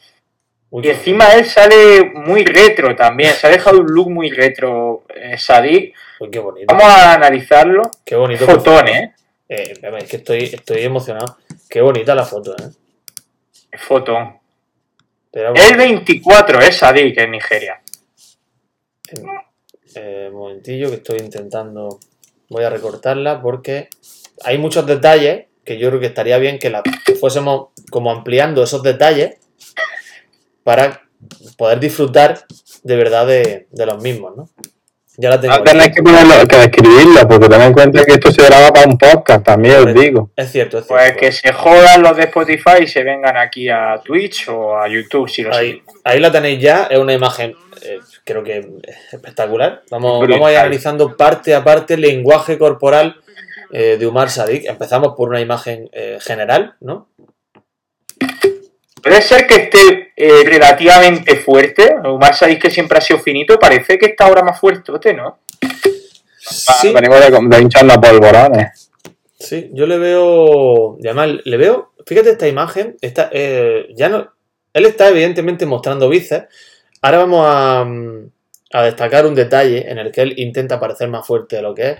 Uy, 0.70 0.86
Y 0.86 0.90
encima 0.90 1.34
él 1.34 1.44
sale 1.44 2.12
muy 2.14 2.44
retro 2.44 2.94
también. 2.94 3.32
Se 3.34 3.46
ha 3.46 3.50
dejado 3.50 3.80
un 3.80 3.86
look 3.86 4.10
muy 4.10 4.30
retro, 4.30 5.04
eh, 5.14 5.36
Sadik. 5.36 5.94
uy, 6.20 6.30
qué 6.30 6.38
bonito. 6.38 6.66
Vamos 6.68 6.84
a 6.84 7.14
analizarlo. 7.14 7.82
Qué 8.04 8.16
bonito. 8.16 8.46
Fotón. 8.46 8.88
¿eh? 8.88 9.14
Eh, 9.48 9.74
es 9.98 10.04
que 10.08 10.16
estoy, 10.18 10.44
estoy 10.44 10.82
emocionado. 10.82 11.38
Qué 11.68 11.80
bonita 11.80 12.14
la 12.14 12.24
foto, 12.24 12.54
¿eh? 12.56 12.70
Fotón. 13.78 14.38
El 15.32 15.76
24 15.76 16.60
es 16.60 16.76
Sadik 16.76 17.18
en 17.18 17.30
Nigeria. 17.30 17.80
Eh, 19.94 20.28
un 20.30 20.38
momentillo 20.38 20.88
que 20.90 20.96
estoy 20.96 21.18
intentando. 21.18 21.98
Voy 22.48 22.64
a 22.64 22.70
recortarla 22.70 23.40
porque 23.40 23.88
hay 24.44 24.58
muchos 24.58 24.86
detalles 24.86 25.46
que 25.64 25.78
yo 25.78 25.88
creo 25.88 26.00
que 26.00 26.06
estaría 26.06 26.38
bien 26.38 26.58
que, 26.58 26.70
la, 26.70 26.82
que 26.82 27.14
fuésemos 27.14 27.68
como 27.90 28.10
ampliando 28.10 28.62
esos 28.62 28.82
detalles 28.82 29.36
para 30.70 31.02
poder 31.56 31.80
disfrutar 31.80 32.44
de 32.84 32.96
verdad 32.96 33.26
de, 33.26 33.66
de 33.72 33.86
los 33.86 34.00
mismos, 34.00 34.36
¿no? 34.36 34.48
Ya 35.16 35.30
la 35.30 35.40
tengo. 35.40 35.52
No 35.58 35.64
tenéis 35.64 35.86
aquí. 35.86 35.96
que 35.96 36.02
ponerlo, 36.04 36.48
que 36.48 36.56
describirlo, 36.56 37.28
porque 37.28 37.48
ten 37.48 37.60
en 37.62 37.72
cuenta 37.72 38.04
que 38.04 38.12
esto 38.12 38.30
se 38.30 38.46
graba 38.46 38.72
para 38.72 38.88
un 38.88 38.96
podcast, 38.96 39.44
también 39.44 39.88
os 39.88 39.92
digo. 39.92 40.30
Es 40.36 40.52
cierto, 40.52 40.78
es 40.78 40.86
cierto. 40.86 40.94
Pues 40.94 41.16
que 41.16 41.32
se 41.32 41.52
jodan 41.52 42.02
los 42.02 42.16
de 42.16 42.22
Spotify 42.22 42.84
y 42.84 42.86
se 42.86 43.02
vengan 43.02 43.36
aquí 43.36 43.68
a 43.68 44.00
Twitch 44.04 44.48
o 44.48 44.78
a 44.78 44.86
YouTube 44.86 45.28
si 45.28 45.42
lo 45.42 45.52
Ahí, 45.52 45.82
ahí 46.04 46.20
la 46.20 46.30
tenéis 46.30 46.60
ya, 46.60 46.84
es 46.88 46.98
una 47.00 47.12
imagen 47.12 47.56
eh, 47.82 47.98
creo 48.22 48.44
que 48.44 48.66
espectacular. 49.12 49.82
Vamos, 49.90 50.20
Brutal. 50.20 50.38
vamos 50.38 50.48
a 50.48 50.52
ir 50.52 50.58
analizando 50.58 51.16
parte 51.16 51.52
a 51.52 51.64
parte 51.64 51.94
el 51.94 52.02
lenguaje 52.02 52.56
corporal 52.58 53.16
eh, 53.72 53.96
de 53.98 54.06
Umar 54.06 54.30
Sadik. 54.30 54.66
Empezamos 54.66 55.14
por 55.16 55.28
una 55.30 55.40
imagen 55.40 55.90
eh, 55.92 56.18
general, 56.20 56.76
¿no? 56.80 57.08
Puede 59.02 59.22
ser 59.22 59.46
que 59.46 59.54
esté 59.54 60.12
eh, 60.16 60.44
relativamente 60.44 61.36
fuerte. 61.36 61.94
Umar 62.04 62.34
Sadik, 62.34 62.62
que 62.62 62.70
siempre 62.70 62.98
ha 62.98 63.00
sido 63.00 63.20
finito, 63.20 63.58
parece 63.58 63.98
que 63.98 64.06
está 64.06 64.26
ahora 64.26 64.42
más 64.42 64.58
fuerte, 64.60 65.14
¿no? 65.14 65.38
Sí, 66.38 66.92
Venimos 66.92 67.20
de, 67.20 67.56
de 67.56 67.62
hincharnos 67.62 67.96
a 67.96 68.00
polvorones. 68.00 68.90
sí, 69.38 69.70
yo 69.72 69.86
le 69.86 69.98
veo, 69.98 70.98
y 71.00 71.06
además 71.06 71.40
le 71.44 71.56
veo, 71.56 71.92
fíjate 72.06 72.30
esta 72.30 72.48
imagen, 72.48 72.96
está, 73.00 73.30
eh, 73.32 73.88
ya 73.94 74.08
no, 74.08 74.32
él 74.72 74.86
está 74.86 75.08
evidentemente 75.08 75.66
mostrando 75.66 76.08
bíceps. 76.08 76.48
Ahora 77.02 77.18
vamos 77.18 77.46
a, 77.48 77.84
mm, 77.84 78.30
a 78.72 78.82
destacar 78.82 79.26
un 79.26 79.34
detalle 79.34 79.90
en 79.90 79.98
el 79.98 80.10
que 80.10 80.22
él 80.22 80.34
intenta 80.38 80.80
parecer 80.80 81.08
más 81.08 81.26
fuerte 81.26 81.56
de 81.56 81.62
lo 81.62 81.74
que 81.74 81.90
es, 81.90 81.98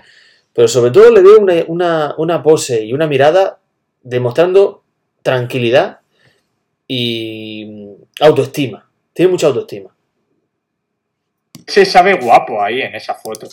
pero 0.53 0.67
sobre 0.67 0.91
todo 0.91 1.09
le 1.11 1.21
veo 1.21 1.39
una, 1.39 1.53
una, 1.67 2.15
una 2.17 2.43
pose 2.43 2.83
y 2.83 2.93
una 2.93 3.07
mirada 3.07 3.59
demostrando 4.03 4.83
tranquilidad 5.23 6.00
y 6.93 7.65
mm, 7.65 7.93
autoestima. 8.23 8.85
Tiene 9.13 9.31
mucha 9.31 9.47
autoestima. 9.47 9.95
Se 11.65 11.85
sabe 11.85 12.15
guapo 12.15 12.61
ahí 12.61 12.81
en 12.81 12.93
esa 12.95 13.13
foto. 13.15 13.47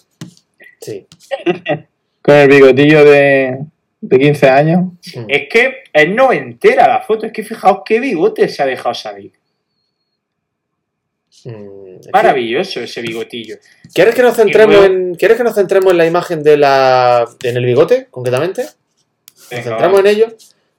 Sí. 0.81 1.07
Con 2.23 2.35
el 2.35 2.49
bigotillo 2.49 3.05
de, 3.05 3.59
de 4.01 4.19
15 4.19 4.49
años. 4.49 4.81
Mm. 5.15 5.25
Es 5.29 5.49
que 5.49 5.85
es 5.93 6.09
noventera 6.09 6.89
la 6.89 7.01
foto. 7.03 7.27
Es 7.27 7.33
que 7.33 7.45
fijaos 7.45 7.83
qué 7.85 8.01
bigote 8.01 8.49
se 8.49 8.61
ha 8.61 8.67
dejado 8.67 8.93
Sadik. 8.95 9.39
Mm, 11.45 12.11
Maravilloso 12.13 12.81
ese 12.81 13.01
bigotillo. 13.03 13.57
¿Quieres 13.95 14.17
que 14.17 14.23
nos 14.23 14.35
centremos 14.35 14.75
luego- 14.75 14.93
en 14.93 15.15
¿Quieres 15.15 15.37
que 15.37 15.45
nos 15.45 15.55
centremos 15.55 15.93
en 15.93 15.99
la 15.99 16.07
imagen 16.07 16.43
de 16.43 16.57
la 16.57 17.25
en 17.45 17.57
el 17.57 17.65
bigote 17.65 18.09
concretamente? 18.11 18.63
¿Nos 18.65 19.49
Venga, 19.51 19.63
centramos 19.63 20.01
en 20.01 20.07
ello? 20.09 20.27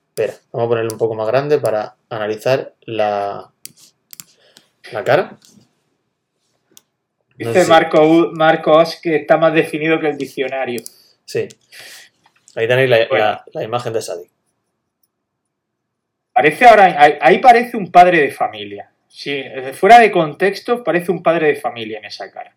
Espera, 0.09 0.33
vamos 0.51 0.65
a 0.65 0.69
ponerlo 0.69 0.91
un 0.93 0.97
poco 0.99 1.15
más 1.15 1.27
grande 1.27 1.59
para 1.59 1.95
analizar 2.09 2.73
la 2.81 3.51
la 4.91 5.03
cara. 5.03 5.37
No 7.37 7.53
Dice. 7.53 7.65
Marco, 7.67 8.01
U- 8.05 8.31
Marcos 8.33 8.99
que 9.01 9.15
está 9.17 9.37
más 9.37 9.53
definido 9.53 9.99
que 9.99 10.09
el 10.09 10.17
diccionario. 10.17 10.81
Sí. 11.25 11.47
Ahí 12.55 12.67
tenéis 12.67 12.89
la, 12.89 13.07
Bueno. 13.07 13.25
la- 13.25 13.45
la 13.53 13.63
imagen 13.63 13.93
de 13.93 14.01
Sadik. 14.01 14.29
Parece 16.33 16.65
ahora, 16.65 16.95
ahí, 17.01 17.13
ahí 17.21 17.37
parece 17.39 17.77
un 17.77 17.91
padre 17.91 18.19
de 18.21 18.31
familia. 18.31 18.91
Sí, 19.07 19.41
fuera 19.73 19.99
de 19.99 20.11
contexto, 20.11 20.83
parece 20.83 21.11
un 21.11 21.21
padre 21.23 21.47
de 21.47 21.55
familia 21.55 21.99
en 21.99 22.05
esa 22.05 22.31
cara. 22.31 22.55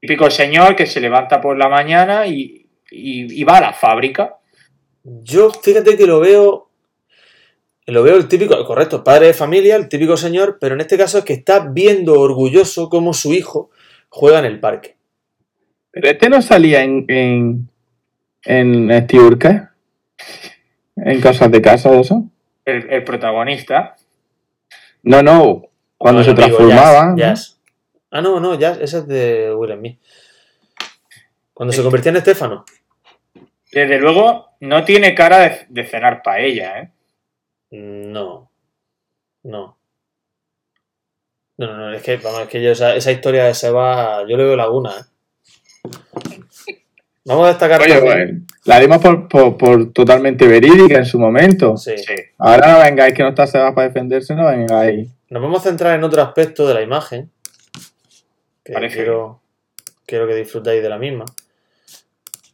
Típico 0.00 0.30
señor 0.30 0.74
que 0.76 0.86
se 0.86 1.00
levanta 1.00 1.40
por 1.40 1.56
la 1.56 1.68
mañana 1.68 2.26
y, 2.26 2.66
y- 2.90 3.40
y 3.40 3.44
va 3.44 3.58
a 3.58 3.60
la 3.60 3.72
fábrica. 3.72 4.36
Yo, 5.02 5.50
fíjate 5.50 5.96
que 5.96 6.06
lo 6.06 6.20
veo. 6.20 6.70
Lo 7.86 8.02
veo 8.02 8.16
el 8.16 8.28
típico, 8.28 8.64
correcto, 8.64 9.04
padre 9.04 9.26
de 9.26 9.34
familia, 9.34 9.76
el 9.76 9.88
típico 9.88 10.16
señor, 10.16 10.56
pero 10.58 10.74
en 10.74 10.80
este 10.80 10.96
caso 10.96 11.18
es 11.18 11.24
que 11.24 11.34
está 11.34 11.60
viendo 11.60 12.18
orgulloso 12.18 12.88
cómo 12.88 13.12
su 13.12 13.34
hijo 13.34 13.70
juega 14.08 14.38
en 14.38 14.46
el 14.46 14.58
parque. 14.58 14.96
Pero 15.90 16.08
este 16.08 16.30
no 16.30 16.40
salía 16.40 16.82
en, 16.82 17.04
en, 17.08 17.68
en. 18.44 18.90
En 20.96 21.20
cosas 21.20 21.50
de 21.50 21.60
casa 21.60 21.90
o 21.90 22.00
eso. 22.00 22.24
El, 22.64 22.90
el 22.90 23.04
protagonista. 23.04 23.96
No, 25.02 25.22
no. 25.22 25.64
Cuando 25.98 26.20
No, 26.20 26.24
se 26.24 26.34
transformaba. 26.34 27.14
Jazz. 27.16 27.60
Ah, 28.10 28.22
no, 28.22 28.40
no, 28.40 28.58
Jazz, 28.58 28.78
ese 28.80 28.98
es 28.98 29.06
de 29.06 29.54
Will 29.54 29.76
Smith. 29.76 29.98
Cuando 31.52 31.72
se 31.72 31.82
convertía 31.82 32.10
en 32.10 32.16
Estefano. 32.16 32.64
Desde 33.70 33.98
luego, 33.98 34.50
no 34.60 34.84
tiene 34.84 35.14
cara 35.14 35.40
de, 35.40 35.66
de 35.68 35.84
cenar 35.84 36.22
paella, 36.22 36.80
¿eh? 36.80 36.90
No. 37.76 38.50
No. 39.42 39.76
No, 41.56 41.66
no, 41.66 41.76
no, 41.76 41.92
es 41.92 42.02
que, 42.02 42.16
vamos, 42.18 42.42
es 42.42 42.48
que 42.48 42.62
yo 42.62 42.70
esa, 42.72 42.94
esa 42.96 43.12
historia 43.12 43.44
de 43.44 43.54
Seba, 43.54 44.22
yo 44.28 44.36
le 44.36 44.44
veo 44.44 44.56
laguna, 44.56 44.92
¿eh? 44.98 45.90
Vamos 47.24 47.46
a 47.46 47.48
destacar 47.48 47.80
Oye, 47.80 47.94
también- 47.94 48.44
pues, 48.46 48.66
la 48.66 48.80
dimos 48.80 48.98
por, 48.98 49.28
por, 49.28 49.56
por 49.56 49.92
totalmente 49.92 50.46
verídica 50.46 50.98
en 50.98 51.06
su 51.06 51.18
momento. 51.18 51.76
Sí. 51.76 51.96
Sí. 51.98 52.14
Ahora 52.38 52.72
no 52.72 52.78
vengáis 52.80 53.14
que 53.14 53.22
no 53.22 53.30
está 53.30 53.46
Sebas 53.46 53.72
para 53.74 53.88
defenderse, 53.88 54.34
no 54.34 54.46
vengáis. 54.46 55.08
Nos 55.30 55.42
vamos 55.42 55.60
a 55.60 55.68
centrar 55.68 55.94
en 55.96 56.04
otro 56.04 56.22
aspecto 56.22 56.66
de 56.68 56.74
la 56.74 56.82
imagen. 56.82 57.30
Que 58.62 58.72
Parece 58.72 58.96
quiero, 58.96 59.40
quiero 60.06 60.26
que 60.26 60.34
disfrutéis 60.34 60.82
de 60.82 60.88
la 60.88 60.98
misma. 60.98 61.24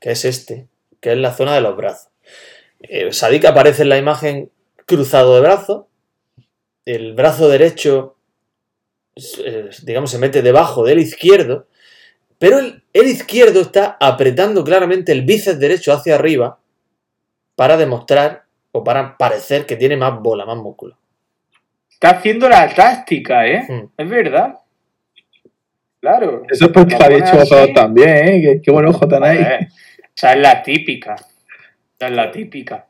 Que 0.00 0.12
es 0.12 0.24
este. 0.24 0.66
Que 1.00 1.12
es 1.12 1.18
la 1.18 1.32
zona 1.32 1.54
de 1.54 1.60
los 1.62 1.76
brazos. 1.76 2.08
Eh, 2.80 3.12
Sadik 3.12 3.44
aparece 3.46 3.82
en 3.82 3.88
la 3.88 3.98
imagen 3.98 4.50
cruzado 4.90 5.36
de 5.36 5.40
brazos. 5.40 5.84
El 6.84 7.14
brazo 7.14 7.48
derecho, 7.48 8.16
eh, 9.44 9.70
digamos, 9.84 10.10
se 10.10 10.18
mete 10.18 10.42
debajo 10.42 10.84
del 10.84 10.98
izquierdo. 10.98 11.68
Pero 12.38 12.58
el, 12.58 12.82
el 12.92 13.06
izquierdo 13.06 13.60
está 13.60 13.96
apretando 14.00 14.64
claramente 14.64 15.12
el 15.12 15.22
bíceps 15.22 15.60
derecho 15.60 15.92
hacia 15.92 16.16
arriba 16.16 16.58
para 17.54 17.76
demostrar 17.76 18.44
o 18.72 18.82
para 18.82 19.16
parecer 19.16 19.66
que 19.66 19.76
tiene 19.76 19.96
más 19.96 20.20
bola, 20.20 20.44
más 20.44 20.56
músculo. 20.56 20.96
Está 21.90 22.10
haciendo 22.10 22.48
la 22.48 22.74
táctica, 22.74 23.46
¿eh? 23.46 23.64
Hmm. 23.68 23.86
Es 23.96 24.08
verdad. 24.08 24.58
Claro. 26.00 26.42
Eso 26.50 26.64
es 26.64 26.72
porque 26.72 26.96
lo 26.96 27.04
habéis 27.04 27.20
pone 27.20 27.30
hecho 27.30 27.38
vosotros 27.40 27.64
así. 27.64 27.74
también, 27.74 28.08
¿eh? 28.28 28.40
Qué, 28.42 28.62
qué 28.62 28.70
buen 28.70 28.86
ojo 28.86 29.06
tenéis. 29.06 29.38
Joder, 29.38 29.68
esa 30.16 30.32
es 30.32 30.38
la 30.40 30.62
típica. 30.62 31.14
Esta 31.92 32.06
es 32.08 32.12
la 32.12 32.30
típica. 32.32 32.86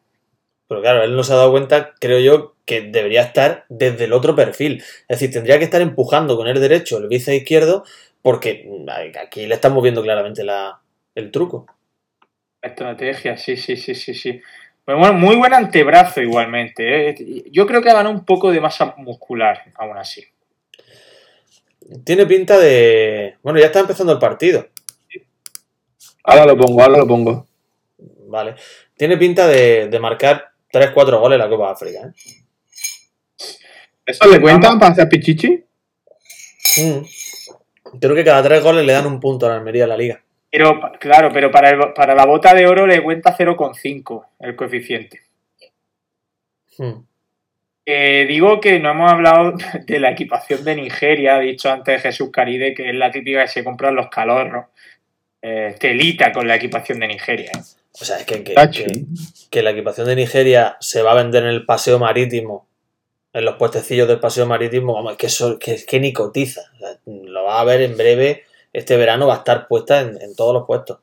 Pero 0.70 0.82
claro, 0.82 1.02
él 1.02 1.16
no 1.16 1.24
se 1.24 1.32
ha 1.32 1.36
dado 1.36 1.50
cuenta, 1.50 1.94
creo 1.98 2.20
yo, 2.20 2.54
que 2.64 2.80
debería 2.80 3.22
estar 3.22 3.64
desde 3.68 4.04
el 4.04 4.12
otro 4.12 4.36
perfil. 4.36 4.76
Es 5.08 5.18
decir, 5.18 5.32
tendría 5.32 5.58
que 5.58 5.64
estar 5.64 5.80
empujando 5.80 6.36
con 6.36 6.46
el 6.46 6.60
derecho 6.60 6.98
el 6.98 7.08
bíceps 7.08 7.38
izquierdo, 7.38 7.82
porque 8.22 8.68
mm, 8.68 8.88
aquí 9.20 9.48
le 9.48 9.56
estamos 9.56 9.82
viendo 9.82 10.00
claramente 10.00 10.44
la, 10.44 10.80
el 11.16 11.32
truco. 11.32 11.66
Estrategia, 12.62 13.36
sí, 13.36 13.56
sí, 13.56 13.76
sí, 13.76 13.96
sí, 13.96 14.14
sí. 14.14 14.40
Pues 14.84 14.96
bueno, 14.96 15.14
muy 15.14 15.34
buen 15.34 15.52
antebrazo 15.54 16.20
igualmente. 16.20 17.08
¿eh? 17.08 17.42
Yo 17.50 17.66
creo 17.66 17.82
que 17.82 17.90
ha 17.90 17.94
ganado 17.94 18.14
un 18.14 18.24
poco 18.24 18.52
de 18.52 18.60
masa 18.60 18.94
muscular, 18.98 19.72
aún 19.74 19.98
así. 19.98 20.24
Tiene 22.04 22.26
pinta 22.26 22.56
de. 22.56 23.38
Bueno, 23.42 23.58
ya 23.58 23.66
está 23.66 23.80
empezando 23.80 24.12
el 24.12 24.20
partido. 24.20 24.68
Ahora 26.22 26.46
lo 26.46 26.56
pongo, 26.56 26.80
ahora 26.80 26.98
lo 26.98 27.08
pongo. 27.08 27.48
Vale. 28.28 28.54
Tiene 28.96 29.16
pinta 29.16 29.48
de, 29.48 29.88
de 29.88 29.98
marcar 29.98 30.49
3-4 30.72 31.18
goles 31.20 31.36
en 31.36 31.40
la 31.40 31.48
Copa 31.48 31.66
de 31.66 31.72
África. 31.72 31.98
¿eh? 32.06 32.12
¿Eso 34.06 34.26
le 34.28 34.40
cuentan 34.40 34.78
para 34.78 34.92
hacer 34.92 35.08
pichichi? 35.08 35.64
Mm. 36.78 37.98
Creo 38.00 38.14
que 38.14 38.24
cada 38.24 38.42
3 38.42 38.62
goles 38.62 38.84
le 38.84 38.92
dan 38.92 39.06
un 39.06 39.20
punto 39.20 39.46
a 39.46 39.50
la 39.50 39.56
Almería 39.56 39.84
en 39.84 39.88
la 39.88 39.96
liga. 39.96 40.20
Pero, 40.50 40.80
claro, 40.98 41.30
pero 41.32 41.50
para, 41.50 41.70
el- 41.70 41.92
para 41.94 42.14
la 42.14 42.26
bota 42.26 42.54
de 42.54 42.66
oro 42.66 42.86
le 42.86 43.02
cuenta 43.02 43.36
0,5 43.36 44.26
el 44.40 44.56
coeficiente. 44.56 45.20
Mm. 46.78 46.92
Eh, 47.86 48.26
digo 48.28 48.60
que 48.60 48.78
no 48.78 48.90
hemos 48.90 49.10
hablado 49.10 49.54
de 49.86 50.00
la 50.00 50.10
equipación 50.10 50.64
de 50.64 50.76
Nigeria, 50.76 51.36
ha 51.36 51.40
dicho 51.40 51.70
antes 51.70 52.02
Jesús 52.02 52.30
Caride, 52.30 52.74
que 52.74 52.90
es 52.90 52.94
la 52.94 53.10
típica 53.10 53.42
que 53.42 53.48
se 53.48 53.64
compran 53.64 53.94
los 53.94 54.08
calorros. 54.08 54.66
Eh, 55.42 55.74
telita 55.78 56.32
con 56.32 56.46
la 56.46 56.56
equipación 56.56 57.00
de 57.00 57.08
Nigeria. 57.08 57.50
¿eh? 57.54 57.79
O 58.00 58.04
sea, 58.04 58.18
es 58.18 58.24
que, 58.26 58.44
que, 58.44 58.54
que- 58.72 59.04
que 59.50 59.62
la 59.62 59.70
equipación 59.70 60.06
de 60.06 60.16
Nigeria 60.16 60.76
se 60.80 61.02
va 61.02 61.12
a 61.12 61.22
vender 61.22 61.42
en 61.42 61.50
el 61.50 61.64
paseo 61.66 61.98
marítimo, 61.98 62.68
en 63.32 63.44
los 63.44 63.56
puestecillos 63.56 64.06
del 64.08 64.20
paseo 64.20 64.46
marítimo, 64.46 64.94
vamos, 64.94 65.12
es 65.12 65.18
que 65.18 65.26
eso 65.26 65.58
que, 65.58 65.76
que 65.86 66.00
ni 66.00 66.12
cotiza. 66.12 66.60
O 66.74 66.78
sea, 66.78 66.88
lo 67.06 67.44
va 67.44 67.60
a 67.60 67.64
ver 67.64 67.80
en 67.82 67.96
breve, 67.96 68.42
este 68.72 68.96
verano 68.96 69.26
va 69.26 69.34
a 69.34 69.38
estar 69.38 69.66
puesta 69.68 70.00
en, 70.00 70.20
en 70.20 70.34
todos 70.36 70.54
los 70.54 70.66
puestos. 70.66 70.98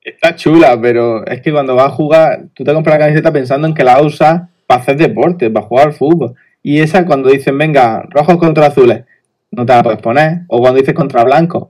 Está 0.00 0.34
chula, 0.34 0.78
pero 0.80 1.24
es 1.26 1.40
que 1.42 1.52
cuando 1.52 1.76
vas 1.76 1.86
a 1.86 1.94
jugar, 1.94 2.46
tú 2.54 2.64
te 2.64 2.72
compras 2.74 2.98
la 2.98 3.04
camiseta 3.06 3.32
pensando 3.32 3.68
en 3.68 3.74
que 3.74 3.84
la 3.84 4.00
usas 4.02 4.42
para 4.66 4.80
hacer 4.80 4.96
deporte, 4.96 5.48
para 5.50 5.66
jugar 5.66 5.86
al 5.88 5.92
fútbol. 5.94 6.34
Y 6.62 6.80
esa 6.80 7.04
cuando 7.06 7.28
dicen, 7.30 7.56
venga, 7.58 8.02
rojos 8.10 8.36
contra 8.38 8.66
azules, 8.66 9.04
no 9.52 9.64
te 9.64 9.72
la 9.72 9.82
puedes 9.82 10.00
poner. 10.00 10.40
O 10.48 10.60
cuando 10.60 10.80
dices 10.80 10.94
contra 10.94 11.22
blancos, 11.24 11.68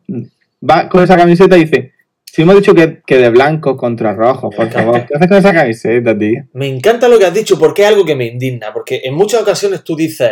va 0.62 0.88
con 0.88 1.02
esa 1.02 1.16
camiseta 1.16 1.56
y 1.58 1.64
dice, 1.64 1.91
si 2.34 2.40
hemos 2.40 2.54
dicho 2.54 2.74
que, 2.74 3.02
que 3.06 3.18
de 3.18 3.28
blancos 3.28 3.76
contra 3.76 4.14
rojos, 4.14 4.54
por 4.54 4.70
favor, 4.72 5.04
¿qué 5.06 5.14
haces 5.14 5.28
con 5.28 5.36
esa 5.36 5.52
camiseta, 5.52 6.16
tío? 6.16 6.44
Me 6.54 6.66
encanta 6.66 7.06
lo 7.06 7.18
que 7.18 7.26
has 7.26 7.34
dicho 7.34 7.58
porque 7.58 7.82
es 7.82 7.88
algo 7.88 8.06
que 8.06 8.16
me 8.16 8.24
indigna, 8.24 8.72
porque 8.72 9.02
en 9.04 9.12
muchas 9.12 9.42
ocasiones 9.42 9.84
tú 9.84 9.94
dices, 9.94 10.30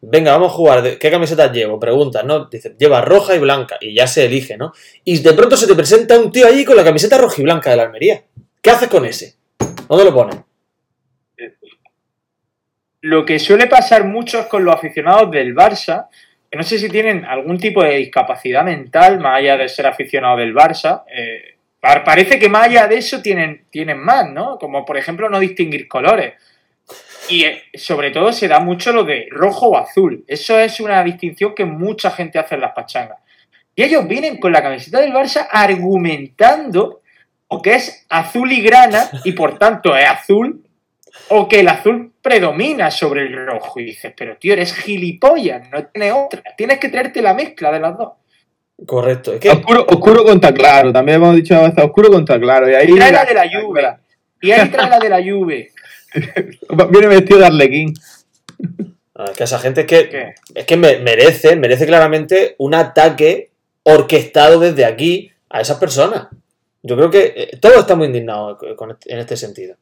venga, 0.00 0.30
vamos 0.30 0.52
a 0.52 0.54
jugar, 0.54 0.82
¿de 0.82 0.98
¿qué 0.98 1.10
camisetas 1.10 1.50
llevo? 1.50 1.80
Preguntas, 1.80 2.24
¿no? 2.24 2.44
Dices, 2.44 2.76
lleva 2.78 3.00
roja 3.00 3.34
y 3.34 3.40
blanca, 3.40 3.76
y 3.80 3.92
ya 3.92 4.06
se 4.06 4.24
elige, 4.24 4.56
¿no? 4.56 4.72
Y 5.02 5.18
de 5.18 5.32
pronto 5.32 5.56
se 5.56 5.66
te 5.66 5.74
presenta 5.74 6.16
un 6.16 6.30
tío 6.30 6.46
allí 6.46 6.64
con 6.64 6.76
la 6.76 6.84
camiseta 6.84 7.18
roja 7.18 7.40
y 7.40 7.42
blanca 7.42 7.70
de 7.70 7.76
la 7.76 7.82
Almería. 7.82 8.22
¿Qué 8.62 8.70
haces 8.70 8.88
con 8.88 9.04
ese? 9.04 9.34
¿Dónde 9.88 10.04
lo 10.04 10.14
pones? 10.14 10.36
Lo 13.00 13.24
que 13.24 13.40
suele 13.40 13.66
pasar 13.66 14.04
mucho 14.04 14.38
es 14.38 14.46
con 14.46 14.64
los 14.64 14.76
aficionados 14.76 15.28
del 15.32 15.56
Barça, 15.56 16.06
no 16.52 16.62
sé 16.62 16.78
si 16.78 16.88
tienen 16.88 17.24
algún 17.24 17.58
tipo 17.58 17.82
de 17.82 17.96
discapacidad 17.96 18.64
mental, 18.64 19.18
más 19.20 19.38
allá 19.38 19.56
de 19.56 19.68
ser 19.68 19.86
aficionados 19.86 20.38
del 20.38 20.54
Barça. 20.54 21.04
eh, 21.10 21.56
pa- 21.80 22.02
parece 22.04 22.38
que 22.38 22.48
más 22.48 22.66
allá 22.68 22.86
de 22.88 22.96
eso 22.98 23.20
tienen, 23.22 23.64
tienen 23.70 23.98
más, 23.98 24.30
¿no? 24.30 24.58
Como 24.58 24.84
por 24.84 24.96
ejemplo 24.96 25.28
no 25.28 25.38
distinguir 25.40 25.88
colores. 25.88 26.34
Y 27.28 27.44
eh, 27.44 27.62
sobre 27.74 28.10
todo 28.12 28.32
se 28.32 28.46
da 28.48 28.60
mucho 28.60 28.92
lo 28.92 29.02
de 29.04 29.26
rojo 29.30 29.68
o 29.70 29.76
azul. 29.76 30.24
Eso 30.28 30.58
es 30.58 30.78
una 30.80 31.02
distinción 31.02 31.54
que 31.54 31.64
mucha 31.64 32.10
gente 32.10 32.38
hace 32.38 32.54
en 32.54 32.60
las 32.60 32.72
pachangas. 32.72 33.18
Y 33.74 33.82
ellos 33.82 34.06
vienen 34.08 34.38
con 34.38 34.52
la 34.52 34.62
camiseta 34.62 35.00
del 35.00 35.12
Barça 35.12 35.48
argumentando 35.50 37.02
o 37.48 37.62
que 37.62 37.74
es 37.74 38.06
azul 38.08 38.50
y 38.52 38.60
grana 38.62 39.08
y 39.24 39.32
por 39.32 39.58
tanto 39.58 39.96
es 39.96 40.08
azul 40.08 40.62
o 41.28 41.48
que 41.48 41.60
el 41.60 41.68
azul 41.68 42.12
predomina 42.22 42.90
sobre 42.90 43.22
el 43.22 43.46
rojo. 43.46 43.80
Y 43.80 43.84
dices, 43.84 44.12
pero 44.16 44.36
tío, 44.36 44.52
eres 44.52 44.74
gilipollas, 44.74 45.68
no 45.70 45.84
tienes 45.86 46.12
otra. 46.14 46.42
Tienes 46.56 46.78
que 46.78 46.88
traerte 46.88 47.22
la 47.22 47.34
mezcla 47.34 47.72
de 47.72 47.80
las 47.80 47.96
dos. 47.98 48.12
Correcto. 48.86 49.32
Es 49.34 49.40
que 49.40 49.50
Oscuro, 49.50 49.86
oscuro 49.88 50.24
contra 50.24 50.52
claro, 50.52 50.92
también 50.92 51.16
hemos 51.16 51.34
dicho 51.34 51.54
a 51.56 51.72
oscuro 51.84 52.10
contra 52.10 52.38
claro. 52.38 52.70
Y 52.70 52.74
ahí 52.74 52.94
Trae 52.94 53.10
la 53.12 53.24
de 53.24 53.34
la 53.34 53.44
Juve. 53.50 53.96
Y 54.42 54.50
ahí 54.50 54.68
trae 54.68 54.90
la 54.90 54.98
de 55.00 55.08
la 55.08 55.22
Juve. 55.22 55.70
Viene 56.90 57.06
vestido 57.08 57.40
de 57.40 57.46
arlequín. 57.46 57.94
Ah, 59.14 59.24
es 59.30 59.36
que 59.36 59.44
esa 59.44 59.58
gente 59.58 59.80
es 59.82 59.86
que, 59.86 60.08
¿Qué? 60.10 60.34
es 60.54 60.66
que 60.66 60.76
me- 60.76 60.98
merece, 60.98 61.56
merece 61.56 61.86
claramente 61.86 62.54
un 62.58 62.74
ataque 62.74 63.50
orquestado 63.82 64.60
desde 64.60 64.84
aquí 64.84 65.30
a 65.48 65.60
esas 65.62 65.78
personas. 65.78 66.28
Yo 66.82 66.96
creo 66.96 67.10
que 67.10 67.32
eh, 67.34 67.56
todos 67.60 67.78
estamos 67.78 68.06
indignados 68.06 68.58
con 68.76 68.90
este- 68.90 69.12
en 69.12 69.18
este 69.20 69.36
sentido. 69.38 69.76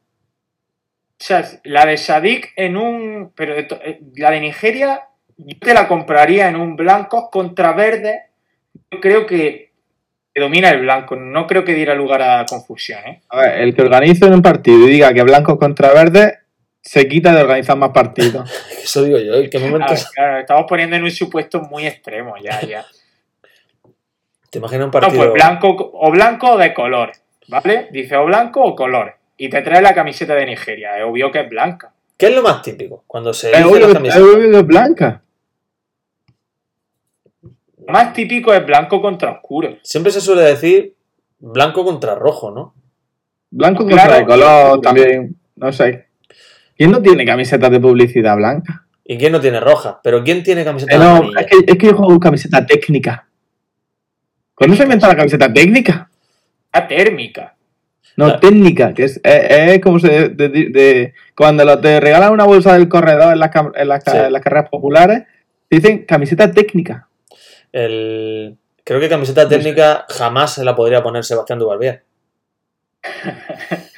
O 1.17 1.23
sea, 1.23 1.45
la 1.63 1.85
de 1.85 1.97
Sadik 1.97 2.51
en 2.55 2.77
un. 2.77 3.31
Pero 3.35 3.55
de 3.55 3.63
to- 3.63 3.79
eh, 3.83 3.99
la 4.15 4.31
de 4.31 4.41
Nigeria, 4.41 5.03
yo 5.37 5.57
te 5.59 5.73
la 5.73 5.87
compraría 5.87 6.47
en 6.49 6.55
un 6.57 6.75
blanco 6.75 7.29
contra 7.29 7.71
verde. 7.73 8.23
Yo 8.91 8.99
creo 8.99 9.25
que 9.25 9.71
domina 10.35 10.69
el 10.69 10.81
blanco. 10.81 11.15
No 11.15 11.47
creo 11.47 11.63
que 11.63 11.73
diera 11.73 11.95
lugar 11.95 12.21
a 12.21 12.45
confusión, 12.45 12.99
¿eh? 13.05 13.21
A 13.29 13.37
ver, 13.37 13.61
el 13.61 13.73
que 13.73 13.81
organice 13.83 14.25
un 14.25 14.41
partido 14.41 14.87
y 14.87 14.91
diga 14.91 15.13
que 15.13 15.23
blancos 15.23 15.57
contra 15.57 15.93
verdes, 15.93 16.33
se 16.81 17.07
quita 17.07 17.33
de 17.33 17.41
organizar 17.41 17.77
más 17.77 17.91
partidos. 17.91 18.51
Eso 18.83 19.03
digo 19.03 19.17
yo, 19.17 19.35
¿en 19.35 19.49
qué 19.49 19.57
momento? 19.57 19.93
Claro, 20.13 20.39
estamos 20.39 20.65
poniendo 20.67 20.97
en 20.97 21.03
un 21.03 21.11
supuesto 21.11 21.61
muy 21.61 21.87
extremo, 21.87 22.35
ya, 22.43 22.59
ya. 22.61 22.85
¿Te 24.49 24.59
imaginas 24.59 24.85
un 24.85 24.87
No, 24.87 24.91
partido? 24.91 25.17
pues 25.17 25.33
blanco 25.33 25.91
o 25.93 26.11
blanco 26.11 26.51
o 26.51 26.57
de 26.57 26.73
color, 26.73 27.11
¿vale? 27.47 27.87
Dice 27.91 28.15
o 28.17 28.25
blanco 28.25 28.61
o 28.63 28.75
color. 28.75 29.15
Y 29.37 29.49
te 29.49 29.61
trae 29.61 29.81
la 29.81 29.93
camiseta 29.93 30.33
de 30.35 30.45
Nigeria. 30.45 30.97
Es 30.97 31.03
obvio 31.05 31.31
que 31.31 31.41
es 31.41 31.49
blanca. 31.49 31.91
¿Qué 32.17 32.27
es 32.27 32.35
lo 32.35 32.41
más 32.41 32.61
típico? 32.61 33.03
Cuando 33.07 33.33
se 33.33 33.51
Es 33.51 33.65
obvio 33.65 33.87
es 33.89 34.15
obvio 34.17 34.51
que 34.51 34.57
es 34.59 34.65
blanca. 34.67 35.21
Lo 37.85 37.93
más 37.93 38.13
típico 38.13 38.53
es 38.53 38.65
blanco 38.65 39.01
contra 39.01 39.31
oscuro. 39.31 39.77
Siempre 39.83 40.11
se 40.11 40.21
suele 40.21 40.41
decir 40.43 40.95
blanco 41.39 41.83
contra 41.83 42.15
rojo, 42.15 42.51
¿no? 42.51 42.73
Blanco 43.51 43.85
Claro. 43.85 44.01
contra 44.01 44.17
de 44.19 44.25
color 44.25 44.81
también. 44.81 45.35
No 45.55 45.71
sé. 45.71 46.07
¿Quién 46.77 46.91
no 46.91 47.01
tiene 47.01 47.25
camisetas 47.25 47.71
de 47.71 47.79
publicidad 47.79 48.35
blanca? 48.35 48.85
¿Y 49.03 49.17
quién 49.17 49.31
no 49.31 49.39
tiene 49.39 49.59
roja? 49.59 49.99
¿Pero 50.03 50.23
quién 50.23 50.41
tiene 50.43 50.63
camiseta 50.63 50.95
Eh, 50.95 50.97
no, 50.97 51.39
es 51.39 51.45
que, 51.45 51.57
es 51.67 51.77
que 51.77 51.85
yo 51.87 51.93
juego 51.95 52.07
con 52.11 52.19
camiseta 52.19 52.65
técnica. 52.65 53.27
¿Cuándo 54.55 54.75
se 54.75 54.83
inventó 54.83 55.07
la 55.07 55.15
camiseta 55.15 55.51
técnica? 55.53 56.09
La 56.73 56.87
térmica. 56.87 57.54
No, 58.17 58.25
Claro. 58.25 58.39
técnica, 58.39 58.93
que 58.93 59.03
es, 59.03 59.19
es, 59.23 59.51
es 59.51 59.81
como 59.81 59.99
se 59.99 60.29
de, 60.29 60.49
de- 60.49 60.69
de- 60.69 61.13
cuando 61.35 61.65
lo- 61.65 61.79
te 61.81 61.99
regalan 61.99 62.31
una 62.31 62.45
bolsa 62.45 62.73
del 62.73 62.87
corredor 62.87 63.33
en 63.33 63.39
las, 63.39 63.51
cam- 63.51 63.73
en 63.75 63.87
las, 63.89 64.03
ca- 64.03 64.11
Sí. 64.11 64.17
en 64.17 64.31
las 64.33 64.41
carreras 64.41 64.69
populares, 64.69 65.23
te 65.67 65.75
dicen 65.77 66.05
camiseta 66.05 66.49
técnica. 66.51 67.07
El... 67.73 68.57
Creo 68.85 68.99
que 68.99 69.09
camiseta 69.09 69.47
técnica 69.49 70.05
jamás 70.09 70.53
se 70.53 70.63
la 70.63 70.75
podría 70.75 71.01
poner 71.03 71.23
Sebastián 71.25 71.59
Duvalbier. 71.59 72.03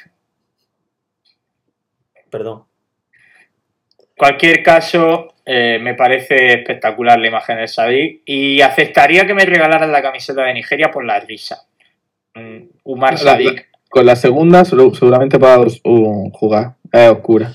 Perdón. 2.30 2.64
cualquier 4.16 4.62
caso, 4.62 5.34
eh, 5.46 5.78
me 5.80 5.94
parece 5.94 6.54
espectacular 6.54 7.18
la 7.18 7.28
imagen 7.28 7.56
de 7.58 7.68
Sadik. 7.68 8.22
Y 8.26 8.60
aceptaría 8.60 9.26
que 9.26 9.34
me 9.34 9.44
regalaran 9.46 9.92
la 9.92 10.02
camiseta 10.02 10.42
de 10.42 10.54
Nigeria 10.54 10.90
por 10.90 11.04
la 11.04 11.20
risa. 11.20 11.66
Mm, 12.34 12.64
Umar 12.84 13.12
La- 13.14 13.18
Sadik. 13.18 13.68
Con 13.88 14.04
la 14.06 14.16
segunda 14.16 14.64
seguramente 14.64 15.38
para 15.38 15.60
uh, 15.60 16.30
jugar. 16.32 16.76
Es 16.92 17.10
oscura. 17.10 17.54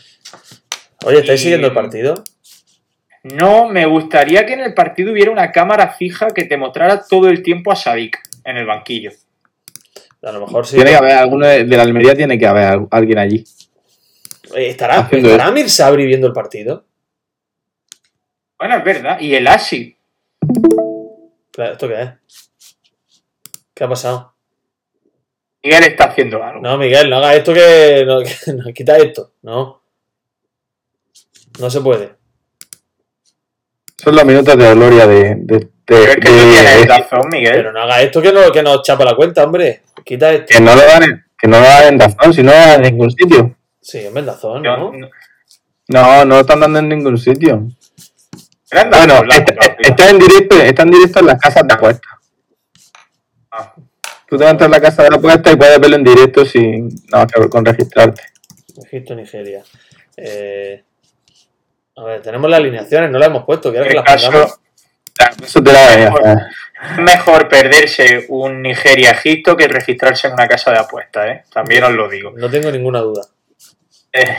Oye, 1.05 1.19
¿estáis 1.19 1.39
Y- 1.41 1.43
siguiendo 1.43 1.67
el 1.67 1.73
partido? 1.73 2.15
No, 3.23 3.69
me 3.69 3.85
gustaría 3.85 4.45
que 4.45 4.53
en 4.53 4.59
el 4.61 4.73
partido 4.73 5.13
hubiera 5.13 5.31
una 5.31 5.51
cámara 5.51 5.89
fija 5.93 6.27
que 6.31 6.43
te 6.43 6.57
mostrara 6.57 7.03
todo 7.07 7.29
el 7.29 7.41
tiempo 7.41 7.71
a 7.71 7.75
Sadik 7.75 8.17
en 8.43 8.57
el 8.57 8.65
banquillo. 8.65 9.11
A 10.21 10.31
lo 10.31 10.41
mejor 10.41 10.65
sí. 10.67 10.75
Tiene 10.75 10.91
que 10.91 10.97
haber 10.97 11.11
alguno 11.13 11.45
de, 11.45 11.63
de 11.63 11.77
la 11.77 11.83
Almería, 11.83 12.15
tiene 12.15 12.37
que 12.37 12.45
haber 12.47 12.63
al- 12.65 12.87
alguien 12.91 13.19
allí. 13.19 13.43
¿Estará, 14.55 15.07
¿estará 15.11 15.51
Mir 15.51 15.69
Sabri 15.69 16.05
viendo 16.05 16.27
el 16.27 16.33
partido? 16.33 16.85
Bueno, 18.59 18.77
es 18.77 18.83
verdad. 18.83 19.19
Y 19.19 19.33
el 19.35 19.47
Asi. 19.47 19.97
¿Esto 21.57 21.87
qué 21.87 22.01
es? 22.01 22.09
¿Qué 23.73 23.83
ha 23.83 23.89
pasado? 23.89 24.32
Miguel 25.63 25.83
está 25.83 26.05
haciendo 26.05 26.43
algo. 26.43 26.61
No, 26.61 26.77
Miguel, 26.77 27.09
no 27.09 27.17
haga 27.17 27.35
esto 27.35 27.53
que. 27.53 28.03
No, 28.05 28.19
que- 28.21 28.53
no, 28.53 28.73
quita 28.73 28.97
esto. 28.97 29.31
No. 29.43 29.81
No 31.59 31.69
se 31.69 31.81
puede. 31.81 32.15
Son 34.03 34.15
los 34.15 34.25
minutos 34.25 34.57
de 34.57 34.73
gloria 34.75 35.07
de. 35.07 35.35
de, 35.37 35.59
de- 35.59 35.69
Pero 35.85 36.01
es 36.03 36.15
que 36.15 36.21
tú 36.21 36.31
de- 36.33 36.39
tienes 36.51 36.81
de- 36.81 36.85
razón, 36.87 37.29
Miguel. 37.31 37.53
Pero 37.55 37.71
no 37.71 37.81
haga 37.81 38.01
esto 38.01 38.21
que, 38.21 38.33
no, 38.33 38.51
que 38.51 38.63
nos 38.63 38.81
chapa 38.83 39.05
la 39.05 39.15
cuenta, 39.15 39.43
hombre. 39.43 39.83
Quita 40.03 40.31
esto. 40.33 40.47
que 40.49 40.59
no 40.59 40.75
lo 40.75 40.81
dan 40.81 41.03
en, 41.03 41.25
Que 41.39 41.47
no 41.47 41.57
lo 41.59 41.63
da 41.65 41.87
en 41.87 41.97
Dazón, 41.97 42.33
si 42.33 42.43
no 42.43 42.51
en 42.51 42.81
ningún 42.81 43.11
sitio. 43.11 43.55
Sí, 43.81 43.99
en 43.99 44.13
Mendazón, 44.13 44.63
Yo- 44.63 44.77
¿no? 44.77 44.91
No, 45.89 46.25
no 46.25 46.35
lo 46.35 46.39
están 46.41 46.59
dando 46.61 46.79
en 46.79 46.89
ningún 46.89 47.17
sitio. 47.17 47.67
Gran 48.69 48.89
Bueno, 48.89 49.13
Dazón, 49.13 49.31
está, 49.31 49.75
está 49.79 50.09
en 50.09 50.19
directo, 50.19 50.55
está 50.57 50.83
en 50.83 50.91
directo 50.91 51.19
en 51.19 51.25
las 51.27 51.39
casas 51.39 51.67
de 51.67 51.73
apuestas. 51.73 52.11
Ah. 53.51 53.73
Tú 54.33 54.39
te 54.39 54.49
entras 54.49 54.65
en 54.65 54.71
la 54.71 54.81
casa 54.81 55.03
de 55.03 55.15
apuestas 55.15 55.53
y 55.53 55.55
puedes 55.55 55.79
verlo 55.79 55.95
en 55.95 56.03
directo 56.03 56.43
sin 56.43 56.89
nada 57.11 57.27
que 57.27 57.39
ver 57.39 57.49
con 57.49 57.63
registrarte. 57.63 58.23
Egipto, 58.83 59.13
Nigeria. 59.13 59.61
Eh, 60.17 60.83
a 61.95 62.03
ver, 62.03 62.21
tenemos 62.23 62.49
las 62.49 62.59
alineaciones, 62.59 63.11
no 63.11 63.19
las 63.19 63.27
hemos 63.27 63.43
puesto. 63.43 63.69
¿Quieres 63.69 63.89
que 63.89 63.93
las 63.93 64.03
caso, 64.03 64.31
pongamos? 64.31 64.59
Eso 65.43 65.61
te 65.61 65.71
la 65.71 65.79
voy 65.83 66.01
a 66.01 66.09
hacer. 66.09 66.37
es 66.93 66.97
mejor 66.97 67.47
perderse 67.47 68.25
un 68.29 68.63
Nigeria-Egipto 68.63 69.55
que 69.55 69.67
registrarse 69.67 70.25
en 70.25 70.33
una 70.33 70.47
casa 70.47 70.71
de 70.71 70.79
apuestas, 70.79 71.27
¿eh? 71.27 71.43
También 71.53 71.83
os 71.83 71.91
lo 71.91 72.09
digo. 72.09 72.33
No 72.35 72.49
tengo 72.49 72.71
ninguna 72.71 73.01
duda. 73.01 73.21
Eh, 74.11 74.35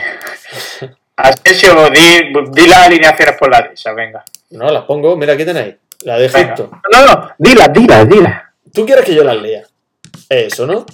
Asensio, 1.15 1.89
di, 1.89 2.33
di 2.51 2.67
las 2.67 2.79
alineaciones 2.79 3.37
por 3.37 3.49
la 3.49 3.61
derecha, 3.61 3.93
venga. 3.93 4.25
No, 4.49 4.69
las 4.69 4.83
pongo. 4.83 5.15
Mira, 5.15 5.35
aquí 5.35 5.45
tenéis. 5.45 5.75
La 6.03 6.17
de 6.17 6.25
Egipto. 6.25 6.69
No, 6.91 7.05
no, 7.05 7.31
dila, 7.37 7.69
dila, 7.69 8.03
dila. 8.03 8.53
¿Tú 8.73 8.85
quieres 8.85 9.05
que 9.05 9.15
yo 9.15 9.23
las 9.23 9.37
lea? 9.37 9.63
Eso, 10.29 10.65
¿no? 10.65 10.85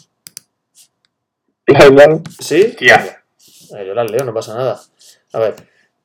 Claro. 1.66 2.22
¿Sí? 2.40 2.76
Tía. 2.78 3.24
Eh, 3.78 3.86
yo 3.86 3.94
las 3.94 4.10
leo, 4.12 4.26
no 4.26 4.34
pasa 4.34 4.56
nada. 4.56 4.82
A 5.34 5.40
ver. 5.40 5.56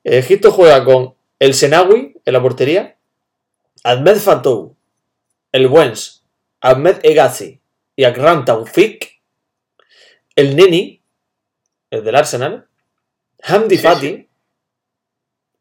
Egipto 0.03 0.51
juega 0.51 0.83
con 0.85 1.15
el 1.39 1.53
Senawi 1.53 2.15
en 2.23 2.33
la 2.33 2.41
portería, 2.41 2.97
Ahmed 3.83 4.17
Fatou, 4.17 4.75
el 5.51 5.67
Wens, 5.67 6.23
Ahmed 6.61 6.99
Egazi 7.03 7.59
y 7.95 8.05
Akram 8.05 8.45
Taufik, 8.45 9.21
el 10.35 10.55
Neni, 10.55 11.01
el 11.89 12.03
del 12.03 12.15
Arsenal, 12.15 12.67
Hamdi 13.43 13.77
Sí, 13.77 13.83
Fati, 13.83 14.07
sí. 14.07 14.29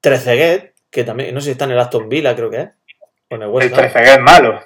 Trezeguet, 0.01 0.75
que 0.91 1.05
también, 1.05 1.35
no 1.35 1.41
sé 1.41 1.47
si 1.47 1.51
está 1.53 1.65
en 1.65 1.73
el 1.73 1.79
Aston 1.79 2.09
Villa, 2.09 2.35
creo 2.37 2.51
que 2.51 2.61
es, 2.61 2.69
o 3.31 3.35
en 3.35 3.43
el 3.43 3.49
El 3.49 3.55
West 3.55 3.73
Ham. 3.73 3.79
Trezeguet 3.79 4.19
es 4.19 4.23
malo. 4.23 4.61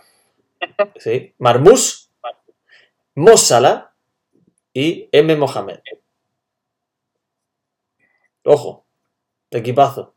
Sí. 0.96 1.34
Marmús, 1.38 2.09
Mo 3.20 3.36
Salah 3.36 3.92
y 4.72 5.08
M. 5.12 5.36
Mohamed. 5.36 5.80
Ojo, 8.44 8.86
equipazo. 9.50 10.14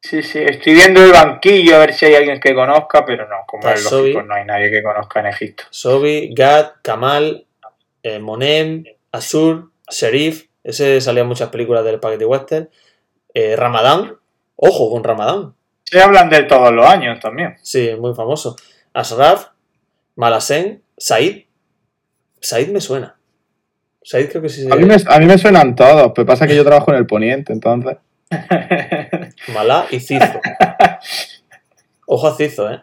Sí, 0.00 0.22
sí, 0.22 0.38
estoy 0.38 0.74
viendo 0.74 1.02
el 1.02 1.10
banquillo 1.10 1.74
a 1.76 1.78
ver 1.80 1.92
si 1.94 2.06
hay 2.06 2.14
alguien 2.14 2.38
que 2.38 2.54
conozca, 2.54 3.04
pero 3.04 3.26
no, 3.28 3.38
como 3.46 3.68
es 3.68 3.90
lógico, 3.90 4.22
no 4.22 4.34
hay 4.34 4.44
nadie 4.44 4.70
que 4.70 4.82
conozca 4.82 5.18
en 5.18 5.26
Egipto. 5.26 5.64
Sobi, 5.70 6.32
Gad, 6.32 6.74
Kamal, 6.82 7.44
eh, 8.04 8.20
Monem, 8.20 8.84
Asur, 9.10 9.72
Sherif, 9.90 10.46
ese 10.62 11.00
salía 11.00 11.22
en 11.22 11.28
muchas 11.28 11.48
películas 11.48 11.84
del 11.84 11.96
Spaghetti 11.96 12.24
Western. 12.24 12.70
eh, 13.34 13.56
Ramadán, 13.56 14.16
ojo 14.54 14.90
con 14.92 15.02
Ramadán, 15.02 15.54
Se 15.82 16.00
hablan 16.00 16.30
de 16.30 16.36
él 16.36 16.46
todos 16.46 16.72
los 16.72 16.86
años 16.86 17.18
también. 17.18 17.56
sí, 17.62 17.88
es 17.88 17.98
muy 17.98 18.14
famoso. 18.14 18.54
Ashraf, 18.92 19.48
Malasen, 20.14 20.84
Said. 20.98 21.44
Said 22.40 22.68
me 22.68 22.80
suena. 22.80 23.16
Said 24.02 24.30
creo 24.30 24.42
que 24.42 24.48
sí. 24.48 24.68
A 24.70 24.76
mí, 24.76 24.84
me, 24.84 24.96
a 25.06 25.18
mí 25.18 25.26
me 25.26 25.38
suenan 25.38 25.74
todos, 25.74 26.12
pero 26.14 26.26
pasa 26.26 26.46
que 26.46 26.56
yo 26.56 26.64
trabajo 26.64 26.92
en 26.92 26.98
el 26.98 27.06
poniente, 27.06 27.52
entonces. 27.52 27.96
Malá 29.54 29.86
y 29.90 30.00
Cizo. 30.00 30.40
Ojo 32.06 32.28
a 32.28 32.36
Cizo, 32.36 32.70
¿eh? 32.70 32.82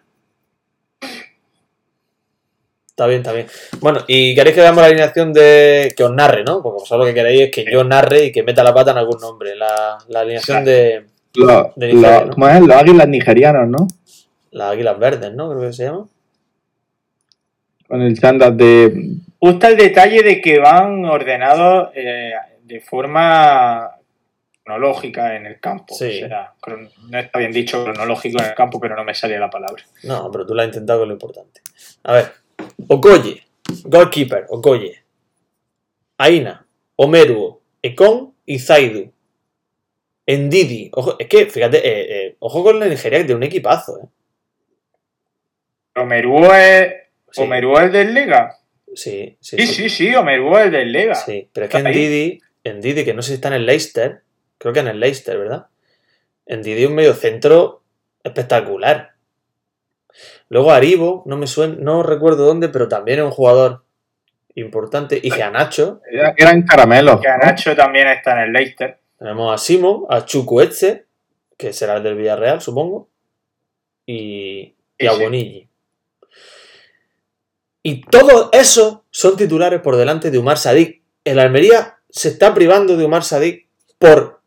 Está 2.87 3.07
bien, 3.07 3.21
está 3.21 3.33
bien. 3.33 3.47
Bueno, 3.79 4.01
y 4.07 4.35
queréis 4.35 4.55
que 4.55 4.61
veamos 4.61 4.81
la 4.81 4.87
alineación 4.87 5.33
de. 5.33 5.93
que 5.97 6.03
os 6.03 6.13
narre, 6.13 6.43
¿no? 6.43 6.61
Porque 6.61 6.81
vosotros 6.81 6.99
lo 6.99 7.05
que 7.05 7.19
queréis 7.19 7.41
es 7.41 7.51
que 7.51 7.65
yo 7.71 7.83
narre 7.83 8.25
y 8.25 8.31
que 8.31 8.43
meta 8.43 8.63
la 8.63 8.73
pata 8.73 8.91
en 8.91 8.97
algún 8.99 9.19
nombre. 9.19 9.55
La, 9.55 9.97
la 10.09 10.19
alineación 10.19 10.63
de 10.63 11.05
Nigeria, 11.35 12.25
¿no? 12.25 12.31
¿Cómo 12.31 12.47
es? 12.47 12.61
Los 12.61 12.77
águilas 12.77 13.07
nigerianos, 13.07 13.67
¿no? 13.67 13.87
las 14.53 14.71
águilas 14.71 14.99
verdes, 14.99 15.33
¿no? 15.33 15.49
Creo 15.49 15.61
que 15.61 15.73
se 15.73 15.83
llama. 15.85 16.07
Con 17.87 18.01
el 18.01 18.19
chándal 18.19 18.55
de. 18.57 19.17
Gusta 19.39 19.67
el 19.69 19.77
detalle 19.77 20.23
de 20.23 20.41
que 20.41 20.59
van 20.59 21.03
ordenados 21.05 21.89
eh, 21.95 22.31
de 22.63 22.79
forma 22.81 23.91
cronológica 24.63 25.35
en 25.35 25.45
el 25.45 25.59
campo. 25.59 25.93
Sí. 25.93 26.19
Será 26.19 26.53
cron- 26.61 26.89
no 27.09 27.19
está 27.19 27.39
bien 27.39 27.51
dicho 27.51 27.83
cronológico 27.83 28.39
en 28.41 28.49
el 28.49 28.55
campo, 28.55 28.79
pero 28.79 28.95
no 28.95 29.03
me 29.03 29.13
salía 29.13 29.39
la 29.39 29.49
palabra. 29.49 29.83
No, 30.03 30.31
pero 30.31 30.45
tú 30.45 30.53
la 30.55 30.63
has 30.63 30.67
intentado 30.69 30.99
con 30.99 31.09
lo 31.09 31.13
importante. 31.15 31.61
A 32.03 32.13
ver. 32.13 32.31
Okoye. 32.87 33.43
Goalkeeper. 33.83 34.45
Okoye. 34.49 35.03
Aina. 36.17 36.65
Omeruo. 36.95 37.59
Ekon 37.81 38.33
y 38.45 38.59
Zaidu. 38.59 39.11
Ndidi. 40.25 40.89
Ojo, 40.93 41.17
es 41.19 41.27
que, 41.27 41.47
fíjate, 41.47 41.77
eh, 41.79 42.27
eh, 42.27 42.35
ojo 42.39 42.63
con 42.63 42.79
la 42.79 42.85
Nigeria 42.87 43.19
que 43.19 43.25
tiene 43.25 43.37
un 43.37 43.43
equipazo, 43.43 43.99
¿eh? 43.99 44.07
Omeruo 45.95 46.53
es, 46.55 46.93
Sí, 47.33 47.41
Omeruo 47.41 47.79
es 47.79 47.91
del 47.91 48.13
Lega. 48.13 48.55
sí, 48.93 49.37
sí. 49.41 49.57
Sí, 49.57 49.67
sí, 49.67 49.89
sí, 49.89 50.05
del 50.09 50.91
Lega. 50.91 51.15
Sí, 51.15 51.49
pero 51.51 51.65
es 51.65 51.71
que 51.71 51.77
Está 51.77 51.89
ahí. 51.89 51.95
Ndidi, 51.95 52.41
Ndidi, 52.65 53.03
que 53.05 53.13
no 53.13 53.21
sé 53.21 53.29
si 53.29 53.33
está 53.35 53.47
en 53.49 53.55
el 53.55 53.65
Leicester, 53.65 54.21
creo 54.57 54.71
que 54.71 54.79
en 54.79 54.87
el 54.87 54.99
Leicester, 54.99 55.37
¿verdad? 55.37 55.65
Ndidi 56.47 56.83
es 56.83 56.89
un 56.89 56.95
medio 56.95 57.13
centro 57.13 57.81
espectacular. 58.23 59.11
Luego 60.49 60.71
Aribo, 60.71 61.23
no 61.25 61.37
me 61.37 61.47
suena, 61.47 61.75
no 61.79 62.03
recuerdo 62.03 62.45
dónde, 62.45 62.69
pero 62.69 62.87
también 62.87 63.19
es 63.19 63.25
un 63.25 63.31
jugador 63.31 63.83
importante. 64.55 65.19
Y 65.21 65.31
Gianacho, 65.31 66.01
Era- 66.09 66.35
Eran 66.37 66.61
caramelos. 66.63 67.19
Que 67.19 67.27
Anacho 67.27 67.75
también 67.75 68.07
está 68.07 68.33
en 68.33 68.39
el 68.49 68.53
Leicester. 68.53 68.99
tenemos 69.17 69.53
a 69.53 69.57
Simon, 69.57 70.03
a 70.09 70.23
Chukwueze, 70.25 71.05
que 71.57 71.73
será 71.73 71.95
el 71.97 72.03
del 72.03 72.15
Villarreal, 72.15 72.61
supongo, 72.61 73.09
y, 74.05 74.13
y 74.15 74.75
Sí, 74.99 75.07
a 75.07 75.11
sí. 75.13 75.23
Bonilli. 75.23 75.69
Y 77.83 78.01
todo 78.01 78.49
eso 78.53 79.03
son 79.11 79.35
titulares 79.35 79.81
por 79.81 79.97
delante 79.97 80.31
de 80.31 80.37
Umar 80.37 80.57
Sadik. 80.57 81.01
El 81.25 81.39
Almería 81.39 81.97
se 82.09 82.29
está 82.29 82.53
privando 82.53 82.95
de 82.95 83.05
Umar 83.05 83.23
Sadik 83.23 83.67
por. 83.99 84.41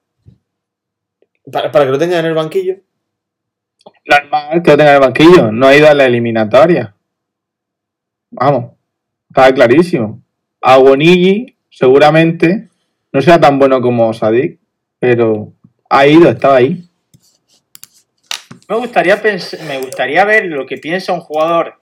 Para, 1.52 1.70
para 1.70 1.84
que 1.84 1.90
lo 1.90 1.98
tengan 1.98 2.20
en 2.20 2.26
el 2.26 2.34
banquillo. 2.34 2.76
Normal 4.06 4.62
que 4.62 4.70
lo 4.70 4.76
tenga 4.76 4.90
en 4.90 4.96
el 4.96 5.00
banquillo. 5.00 5.52
No 5.52 5.66
ha 5.66 5.76
ido 5.76 5.88
a 5.88 5.94
la 5.94 6.06
eliminatoria. 6.06 6.94
Vamos. 8.30 8.72
Está 9.28 9.52
clarísimo. 9.52 10.22
Agonigi 10.62 11.56
seguramente 11.70 12.68
no 13.12 13.20
sea 13.20 13.38
tan 13.38 13.58
bueno 13.58 13.80
como 13.80 14.12
Sadik, 14.12 14.58
pero 14.98 15.52
ha 15.90 16.06
ido, 16.06 16.30
estaba 16.30 16.56
ahí. 16.56 16.88
Me 18.68 18.76
gustaría, 18.76 19.20
me 19.68 19.78
gustaría 19.78 20.24
ver 20.24 20.46
lo 20.46 20.66
que 20.66 20.78
piensa 20.78 21.12
un 21.12 21.20
jugador. 21.20 21.74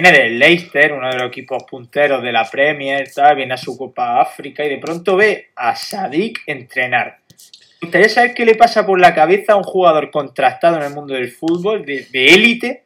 Viene 0.00 0.16
del 0.16 0.38
Leicester, 0.38 0.92
uno 0.92 1.08
de 1.08 1.16
los 1.16 1.26
equipos 1.26 1.64
punteros 1.68 2.22
de 2.22 2.30
la 2.30 2.48
Premier, 2.48 3.10
tal, 3.12 3.34
viene 3.34 3.54
a 3.54 3.56
su 3.56 3.76
Copa 3.76 4.20
África 4.20 4.64
y 4.64 4.68
de 4.68 4.78
pronto 4.78 5.16
ve 5.16 5.48
a 5.56 5.74
Sadik 5.74 6.38
entrenar. 6.46 7.18
Me 7.28 7.88
gustaría 7.88 8.08
saber 8.08 8.32
qué 8.32 8.44
le 8.44 8.54
pasa 8.54 8.86
por 8.86 9.00
la 9.00 9.12
cabeza 9.12 9.54
a 9.54 9.56
un 9.56 9.64
jugador 9.64 10.12
contrastado 10.12 10.76
en 10.76 10.84
el 10.84 10.94
mundo 10.94 11.14
del 11.14 11.32
fútbol, 11.32 11.84
de 11.84 12.06
élite, 12.12 12.84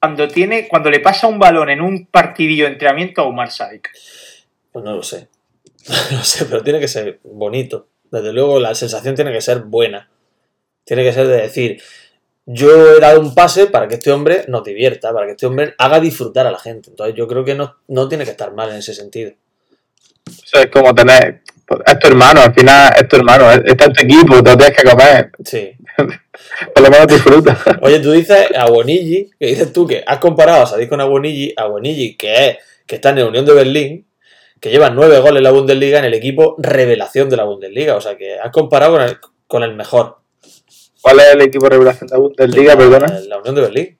cuando, 0.00 0.26
tiene, 0.26 0.68
cuando 0.68 0.88
le 0.88 1.00
pasa 1.00 1.26
un 1.26 1.38
balón 1.38 1.68
en 1.68 1.82
un 1.82 2.06
partidillo 2.06 2.64
de 2.64 2.72
entrenamiento 2.72 3.20
a 3.20 3.24
Omar 3.24 3.50
Sadik. 3.50 3.90
Pues 4.72 4.82
no 4.82 4.96
lo 4.96 5.02
sé. 5.02 5.28
No 6.10 6.16
lo 6.16 6.24
sé, 6.24 6.46
pero 6.46 6.62
tiene 6.62 6.80
que 6.80 6.88
ser 6.88 7.20
bonito. 7.24 7.88
Desde 8.10 8.32
luego, 8.32 8.58
la 8.58 8.74
sensación 8.74 9.14
tiene 9.14 9.34
que 9.34 9.42
ser 9.42 9.64
buena. 9.64 10.08
Tiene 10.84 11.04
que 11.04 11.12
ser 11.12 11.26
de 11.26 11.42
decir. 11.42 11.82
Yo 12.50 12.96
he 12.96 13.00
dado 13.00 13.20
un 13.20 13.34
pase 13.34 13.66
para 13.66 13.86
que 13.88 13.94
este 13.96 14.10
hombre 14.10 14.44
nos 14.48 14.64
divierta, 14.64 15.12
para 15.12 15.26
que 15.26 15.32
este 15.32 15.44
hombre 15.46 15.74
haga 15.76 16.00
disfrutar 16.00 16.46
a 16.46 16.50
la 16.50 16.58
gente. 16.58 16.88
Entonces, 16.88 17.14
yo 17.14 17.28
creo 17.28 17.44
que 17.44 17.54
no, 17.54 17.76
no 17.88 18.08
tiene 18.08 18.24
que 18.24 18.30
estar 18.30 18.54
mal 18.54 18.70
en 18.70 18.76
ese 18.76 18.94
sentido. 18.94 19.32
Eso 20.26 20.58
es 20.60 20.66
como 20.68 20.94
tener. 20.94 21.42
Es 21.86 21.98
tu 21.98 22.08
hermano, 22.08 22.40
al 22.40 22.54
final 22.54 22.92
es 22.98 23.06
tu 23.08 23.16
hermano, 23.16 23.50
es- 23.52 23.60
está 23.66 23.84
en 23.84 23.92
tu 23.92 24.02
equipo, 24.02 24.42
te 24.42 24.50
lo 24.50 24.56
tienes 24.56 24.76
que 24.78 24.88
comer. 24.88 25.30
Sí. 25.44 25.72
Por 26.74 26.82
lo 26.84 26.90
menos 26.90 27.06
disfruta. 27.06 27.58
Oye, 27.82 28.00
tú 28.00 28.12
dices 28.12 28.46
a 28.56 28.66
Bonilli, 28.70 29.30
que 29.38 29.46
dices 29.48 29.70
tú 29.72 29.86
que 29.86 30.02
has 30.06 30.18
comparado 30.18 30.62
a 30.62 30.66
Sadik 30.66 30.88
con 30.88 31.00
Aguonigi, 31.02 31.52
Aguonigi, 31.54 32.16
que 32.16 32.48
es, 32.48 32.56
que 32.86 32.94
está 32.94 33.10
en 33.10 33.16
la 33.16 33.26
Unión 33.26 33.44
de 33.44 33.52
Berlín, 33.52 34.06
que 34.60 34.70
lleva 34.70 34.88
nueve 34.88 35.18
goles 35.18 35.36
en 35.38 35.44
la 35.44 35.50
Bundesliga 35.50 35.98
en 35.98 36.06
el 36.06 36.14
equipo 36.14 36.56
revelación 36.58 37.28
de 37.28 37.36
la 37.36 37.44
Bundesliga. 37.44 37.96
O 37.96 38.00
sea 38.00 38.16
que 38.16 38.38
has 38.38 38.50
comparado 38.50 38.92
con 38.92 39.02
el, 39.02 39.18
con 39.46 39.62
el 39.62 39.74
mejor. 39.74 40.16
¿Cuál 41.08 41.20
es 41.20 41.26
el 41.32 41.40
equipo 41.40 41.68
revelación 41.70 42.06
de 42.06 42.16
la 42.16 42.20
Bundesliga, 42.20 42.76
perdona? 42.76 43.06
La, 43.06 43.20
la 43.20 43.38
Unión 43.38 43.54
de 43.54 43.60
Berlín. 43.62 43.98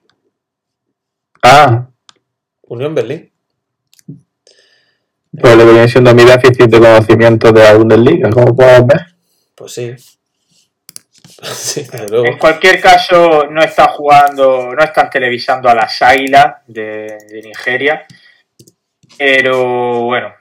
Ah, 1.41 1.87
Unión 2.61 2.93
Berlín. 2.93 3.31
pues 5.41 5.57
lo 5.57 5.65
que 5.65 5.71
viene 5.71 5.87
siendo 5.89 6.13
mi 6.13 6.23
déficit 6.23 6.69
de 6.69 6.79
conocimiento 6.79 7.51
de 7.51 7.63
la 7.63 7.73
Bundesliga, 7.73 8.29
como 8.29 8.55
puedes 8.55 8.85
ver. 8.85 9.07
Pues 9.55 9.71
sí. 9.71 9.95
sí, 11.41 11.87
luego. 12.11 12.27
En 12.27 12.37
cualquier 12.37 12.79
caso, 12.79 13.47
no 13.49 13.63
están 13.63 13.87
jugando, 13.87 14.75
no 14.75 14.83
están 14.83 15.09
televisando 15.09 15.67
a 15.67 15.73
las 15.73 15.99
águilas 16.03 16.57
de, 16.67 17.17
de 17.27 17.41
Nigeria. 17.41 18.05
Pero 19.17 20.01
bueno, 20.03 20.31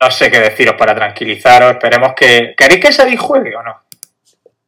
No 0.00 0.10
sé 0.10 0.32
qué 0.32 0.40
deciros 0.40 0.74
para 0.74 0.96
tranquilizaros. 0.96 1.74
Esperemos 1.74 2.12
que. 2.16 2.56
¿Queréis 2.56 2.80
que 2.80 2.92
Sadik 2.92 3.20
juegue 3.20 3.54
o 3.54 3.62
no? 3.62 3.82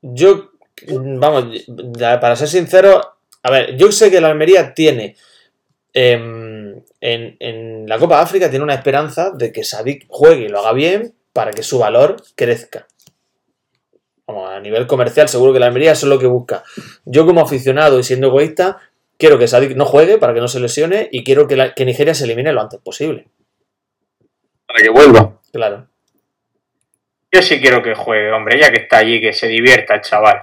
Yo, 0.00 0.52
vamos, 0.86 1.64
ya, 1.66 2.20
para 2.20 2.36
ser 2.36 2.48
sincero, 2.48 3.00
a 3.42 3.50
ver, 3.50 3.76
yo 3.76 3.90
sé 3.92 4.10
que 4.10 4.20
la 4.20 4.28
Almería 4.28 4.74
tiene 4.74 5.16
em, 5.92 6.76
en, 7.00 7.36
en 7.40 7.86
la 7.88 7.98
Copa 7.98 8.16
de 8.16 8.22
África 8.22 8.50
tiene 8.50 8.64
una 8.64 8.74
esperanza 8.74 9.30
de 9.30 9.52
que 9.52 9.64
Sadik 9.64 10.06
juegue 10.08 10.44
y 10.46 10.48
lo 10.48 10.60
haga 10.60 10.72
bien 10.72 11.14
para 11.32 11.50
que 11.52 11.62
su 11.62 11.78
valor 11.78 12.16
crezca. 12.34 12.86
Vamos, 14.26 14.50
a 14.50 14.60
nivel 14.60 14.86
comercial, 14.86 15.28
seguro 15.28 15.52
que 15.52 15.58
la 15.60 15.66
Almería 15.66 15.92
eso 15.92 16.06
es 16.06 16.10
lo 16.10 16.18
que 16.18 16.26
busca. 16.26 16.62
Yo, 17.04 17.24
como 17.24 17.40
aficionado 17.40 17.98
y 17.98 18.02
siendo 18.02 18.26
egoísta, 18.26 18.78
quiero 19.16 19.38
que 19.38 19.48
Sadik 19.48 19.74
no 19.76 19.86
juegue 19.86 20.18
para 20.18 20.34
que 20.34 20.40
no 20.40 20.48
se 20.48 20.60
lesione 20.60 21.08
y 21.10 21.24
quiero 21.24 21.48
que, 21.48 21.56
la- 21.56 21.74
que 21.74 21.84
Nigeria 21.86 22.14
se 22.14 22.24
elimine 22.24 22.52
lo 22.52 22.60
antes 22.60 22.80
posible. 22.80 23.28
Para 24.66 24.82
que 24.82 24.90
vuelva. 24.90 25.40
Claro. 25.50 25.88
Yo 27.32 27.42
sí 27.42 27.60
quiero 27.60 27.82
que 27.82 27.94
juegue, 27.94 28.32
hombre, 28.32 28.60
ya 28.60 28.70
que 28.70 28.82
está 28.82 28.98
allí, 28.98 29.20
que 29.20 29.32
se 29.32 29.48
divierta 29.48 29.94
el 29.94 30.00
chaval. 30.02 30.42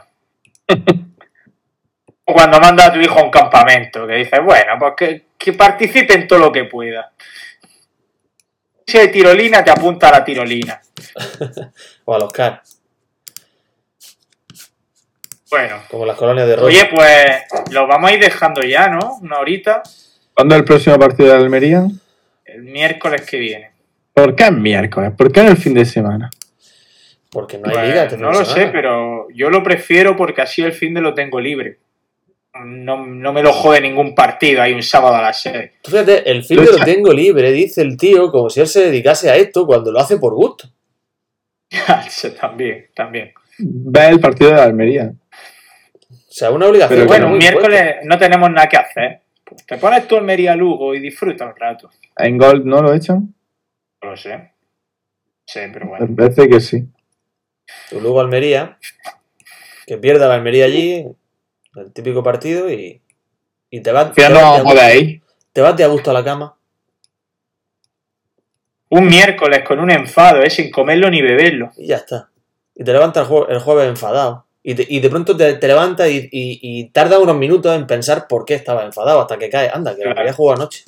O 2.28 2.34
Cuando 2.34 2.60
manda 2.60 2.86
a 2.88 2.94
tu 2.94 3.00
hijo 3.00 3.20
a 3.20 3.24
un 3.24 3.30
campamento, 3.32 4.08
que 4.08 4.16
dices, 4.16 4.40
bueno, 4.44 4.74
pues 4.80 4.94
que, 4.98 5.26
que 5.38 5.54
participe 5.54 6.14
en 6.16 6.28
todo 6.28 6.40
lo 6.40 6.52
que 6.52 6.64
pueda. 6.66 7.12
Si 8.88 8.98
hay 8.98 9.12
tirolina, 9.12 9.64
te 9.64 9.72
apunta 9.72 10.10
a 10.10 10.12
la 10.12 10.24
tirolina. 10.26 10.82
O 12.08 12.14
al 12.16 12.22
Oscar, 12.24 12.62
Bueno, 15.50 15.78
como 15.90 16.06
las 16.06 16.16
colonias 16.18 16.48
de 16.48 16.56
Rocha. 16.56 16.66
oye, 16.68 16.86
pues 16.94 17.72
lo 17.72 17.88
vamos 17.88 18.12
a 18.12 18.14
ir 18.14 18.20
dejando 18.20 18.62
ya, 18.62 18.88
¿no? 18.90 19.18
Una 19.22 19.40
horita, 19.40 19.82
¿Cuándo 20.36 20.54
es 20.56 20.60
el 20.60 20.66
próximo 20.66 21.00
partido 21.00 21.30
de 21.30 21.36
Almería? 21.36 21.88
el 22.46 22.62
miércoles 22.64 23.22
que 23.24 23.38
viene. 23.38 23.72
¿Por 24.14 24.36
qué 24.36 24.44
es 24.46 24.52
miércoles? 24.52 25.12
¿Por 25.18 25.32
qué 25.32 25.40
en 25.42 25.48
el 25.48 25.58
fin 25.58 25.74
de 25.74 25.86
semana? 25.86 26.30
Porque 27.32 27.58
no 27.58 27.68
hay 27.68 27.74
Pues, 27.74 27.88
liga. 27.90 28.04
este 28.04 28.18
no 28.18 28.32
lo 28.32 28.46
semana. 28.46 28.54
sé, 28.66 28.72
pero 28.72 29.28
yo 29.32 29.50
lo 29.50 29.62
prefiero 29.64 30.16
porque 30.16 30.42
así 30.42 30.62
el 30.62 30.74
fin 30.74 30.94
de 30.94 31.02
lo 31.02 31.14
tengo 31.14 31.40
libre. 31.40 31.80
No, 32.64 33.06
no 33.06 33.34
me 33.34 33.44
lo 33.44 33.52
jode 33.52 33.82
ningún 33.82 34.16
partido, 34.16 34.62
hay 34.62 34.72
un 34.74 34.82
sábado 34.84 35.16
a 35.16 35.22
las 35.22 35.42
6. 35.42 35.72
Tú 35.82 35.92
fíjate, 35.92 36.30
el 36.32 36.44
fin 36.44 36.64
de 36.64 36.72
lo 36.72 36.78
tengo 36.86 37.12
libre, 37.12 37.52
dice 37.52 37.82
el 37.82 37.98
tío, 37.98 38.32
como 38.32 38.50
si 38.50 38.62
él 38.62 38.68
se 38.68 38.86
dedicase 38.86 39.30
a 39.30 39.36
esto 39.36 39.66
cuando 39.66 39.92
lo 39.92 40.00
hace 40.00 40.18
por 40.18 40.34
gusto. 40.34 40.70
también, 42.40 42.88
también. 42.96 43.34
Ve 43.58 44.08
el 44.08 44.20
partido 44.20 44.52
de 44.52 44.62
Almería. 44.62 45.12
O 46.10 46.16
sea, 46.38 46.52
una 46.52 46.68
obligación. 46.68 47.00
Pero 47.00 47.08
Bueno, 47.08 47.26
un 47.28 47.42
fuerte. 47.42 47.52
miércoles 47.52 47.96
no 48.04 48.18
tenemos 48.18 48.50
nada 48.52 48.68
que 48.68 48.78
hacer. 48.78 49.22
Pues 49.44 49.66
te 49.66 49.78
pones 49.78 50.08
tú 50.08 50.16
Almería 50.18 50.56
Lugo 50.56 50.94
y 50.96 51.00
disfruta 51.00 51.46
un 51.48 51.56
rato. 51.56 51.90
¿En 52.18 52.38
Gold 52.38 52.66
no 52.66 52.82
lo 52.82 52.94
echan? 52.94 53.34
No 54.02 54.12
lo 54.12 54.18
sé. 54.18 54.52
Sí, 55.46 55.60
pero 55.72 55.88
bueno. 55.88 56.06
Me 56.08 56.16
parece 56.16 56.48
que 56.50 56.60
sí. 56.60 56.84
Tu 57.90 58.00
luego 58.02 58.20
Almería, 58.22 58.78
que 59.86 59.98
pierda 59.98 60.28
la 60.28 60.36
Almería 60.36 60.66
allí, 60.66 61.06
el 61.76 61.94
típico 61.94 62.24
partido, 62.24 62.72
y, 62.72 63.02
y 63.70 63.82
te 63.82 63.92
vas 63.92 64.14
te 64.14 64.30
no 64.30 64.64
ir. 64.94 65.22
te 65.54 65.62
vas 65.62 65.76
de 65.78 65.84
a 65.84 65.88
gusto 65.88 66.12
a 66.12 66.14
la 66.14 66.24
cama. 66.24 66.56
Un 68.90 69.08
miércoles 69.08 69.64
con 69.68 69.80
un 69.80 69.92
enfado, 69.92 70.42
¿eh? 70.42 70.50
sin 70.50 70.72
comerlo 70.72 71.10
ni 71.10 71.22
beberlo. 71.22 71.72
y 71.78 71.88
ya 71.88 71.98
está. 71.98 72.30
Y 72.76 72.84
te 72.84 72.92
levantas 72.94 73.24
el, 73.28 73.34
jue- 73.34 73.48
el 73.50 73.60
jueves 73.60 73.88
enfadado. 73.90 74.46
Y, 74.64 74.76
te- 74.76 74.86
y 74.88 75.00
de 75.00 75.10
pronto 75.10 75.36
te, 75.36 75.54
te 75.56 75.68
levantas 75.68 76.08
y, 76.10 76.18
y, 76.32 76.60
y 76.62 76.90
tarda 76.90 77.20
unos 77.20 77.36
minutos 77.36 77.76
en 77.76 77.86
pensar 77.88 78.28
por 78.28 78.46
qué 78.46 78.54
estaba 78.56 78.84
enfadado 78.84 79.22
hasta 79.22 79.38
que 79.38 79.50
cae. 79.50 79.70
Anda, 79.74 79.92
que 79.96 80.00
lo 80.04 80.06
Claro. 80.06 80.22
había 80.22 80.34
jugado 80.34 80.62
anoche. 80.62 80.84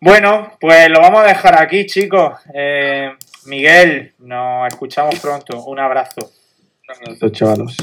Bueno, 0.00 0.52
pues 0.60 0.88
lo 0.90 1.00
vamos 1.00 1.20
a 1.24 1.28
dejar 1.28 1.60
aquí, 1.60 1.86
chicos. 1.86 2.32
Eh, 2.54 3.10
Miguel, 3.46 4.14
nos 4.18 4.68
escuchamos 4.68 5.18
pronto. 5.20 5.62
Un 5.64 5.78
abrazo. 5.78 6.30
Estos 7.08 7.32
chavalos. 7.32 7.76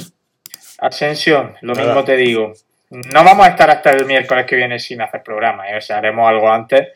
Ascensión, 0.79 1.55
lo 1.61 1.73
Nada. 1.73 1.87
mismo 1.87 2.03
te 2.03 2.15
digo. 2.15 2.53
No 2.89 3.23
vamos 3.23 3.45
a 3.47 3.49
estar 3.49 3.69
hasta 3.69 3.91
el 3.91 4.05
miércoles 4.05 4.45
que 4.45 4.55
viene 4.55 4.77
sin 4.79 5.01
hacer 5.01 5.23
programa, 5.23 5.67
¿eh? 5.69 5.77
o 5.77 5.81
sea, 5.81 5.97
haremos 5.97 6.27
algo 6.29 6.49
antes. 6.49 6.89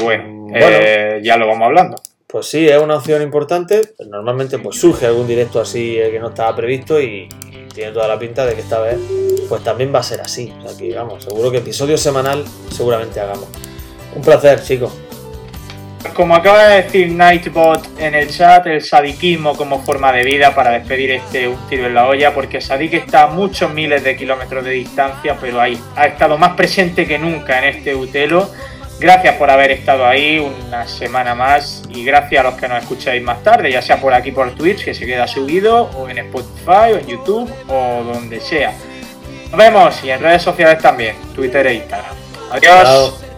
Bueno, 0.00 0.24
Mm, 0.26 0.52
eh, 0.54 1.20
ya 1.22 1.36
lo 1.36 1.46
vamos 1.48 1.66
hablando. 1.66 1.96
Pues 2.26 2.46
sí, 2.46 2.68
es 2.68 2.78
una 2.78 2.96
opción 2.96 3.22
importante. 3.22 3.80
Normalmente 4.08 4.58
pues 4.58 4.76
surge 4.80 5.06
algún 5.06 5.26
directo 5.26 5.60
así 5.60 5.98
eh, 5.98 6.10
que 6.12 6.20
no 6.20 6.28
estaba 6.28 6.54
previsto 6.54 7.00
y, 7.00 7.28
y 7.50 7.68
tiene 7.74 7.90
toda 7.92 8.06
la 8.06 8.18
pinta 8.18 8.46
de 8.46 8.54
que 8.54 8.60
esta 8.60 8.80
vez 8.80 8.98
pues 9.48 9.64
también 9.64 9.92
va 9.92 9.98
a 9.98 10.02
ser 10.04 10.20
así. 10.20 10.52
O 10.58 10.68
sea 10.68 10.78
que 10.78 10.94
vamos, 10.94 11.24
seguro 11.24 11.50
que 11.50 11.58
episodio 11.58 11.98
semanal 11.98 12.44
seguramente 12.70 13.18
hagamos. 13.18 13.48
Un 14.14 14.22
placer, 14.22 14.62
chicos. 14.62 14.92
Como 16.14 16.34
acaba 16.34 16.66
de 16.66 16.82
decir 16.82 17.12
Nightbot 17.12 17.98
en 17.98 18.14
el 18.14 18.30
chat, 18.30 18.66
el 18.66 18.82
sadiquismo 18.82 19.56
como 19.56 19.82
forma 19.82 20.12
de 20.12 20.24
vida 20.24 20.54
para 20.54 20.70
despedir 20.70 21.10
este 21.12 21.46
un 21.46 21.68
tiro 21.68 21.86
en 21.86 21.94
la 21.94 22.06
olla, 22.06 22.34
porque 22.34 22.60
Sadik 22.60 22.94
está 22.94 23.24
a 23.24 23.26
muchos 23.28 23.72
miles 23.72 24.02
de 24.02 24.16
kilómetros 24.16 24.64
de 24.64 24.70
distancia, 24.70 25.36
pero 25.40 25.60
ahí 25.60 25.78
ha 25.96 26.06
estado 26.06 26.38
más 26.38 26.54
presente 26.54 27.06
que 27.06 27.18
nunca 27.18 27.58
en 27.58 27.76
este 27.76 27.94
Utelo. 27.94 28.50
Gracias 28.98 29.36
por 29.36 29.50
haber 29.50 29.70
estado 29.70 30.06
ahí 30.06 30.38
una 30.38 30.86
semana 30.86 31.34
más 31.34 31.82
y 31.88 32.04
gracias 32.04 32.40
a 32.40 32.50
los 32.50 32.60
que 32.60 32.68
nos 32.68 32.82
escucháis 32.82 33.22
más 33.22 33.42
tarde, 33.42 33.70
ya 33.70 33.80
sea 33.80 33.98
por 33.98 34.12
aquí 34.12 34.30
por 34.30 34.54
Twitch, 34.54 34.84
que 34.84 34.94
se 34.94 35.06
queda 35.06 35.26
subido, 35.26 35.84
o 35.96 36.08
en 36.08 36.18
Spotify, 36.18 36.92
o 36.92 36.98
en 36.98 37.06
YouTube, 37.06 37.50
o 37.68 38.02
donde 38.04 38.40
sea. 38.40 38.72
Nos 39.50 39.58
vemos 39.58 40.04
y 40.04 40.10
en 40.10 40.20
redes 40.20 40.42
sociales 40.42 40.82
también, 40.82 41.16
Twitter 41.34 41.66
e 41.66 41.74
Instagram. 41.74 42.14
Adiós. 42.52 43.29